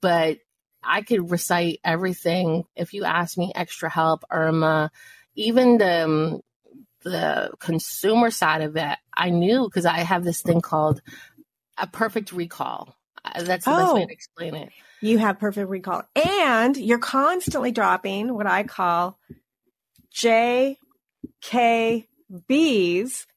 but 0.00 0.38
I 0.82 1.02
could 1.02 1.30
recite 1.30 1.80
everything. 1.84 2.64
If 2.74 2.94
you 2.94 3.04
ask 3.04 3.36
me 3.36 3.52
extra 3.54 3.90
help, 3.90 4.24
IRMAA, 4.32 4.88
even 5.34 5.78
the, 5.78 6.04
um, 6.04 6.40
the 7.02 7.50
consumer 7.58 8.30
side 8.30 8.62
of 8.62 8.76
it, 8.76 8.98
I 9.14 9.30
knew 9.30 9.64
because 9.64 9.86
I 9.86 9.98
have 9.98 10.24
this 10.24 10.42
thing 10.42 10.60
called 10.62 11.02
a 11.76 11.86
perfect 11.86 12.32
recall. 12.32 12.96
Uh, 13.24 13.42
that's 13.42 13.66
the 13.66 13.72
oh. 13.72 13.76
best 13.76 13.94
way 13.94 14.06
to 14.06 14.12
explain 14.12 14.54
it. 14.54 14.70
You 15.02 15.18
have 15.18 15.38
perfect 15.38 15.68
recall. 15.68 16.02
And 16.14 16.76
you're 16.76 16.98
constantly 16.98 17.72
dropping 17.72 18.34
what 18.34 18.46
I 18.46 18.64
call 18.64 19.18
JKBs 20.14 20.76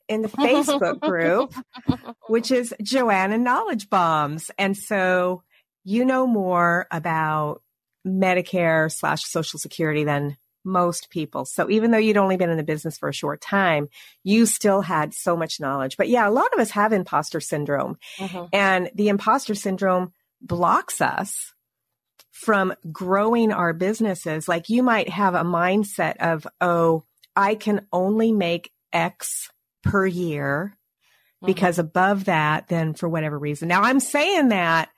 in 0.09 0.21
the 0.21 0.27
Facebook 0.27 0.99
group, 0.99 1.53
which 2.27 2.51
is 2.51 2.73
Joanna 2.81 3.37
Knowledge 3.37 3.89
Bombs. 3.89 4.51
And 4.57 4.75
so 4.77 5.43
you 5.83 6.05
know 6.05 6.27
more 6.27 6.87
about 6.91 7.61
Medicare 8.05 8.91
slash 8.91 9.23
Social 9.23 9.59
Security 9.59 10.03
than 10.03 10.37
most 10.65 11.09
people. 11.09 11.45
So 11.45 11.69
even 11.69 11.91
though 11.91 11.97
you'd 11.97 12.17
only 12.17 12.37
been 12.37 12.49
in 12.49 12.57
the 12.57 12.63
business 12.63 12.97
for 12.97 13.09
a 13.09 13.13
short 13.13 13.41
time, 13.41 13.89
you 14.23 14.45
still 14.45 14.81
had 14.81 15.13
so 15.13 15.35
much 15.35 15.59
knowledge. 15.59 15.97
But 15.97 16.07
yeah, 16.07 16.27
a 16.27 16.31
lot 16.31 16.53
of 16.53 16.59
us 16.59 16.71
have 16.71 16.93
imposter 16.93 17.39
syndrome. 17.39 17.97
Mm-hmm. 18.17 18.45
And 18.53 18.89
the 18.95 19.09
imposter 19.09 19.55
syndrome 19.55 20.13
blocks 20.41 21.01
us 21.01 21.53
from 22.33 22.73
growing 22.91 23.51
our 23.51 23.73
businesses. 23.73 24.47
Like 24.47 24.67
you 24.67 24.81
might 24.83 25.07
have 25.07 25.35
a 25.35 25.43
mindset 25.43 26.17
of, 26.17 26.45
oh, 26.59 27.05
I 27.35 27.55
can 27.55 27.87
only 27.93 28.31
make 28.31 28.71
X 28.91 29.49
per 29.83 30.05
year 30.05 30.75
mm-hmm. 31.37 31.45
because 31.45 31.77
above 31.77 32.25
that, 32.25 32.67
then 32.67 32.95
for 32.95 33.07
whatever 33.07 33.37
reason. 33.37 33.67
Now 33.67 33.83
I'm 33.83 33.99
saying 33.99 34.49
that 34.49 34.89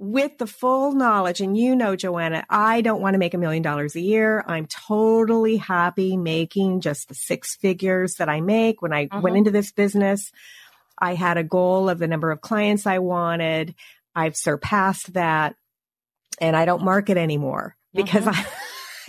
with 0.00 0.38
the 0.38 0.46
full 0.46 0.92
knowledge, 0.92 1.40
and 1.40 1.56
you 1.56 1.74
know, 1.74 1.96
Joanna, 1.96 2.44
I 2.50 2.80
don't 2.80 3.00
want 3.00 3.14
to 3.14 3.18
make 3.18 3.34
a 3.34 3.38
million 3.38 3.62
dollars 3.62 3.96
a 3.96 4.00
year. 4.00 4.44
I'm 4.46 4.66
totally 4.66 5.56
happy 5.56 6.16
making 6.16 6.80
just 6.80 7.08
the 7.08 7.14
six 7.14 7.56
figures 7.56 8.14
that 8.16 8.28
I 8.28 8.40
make. 8.40 8.82
When 8.82 8.92
I 8.92 9.06
mm-hmm. 9.06 9.20
went 9.20 9.36
into 9.36 9.50
this 9.50 9.72
business, 9.72 10.32
I 10.98 11.14
had 11.14 11.36
a 11.36 11.44
goal 11.44 11.88
of 11.88 11.98
the 12.00 12.08
number 12.08 12.32
of 12.32 12.40
clients 12.40 12.86
I 12.86 12.98
wanted. 12.98 13.74
I've 14.14 14.36
surpassed 14.36 15.14
that 15.14 15.54
and 16.40 16.56
I 16.56 16.64
don't 16.64 16.84
market 16.84 17.16
anymore 17.16 17.76
because 17.94 18.24
mm-hmm. 18.24 18.40
I, 18.40 18.46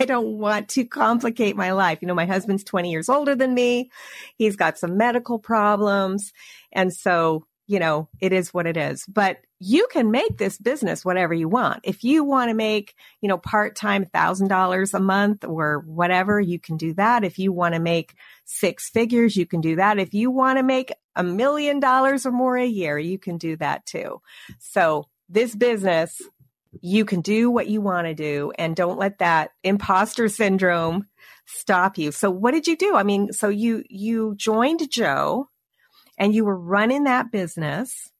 I 0.00 0.06
don't 0.06 0.38
want 0.38 0.70
to 0.70 0.84
complicate 0.84 1.56
my 1.56 1.72
life. 1.72 1.98
You 2.00 2.08
know, 2.08 2.14
my 2.14 2.26
husband's 2.26 2.64
20 2.64 2.90
years 2.90 3.08
older 3.08 3.34
than 3.34 3.52
me. 3.52 3.90
He's 4.36 4.56
got 4.56 4.78
some 4.78 4.96
medical 4.96 5.38
problems. 5.38 6.32
And 6.72 6.92
so 6.92 7.44
you 7.70 7.78
know, 7.78 8.08
it 8.20 8.32
is 8.32 8.52
what 8.52 8.66
it 8.66 8.76
is. 8.76 9.06
But 9.06 9.36
you 9.60 9.86
can 9.92 10.10
make 10.10 10.36
this 10.36 10.58
business 10.58 11.04
whatever 11.04 11.32
you 11.32 11.48
want. 11.48 11.82
If 11.84 12.02
you 12.02 12.24
want 12.24 12.48
to 12.48 12.54
make, 12.54 12.96
you 13.20 13.28
know, 13.28 13.38
part 13.38 13.76
time 13.76 14.06
$1,000 14.06 14.94
a 14.94 14.98
month 14.98 15.44
or 15.44 15.84
whatever, 15.86 16.40
you 16.40 16.58
can 16.58 16.76
do 16.76 16.94
that. 16.94 17.22
If 17.22 17.38
you 17.38 17.52
want 17.52 17.74
to 17.76 17.80
make 17.80 18.16
six 18.44 18.90
figures, 18.90 19.36
you 19.36 19.46
can 19.46 19.60
do 19.60 19.76
that. 19.76 20.00
If 20.00 20.14
you 20.14 20.32
want 20.32 20.58
to 20.58 20.64
make 20.64 20.92
a 21.14 21.22
million 21.22 21.78
dollars 21.78 22.26
or 22.26 22.32
more 22.32 22.56
a 22.56 22.66
year, 22.66 22.98
you 22.98 23.20
can 23.20 23.38
do 23.38 23.56
that 23.58 23.86
too. 23.86 24.20
So 24.58 25.06
this 25.28 25.54
business, 25.54 26.20
you 26.80 27.04
can 27.04 27.20
do 27.20 27.50
what 27.50 27.68
you 27.68 27.80
want 27.80 28.06
to 28.06 28.14
do 28.14 28.52
and 28.56 28.76
don't 28.76 28.98
let 28.98 29.18
that 29.18 29.50
imposter 29.64 30.28
syndrome 30.28 31.06
stop 31.46 31.98
you. 31.98 32.12
So 32.12 32.30
what 32.30 32.52
did 32.52 32.66
you 32.66 32.76
do? 32.76 32.94
I 32.94 33.02
mean, 33.02 33.32
so 33.32 33.48
you, 33.48 33.82
you 33.88 34.34
joined 34.36 34.88
Joe 34.90 35.48
and 36.16 36.34
you 36.34 36.44
were 36.44 36.58
running 36.58 37.04
that 37.04 37.32
business 37.32 38.10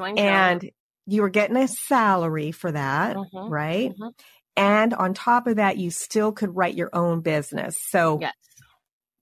and 0.00 0.70
you 1.06 1.22
were 1.22 1.28
getting 1.28 1.56
a 1.56 1.68
salary 1.68 2.52
for 2.52 2.72
that, 2.72 3.16
mm-hmm. 3.16 3.52
right? 3.52 3.90
Mm-hmm. 3.90 4.08
And 4.56 4.94
on 4.94 5.14
top 5.14 5.46
of 5.46 5.56
that, 5.56 5.78
you 5.78 5.90
still 5.90 6.32
could 6.32 6.54
write 6.54 6.74
your 6.74 6.90
own 6.92 7.20
business. 7.20 7.78
So, 7.88 8.18
yes. 8.20 8.34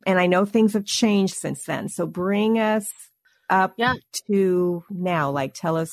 and 0.06 0.18
I 0.18 0.26
know 0.26 0.44
things 0.44 0.72
have 0.72 0.84
changed 0.84 1.34
since 1.34 1.64
then. 1.64 1.88
So 1.88 2.06
bring 2.06 2.58
us 2.58 2.90
up 3.50 3.74
yeah. 3.76 3.94
to 4.28 4.82
now. 4.90 5.30
Like, 5.30 5.54
tell 5.54 5.76
us 5.76 5.90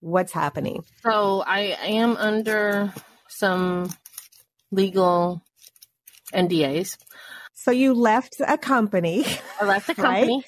what's 0.00 0.32
happening. 0.32 0.84
So 1.02 1.42
I 1.46 1.76
am 1.82 2.16
under 2.16 2.92
some 3.28 3.90
legal 4.70 5.42
NDAs. 6.32 6.96
So 7.54 7.70
you 7.70 7.94
left 7.94 8.36
a 8.46 8.58
company. 8.58 9.24
I 9.60 9.64
left 9.64 9.86
the 9.88 9.94
company. 9.94 10.36
Right? 10.36 10.44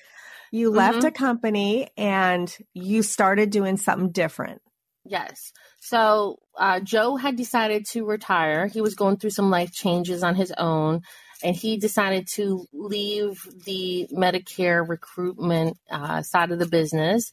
You 0.50 0.70
left 0.70 0.98
mm-hmm. 0.98 1.06
a 1.08 1.10
company 1.10 1.88
and 1.96 2.54
you 2.72 3.02
started 3.02 3.50
doing 3.50 3.76
something 3.76 4.12
different. 4.12 4.62
Yes. 5.04 5.52
So 5.80 6.38
uh, 6.58 6.80
Joe 6.80 7.16
had 7.16 7.36
decided 7.36 7.86
to 7.92 8.04
retire. 8.04 8.66
He 8.66 8.80
was 8.80 8.94
going 8.94 9.16
through 9.16 9.30
some 9.30 9.50
life 9.50 9.72
changes 9.72 10.22
on 10.22 10.34
his 10.34 10.52
own, 10.52 11.02
and 11.42 11.56
he 11.56 11.78
decided 11.78 12.28
to 12.34 12.66
leave 12.72 13.40
the 13.64 14.06
Medicare 14.12 14.86
recruitment 14.86 15.78
uh, 15.90 16.22
side 16.22 16.50
of 16.50 16.58
the 16.58 16.66
business. 16.66 17.30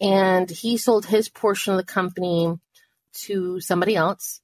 And 0.00 0.48
he 0.50 0.76
sold 0.76 1.06
his 1.06 1.28
portion 1.28 1.74
of 1.74 1.78
the 1.78 1.84
company 1.84 2.54
to 3.24 3.60
somebody 3.60 3.96
else. 3.96 4.40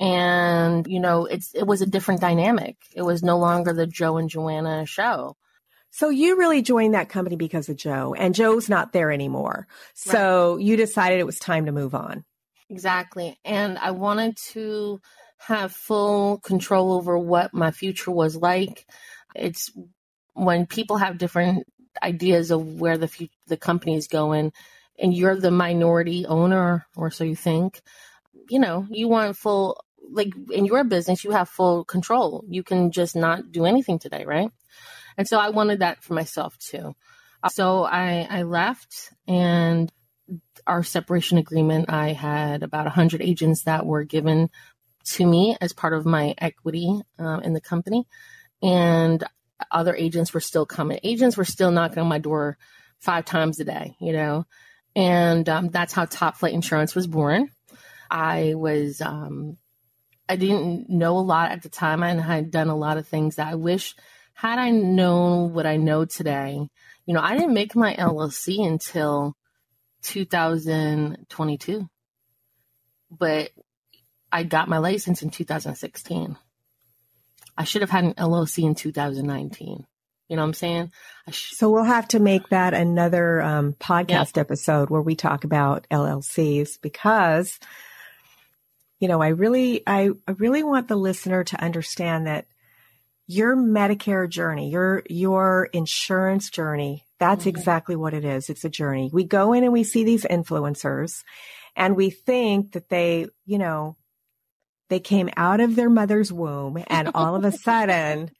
And 0.00 0.86
you 0.86 1.00
know, 1.00 1.26
it's 1.26 1.54
it 1.54 1.66
was 1.66 1.82
a 1.82 1.86
different 1.86 2.20
dynamic. 2.20 2.76
It 2.94 3.02
was 3.02 3.22
no 3.22 3.38
longer 3.38 3.72
the 3.72 3.86
Joe 3.86 4.16
and 4.16 4.28
Joanna 4.28 4.86
show. 4.86 5.36
So 5.90 6.08
you 6.08 6.38
really 6.38 6.62
joined 6.62 6.94
that 6.94 7.10
company 7.10 7.36
because 7.36 7.68
of 7.68 7.76
Joe, 7.76 8.14
and 8.14 8.34
Joe's 8.34 8.68
not 8.68 8.92
there 8.92 9.12
anymore. 9.12 9.66
So 9.94 10.54
right. 10.56 10.64
you 10.64 10.76
decided 10.76 11.20
it 11.20 11.26
was 11.26 11.38
time 11.38 11.66
to 11.66 11.72
move 11.72 11.94
on. 11.94 12.24
Exactly. 12.70 13.38
And 13.44 13.78
I 13.78 13.90
wanted 13.90 14.38
to 14.52 15.02
have 15.36 15.72
full 15.72 16.38
control 16.38 16.94
over 16.94 17.18
what 17.18 17.52
my 17.52 17.70
future 17.70 18.10
was 18.10 18.34
like. 18.34 18.86
It's 19.34 19.70
when 20.32 20.66
people 20.66 20.96
have 20.96 21.18
different 21.18 21.66
ideas 22.02 22.50
of 22.50 22.80
where 22.80 22.96
the 22.96 23.28
the 23.48 23.58
company 23.58 23.96
is 23.96 24.08
going, 24.08 24.52
and 24.98 25.14
you're 25.14 25.38
the 25.38 25.50
minority 25.50 26.26
owner, 26.26 26.86
or 26.96 27.10
so 27.10 27.24
you 27.24 27.36
think. 27.36 27.80
You 28.48 28.58
know, 28.58 28.86
you 28.90 29.08
want 29.08 29.36
full 29.36 29.82
like 30.10 30.32
in 30.50 30.66
your 30.66 30.84
business, 30.84 31.24
you 31.24 31.30
have 31.30 31.48
full 31.48 31.84
control. 31.84 32.44
You 32.48 32.62
can 32.62 32.90
just 32.90 33.16
not 33.16 33.50
do 33.50 33.64
anything 33.64 33.98
today, 33.98 34.24
right? 34.24 34.50
And 35.16 35.26
so 35.26 35.38
I 35.38 35.50
wanted 35.50 35.80
that 35.80 36.02
for 36.02 36.14
myself 36.14 36.58
too. 36.58 36.94
So 37.50 37.84
I, 37.84 38.26
I 38.30 38.42
left 38.42 39.12
and 39.26 39.92
our 40.66 40.82
separation 40.82 41.38
agreement, 41.38 41.90
I 41.90 42.12
had 42.12 42.62
about 42.62 42.84
100 42.84 43.20
agents 43.20 43.64
that 43.64 43.84
were 43.84 44.04
given 44.04 44.48
to 45.04 45.26
me 45.26 45.56
as 45.60 45.72
part 45.72 45.92
of 45.92 46.06
my 46.06 46.34
equity 46.38 47.00
uh, 47.18 47.40
in 47.42 47.52
the 47.52 47.60
company. 47.60 48.06
And 48.62 49.24
other 49.70 49.94
agents 49.94 50.32
were 50.32 50.40
still 50.40 50.66
coming. 50.66 51.00
Agents 51.02 51.36
were 51.36 51.44
still 51.44 51.72
knocking 51.72 51.98
on 51.98 52.08
my 52.08 52.18
door 52.18 52.58
five 53.00 53.24
times 53.24 53.58
a 53.58 53.64
day, 53.64 53.96
you 54.00 54.12
know. 54.12 54.46
And 54.94 55.48
um, 55.48 55.68
that's 55.68 55.92
how 55.92 56.04
Top 56.04 56.36
Flight 56.36 56.54
Insurance 56.54 56.94
was 56.94 57.06
born. 57.06 57.48
I 58.10 58.54
was, 58.54 59.00
um, 59.00 59.56
I 60.28 60.36
didn't 60.36 60.90
know 60.90 61.16
a 61.16 61.20
lot 61.20 61.50
at 61.50 61.62
the 61.62 61.68
time, 61.68 62.02
and 62.02 62.20
I 62.20 62.24
had 62.24 62.50
done 62.50 62.68
a 62.68 62.76
lot 62.76 62.98
of 62.98 63.08
things 63.08 63.36
that 63.36 63.48
I 63.48 63.54
wish 63.54 63.94
had 64.34 64.58
I 64.58 64.70
known 64.70 65.52
what 65.52 65.66
I 65.66 65.76
know 65.76 66.04
today, 66.04 66.68
you 67.06 67.14
know, 67.14 67.20
I 67.20 67.36
didn't 67.36 67.54
make 67.54 67.76
my 67.76 67.94
LLC 67.94 68.66
until 68.66 69.36
2022, 70.02 71.88
but 73.10 73.50
I 74.30 74.42
got 74.42 74.68
my 74.68 74.78
license 74.78 75.22
in 75.22 75.30
2016. 75.30 76.36
I 77.56 77.64
should 77.64 77.82
have 77.82 77.90
had 77.90 78.04
an 78.04 78.14
LLC 78.14 78.64
in 78.64 78.74
2019. 78.74 79.86
You 80.32 80.36
know 80.36 80.44
what 80.44 80.48
I'm 80.48 80.54
saying? 80.54 80.92
Sh- 81.30 81.52
so 81.56 81.68
we'll 81.68 81.84
have 81.84 82.08
to 82.08 82.18
make 82.18 82.48
that 82.48 82.72
another 82.72 83.42
um, 83.42 83.74
podcast 83.74 84.38
episode 84.38 84.88
where 84.88 85.02
we 85.02 85.14
talk 85.14 85.44
about 85.44 85.86
LLCs 85.90 86.80
because, 86.80 87.60
you 88.98 89.08
know, 89.08 89.20
I 89.20 89.28
really, 89.28 89.82
I, 89.86 90.08
I 90.26 90.30
really 90.30 90.62
want 90.62 90.88
the 90.88 90.96
listener 90.96 91.44
to 91.44 91.62
understand 91.62 92.28
that 92.28 92.46
your 93.26 93.54
Medicare 93.54 94.26
journey, 94.26 94.70
your 94.70 95.02
your 95.10 95.68
insurance 95.74 96.48
journey, 96.48 97.04
that's 97.18 97.40
mm-hmm. 97.40 97.50
exactly 97.50 97.94
what 97.94 98.14
it 98.14 98.24
is. 98.24 98.48
It's 98.48 98.64
a 98.64 98.70
journey. 98.70 99.10
We 99.12 99.24
go 99.24 99.52
in 99.52 99.64
and 99.64 99.72
we 99.74 99.84
see 99.84 100.02
these 100.02 100.24
influencers 100.24 101.24
and 101.76 101.94
we 101.94 102.08
think 102.08 102.72
that 102.72 102.88
they, 102.88 103.26
you 103.44 103.58
know, 103.58 103.98
they 104.88 104.98
came 104.98 105.28
out 105.36 105.60
of 105.60 105.76
their 105.76 105.90
mother's 105.90 106.32
womb 106.32 106.82
and 106.86 107.10
all 107.14 107.34
of 107.34 107.44
a 107.44 107.52
sudden 107.58 108.30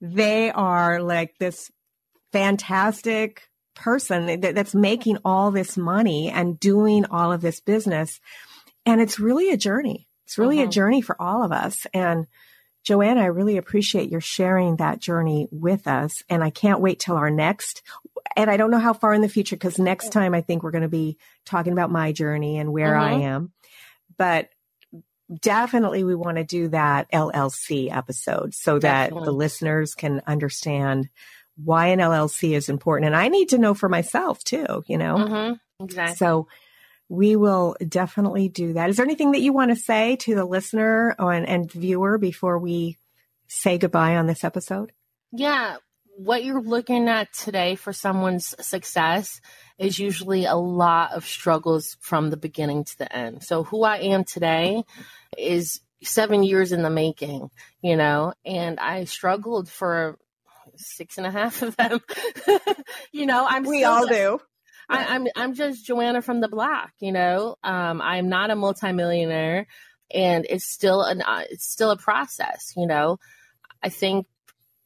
they 0.00 0.50
are 0.50 1.00
like 1.00 1.36
this 1.38 1.70
fantastic 2.32 3.42
person 3.74 4.40
that, 4.40 4.54
that's 4.54 4.74
making 4.74 5.18
all 5.24 5.50
this 5.50 5.76
money 5.76 6.30
and 6.30 6.60
doing 6.60 7.04
all 7.06 7.32
of 7.32 7.40
this 7.40 7.60
business. 7.60 8.20
And 8.86 9.00
it's 9.00 9.18
really 9.18 9.50
a 9.50 9.56
journey. 9.56 10.08
It's 10.26 10.38
really 10.38 10.58
mm-hmm. 10.58 10.68
a 10.68 10.72
journey 10.72 11.00
for 11.00 11.20
all 11.20 11.42
of 11.42 11.52
us. 11.52 11.86
And 11.92 12.26
Joanna, 12.82 13.22
I 13.22 13.26
really 13.26 13.56
appreciate 13.56 14.10
your 14.10 14.20
sharing 14.20 14.76
that 14.76 15.00
journey 15.00 15.48
with 15.50 15.86
us. 15.86 16.22
And 16.30 16.42
I 16.42 16.50
can't 16.50 16.80
wait 16.80 16.98
till 16.98 17.16
our 17.16 17.30
next, 17.30 17.82
and 18.36 18.50
I 18.50 18.56
don't 18.56 18.70
know 18.70 18.78
how 18.78 18.94
far 18.94 19.12
in 19.12 19.20
the 19.20 19.28
future, 19.28 19.56
because 19.56 19.78
next 19.78 20.12
time 20.12 20.34
I 20.34 20.40
think 20.40 20.62
we're 20.62 20.70
going 20.70 20.82
to 20.82 20.88
be 20.88 21.18
talking 21.44 21.72
about 21.72 21.90
my 21.90 22.12
journey 22.12 22.58
and 22.58 22.72
where 22.72 22.94
mm-hmm. 22.94 23.14
I 23.14 23.26
am. 23.26 23.52
But 24.16 24.48
definitely 25.32 26.04
we 26.04 26.14
want 26.14 26.36
to 26.36 26.44
do 26.44 26.68
that 26.68 27.10
LLC 27.12 27.94
episode 27.94 28.54
so 28.54 28.78
that 28.78 29.10
the 29.10 29.32
listeners 29.32 29.94
can 29.94 30.22
understand 30.26 31.08
why 31.56 31.88
an 31.88 31.98
LLC 31.98 32.52
is 32.52 32.68
important. 32.68 33.06
And 33.06 33.16
I 33.16 33.28
need 33.28 33.50
to 33.50 33.58
know 33.58 33.74
for 33.74 33.88
myself 33.88 34.42
too, 34.42 34.82
you 34.86 34.98
know? 34.98 35.16
Mm-hmm. 35.16 35.84
Exactly. 35.84 36.16
So 36.16 36.48
we 37.08 37.36
will 37.36 37.76
definitely 37.86 38.48
do 38.48 38.74
that. 38.74 38.88
Is 38.88 38.96
there 38.96 39.06
anything 39.06 39.32
that 39.32 39.40
you 39.40 39.52
want 39.52 39.70
to 39.70 39.76
say 39.76 40.16
to 40.16 40.34
the 40.34 40.44
listener 40.44 41.14
and, 41.18 41.46
and 41.46 41.70
viewer 41.70 42.18
before 42.18 42.58
we 42.58 42.98
say 43.48 43.78
goodbye 43.78 44.16
on 44.16 44.26
this 44.26 44.44
episode? 44.44 44.92
Yeah. 45.32 45.76
What 46.22 46.44
you're 46.44 46.60
looking 46.60 47.08
at 47.08 47.32
today 47.32 47.76
for 47.76 47.94
someone's 47.94 48.54
success 48.60 49.40
is 49.78 49.98
usually 49.98 50.44
a 50.44 50.54
lot 50.54 51.12
of 51.12 51.24
struggles 51.24 51.96
from 52.00 52.28
the 52.28 52.36
beginning 52.36 52.84
to 52.84 52.98
the 52.98 53.10
end. 53.10 53.42
So, 53.42 53.64
who 53.64 53.84
I 53.84 54.00
am 54.00 54.24
today 54.24 54.84
is 55.38 55.80
seven 56.02 56.42
years 56.42 56.72
in 56.72 56.82
the 56.82 56.90
making, 56.90 57.48
you 57.80 57.96
know, 57.96 58.34
and 58.44 58.78
I 58.78 59.04
struggled 59.04 59.70
for 59.70 60.18
six 60.76 61.16
and 61.16 61.26
a 61.26 61.30
half 61.30 61.62
of 61.62 61.74
them. 61.76 62.00
you 63.12 63.24
know, 63.24 63.46
I'm 63.48 63.62
we 63.62 63.84
all 63.84 64.06
do. 64.06 64.40
I, 64.90 65.04
am 65.04 65.22
I'm, 65.22 65.28
I'm 65.36 65.54
just 65.54 65.86
Joanna 65.86 66.20
from 66.20 66.42
the 66.42 66.48
block, 66.48 66.90
you 67.00 67.12
know. 67.12 67.56
Um, 67.64 68.02
I'm 68.02 68.28
not 68.28 68.50
a 68.50 68.56
multimillionaire, 68.56 69.66
and 70.10 70.46
it's 70.50 70.66
still 70.66 71.00
an 71.00 71.22
uh, 71.22 71.44
it's 71.48 71.64
still 71.64 71.90
a 71.90 71.96
process. 71.96 72.74
You 72.76 72.86
know, 72.86 73.18
I 73.82 73.88
think 73.88 74.26